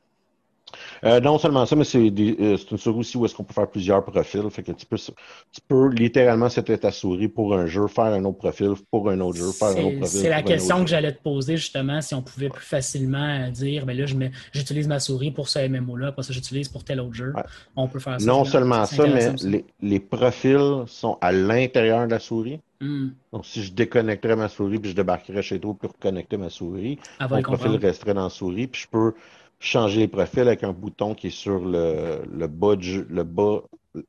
Euh, 1.03 1.19
non 1.19 1.37
seulement 1.37 1.65
ça, 1.65 1.75
mais 1.75 1.83
c'est 1.83 1.99
euh, 1.99 2.57
c'est 2.57 2.71
une 2.71 2.77
souris 2.77 2.99
aussi 2.99 3.17
où 3.17 3.25
est-ce 3.25 3.35
qu'on 3.35 3.43
peut 3.43 3.53
faire 3.53 3.69
plusieurs 3.69 4.03
profils. 4.03 4.49
Fait 4.49 4.63
que 4.63 4.71
tu 4.71 4.85
peux, 4.85 4.97
tu 4.97 5.61
peux 5.67 5.89
littéralement 5.89 6.49
c'était 6.49 6.77
ta 6.77 6.91
souris 6.91 7.27
pour 7.27 7.53
un 7.55 7.65
jeu, 7.67 7.87
faire 7.87 8.05
un 8.05 8.23
autre 8.25 8.37
profil 8.37 8.73
pour 8.91 9.09
un 9.09 9.19
autre 9.19 9.37
jeu, 9.37 9.51
faire 9.51 9.69
un 9.69 9.83
autre 9.83 9.97
profil. 9.99 10.19
c'est 10.21 10.29
la 10.29 10.41
question 10.41 10.83
que 10.83 10.89
j'allais 10.89 11.13
te 11.13 11.21
poser 11.21 11.57
justement, 11.57 12.01
si 12.01 12.13
on 12.15 12.21
pouvait 12.21 12.49
plus 12.49 12.65
facilement 12.65 13.45
euh, 13.45 13.49
dire, 13.49 13.85
ben 13.85 13.97
là, 13.97 14.05
j'utilise 14.51 14.87
ma 14.87 14.99
souris 14.99 15.31
pour 15.31 15.49
ce 15.49 15.59
MMO-là, 15.67 16.07
après 16.07 16.23
ça, 16.23 16.33
j'utilise 16.33 16.69
pour 16.69 16.83
tel 16.83 16.99
autre 16.99 17.13
jeu. 17.13 17.33
Ouais. 17.35 17.43
On 17.75 17.87
peut 17.87 17.99
faire 17.99 18.19
ça. 18.19 18.25
Non 18.25 18.45
seulement 18.45 18.85
ça, 18.85 19.05
mais 19.07 19.33
les, 19.43 19.65
les 19.81 19.99
profils 19.99 20.83
sont 20.87 21.17
à 21.21 21.31
l'intérieur 21.31 22.05
de 22.05 22.11
la 22.11 22.19
souris. 22.19 22.59
Hmm. 22.81 23.09
Donc, 23.31 23.45
si 23.45 23.63
je 23.63 23.71
déconnecterais 23.71 24.35
ma 24.35 24.49
souris 24.49 24.79
puis 24.79 24.91
je 24.91 24.95
débarquerais 24.95 25.41
chez 25.41 25.59
toi 25.59 25.73
pour 25.79 25.91
reconnecter 25.91 26.37
ma 26.37 26.49
souris, 26.49 26.99
va 27.19 27.27
mon 27.29 27.37
le 27.37 27.41
profil 27.41 27.75
resterait 27.75 28.13
dans 28.13 28.23
la 28.23 28.29
souris. 28.29 28.67
Puis 28.67 28.81
je 28.81 28.87
peux 28.87 29.13
changer 29.59 30.01
les 30.01 30.07
profils 30.07 30.41
avec 30.41 30.63
un 30.63 30.73
bouton 30.73 31.15
qui 31.15 31.27
est 31.27 31.29
sur 31.29 31.59
le, 31.65 32.21
le 32.31 32.47
bas, 32.47 32.75
du- 32.75 33.03
le 33.05 33.23
bas, 33.23 33.63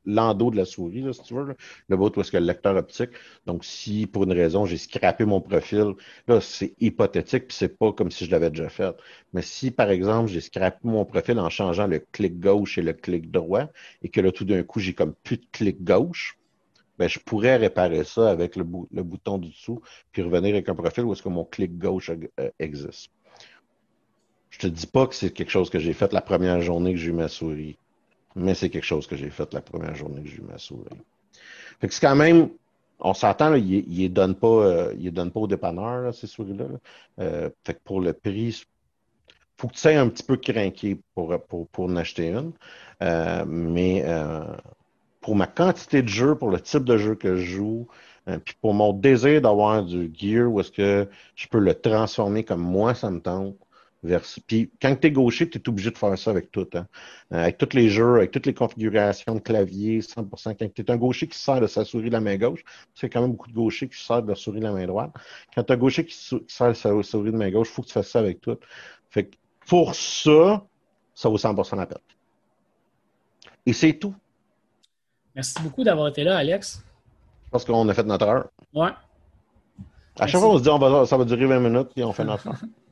l'endos 0.05 0.51
de 0.51 0.57
la 0.57 0.65
souris, 0.65 1.01
là, 1.01 1.13
si 1.13 1.21
tu 1.23 1.33
veux, 1.33 1.55
le 1.87 1.97
bas 1.97 2.09
où 2.15 2.21
est-ce 2.21 2.31
que 2.31 2.37
le 2.37 2.45
lecteur 2.45 2.75
optique. 2.75 3.11
Donc, 3.45 3.63
si 3.65 4.05
pour 4.07 4.23
une 4.23 4.33
raison 4.33 4.65
j'ai 4.65 4.77
scrappé 4.77 5.25
mon 5.25 5.41
profil, 5.41 5.93
là, 6.27 6.41
c'est 6.41 6.75
hypothétique, 6.79 7.47
puis 7.47 7.57
c'est 7.57 7.77
pas 7.77 7.93
comme 7.93 8.11
si 8.11 8.25
je 8.25 8.31
l'avais 8.31 8.49
déjà 8.49 8.69
fait. 8.69 8.95
Mais 9.33 9.41
si, 9.41 9.71
par 9.71 9.89
exemple, 9.89 10.29
j'ai 10.29 10.41
scrappé 10.41 10.79
mon 10.83 11.05
profil 11.05 11.39
en 11.39 11.49
changeant 11.49 11.87
le 11.87 11.99
clic 11.99 12.39
gauche 12.39 12.77
et 12.77 12.81
le 12.81 12.93
clic 12.93 13.31
droit, 13.31 13.67
et 14.01 14.09
que 14.09 14.21
là, 14.21 14.31
tout 14.31 14.45
d'un 14.45 14.63
coup, 14.63 14.79
j'ai 14.79 14.93
comme 14.93 15.13
plus 15.23 15.37
de 15.37 15.45
clic 15.51 15.83
gauche, 15.83 16.37
ben, 16.97 17.07
je 17.09 17.19
pourrais 17.19 17.57
réparer 17.57 18.03
ça 18.03 18.29
avec 18.31 18.55
le, 18.55 18.65
le 18.91 19.03
bouton 19.03 19.37
du 19.37 19.49
dessous, 19.49 19.81
puis 20.11 20.21
revenir 20.23 20.53
avec 20.55 20.69
un 20.69 20.75
profil 20.75 21.03
où 21.05 21.13
est-ce 21.13 21.23
que 21.23 21.29
mon 21.29 21.45
clic 21.45 21.77
gauche 21.77 22.11
euh, 22.39 22.51
existe. 22.59 23.11
Je 24.57 24.67
te 24.67 24.73
dis 24.73 24.87
pas 24.87 25.05
que 25.05 25.13
c'est 25.13 25.29
quelque 25.29 25.51
chose 25.51 25.69
que 25.69 25.77
j'ai 25.77 25.93
fait 25.93 26.11
la 26.13 26.21
première 26.21 26.61
journée 26.61 26.93
que 26.93 26.97
j'ai 26.97 27.09
eu 27.09 27.13
ma 27.13 27.27
souris, 27.27 27.77
mais 28.35 28.55
c'est 28.55 28.71
quelque 28.71 28.85
chose 28.85 29.05
que 29.05 29.15
j'ai 29.15 29.29
fait 29.29 29.53
la 29.53 29.61
première 29.61 29.93
journée 29.93 30.23
que 30.23 30.29
j'ai 30.29 30.37
eu 30.37 30.41
ma 30.41 30.57
souris. 30.57 30.85
Fait 31.79 31.87
que 31.87 31.93
c'est 31.93 32.01
quand 32.01 32.15
même, 32.15 32.49
on 32.99 33.13
s'entend, 33.13 33.53
il, 33.53 33.71
il 33.71 33.97
les 33.99 34.09
donne 34.09 34.33
pas, 34.33 34.47
euh, 34.47 34.95
il 34.99 35.11
donne 35.11 35.29
pas 35.29 35.41
au 35.41 35.47
dépanneur, 35.47 36.01
là, 36.01 36.11
ces 36.11 36.25
souris-là. 36.25 36.65
là. 36.69 36.79
Euh, 37.19 37.49
fait 37.63 37.75
que 37.75 37.79
pour 37.83 38.01
le 38.01 38.13
prix, 38.13 38.63
faut 39.57 39.67
que 39.67 39.73
tu 39.73 39.79
sois 39.79 39.91
un 39.91 40.09
petit 40.09 40.23
peu 40.23 40.37
craqué 40.37 40.97
pour, 41.13 41.39
pour, 41.45 41.67
pour 41.67 41.85
en 41.85 41.95
acheter 41.95 42.29
une. 42.29 42.51
Euh, 43.03 43.45
mais 43.47 44.01
euh, 44.05 44.43
pour 45.21 45.35
ma 45.35 45.45
quantité 45.45 46.01
de 46.01 46.07
jeux, 46.07 46.33
pour 46.33 46.49
le 46.49 46.59
type 46.59 46.83
de 46.83 46.97
jeu 46.97 47.13
que 47.13 47.35
je 47.35 47.45
joue, 47.57 47.87
puis 48.43 48.55
pour 48.59 48.73
mon 48.73 48.91
désir 48.91 49.39
d'avoir 49.41 49.85
du 49.85 50.11
gear 50.13 50.51
où 50.51 50.59
est-ce 50.59 50.71
que 50.71 51.07
je 51.35 51.47
peux 51.47 51.59
le 51.59 51.73
transformer 51.75 52.43
comme 52.43 52.61
moi, 52.61 52.93
ça 52.95 53.09
me 53.11 53.21
tente. 53.21 53.55
Vers... 54.03 54.21
Puis 54.45 54.71
quand 54.81 54.95
tu 54.95 55.07
es 55.07 55.11
gaucher, 55.11 55.49
tu 55.49 55.57
es 55.57 55.69
obligé 55.69 55.89
de 55.89 55.97
faire 55.97 56.17
ça 56.17 56.29
avec 56.29 56.51
tout. 56.51 56.67
Hein. 56.75 56.87
Euh, 57.33 57.41
avec 57.41 57.57
tous 57.57 57.75
les 57.75 57.89
jeux, 57.89 58.17
avec 58.17 58.31
toutes 58.31 58.45
les 58.45 58.53
configurations 58.53 59.35
de 59.35 59.39
clavier, 59.39 60.01
100%. 60.01 60.55
Quand 60.55 60.73
tu 60.73 60.81
es 60.81 60.91
un 60.91 60.97
gaucher 60.97 61.27
qui 61.27 61.37
sert 61.37 61.59
de 61.59 61.67
sa 61.67 61.83
souris 61.83 62.09
de 62.09 62.13
la 62.13 62.21
main 62.21 62.37
gauche, 62.37 62.63
c'est 62.93 63.09
quand 63.09 63.21
même 63.21 63.31
beaucoup 63.31 63.49
de 63.49 63.55
gauchers 63.55 63.87
qui 63.89 64.01
servent 64.01 64.23
de 64.23 64.27
leur 64.27 64.37
souris 64.37 64.59
de 64.59 64.65
la 64.65 64.71
main 64.71 64.85
droite. 64.85 65.11
Quand 65.55 65.63
tu 65.63 65.73
as 65.73 65.75
un 65.75 65.79
gaucher 65.79 66.05
qui, 66.05 66.15
sert 66.15 66.69
de 66.69 66.73
sa 66.73 67.03
souris 67.03 67.31
de 67.31 67.37
main 67.37 67.49
gauche, 67.49 67.69
il 67.69 67.73
faut 67.73 67.81
que 67.81 67.87
tu 67.87 67.93
fasses 67.93 68.09
ça 68.09 68.19
avec 68.19 68.39
tout. 68.39 68.57
Fait 69.09 69.25
que 69.25 69.35
pour 69.65 69.95
ça, 69.95 70.63
ça 71.15 71.29
vaut 71.29 71.37
100% 71.37 71.75
la 71.75 71.87
peine. 71.87 71.97
Et 73.65 73.73
c'est 73.73 73.93
tout. 73.93 74.15
Merci 75.35 75.61
beaucoup 75.61 75.83
d'avoir 75.83 76.07
été 76.07 76.23
là, 76.23 76.37
Alex. 76.37 76.83
Parce 77.51 77.65
qu'on 77.65 77.87
a 77.89 77.93
fait 77.93 78.03
notre 78.03 78.25
heure. 78.25 78.49
Ouais. 78.73 78.89
À 78.89 78.93
Merci. 80.19 80.31
chaque 80.31 80.41
fois, 80.41 80.49
on 80.51 80.57
se 80.57 80.63
dit 80.63 80.69
on 80.69 80.79
va, 80.79 81.05
ça 81.05 81.17
va 81.17 81.25
durer 81.25 81.45
20 81.45 81.59
minutes, 81.59 81.89
puis 81.93 82.03
on 82.03 82.13
fait 82.13 82.23
notre 82.23 82.47
heure. 82.47 82.55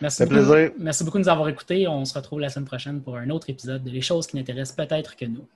Merci 0.00 0.24
beaucoup, 0.24 0.34
plaisir. 0.34 0.72
merci 0.78 1.04
beaucoup 1.04 1.18
de 1.18 1.22
nous 1.22 1.28
avoir 1.28 1.48
écoutés. 1.48 1.86
On 1.88 2.04
se 2.04 2.14
retrouve 2.14 2.40
la 2.40 2.48
semaine 2.48 2.66
prochaine 2.66 3.00
pour 3.00 3.16
un 3.16 3.30
autre 3.30 3.50
épisode 3.50 3.82
de 3.82 3.90
Les 3.90 4.00
choses 4.00 4.26
qui 4.26 4.36
n'intéressent 4.36 4.76
peut-être 4.76 5.16
que 5.16 5.24
nous. 5.24 5.46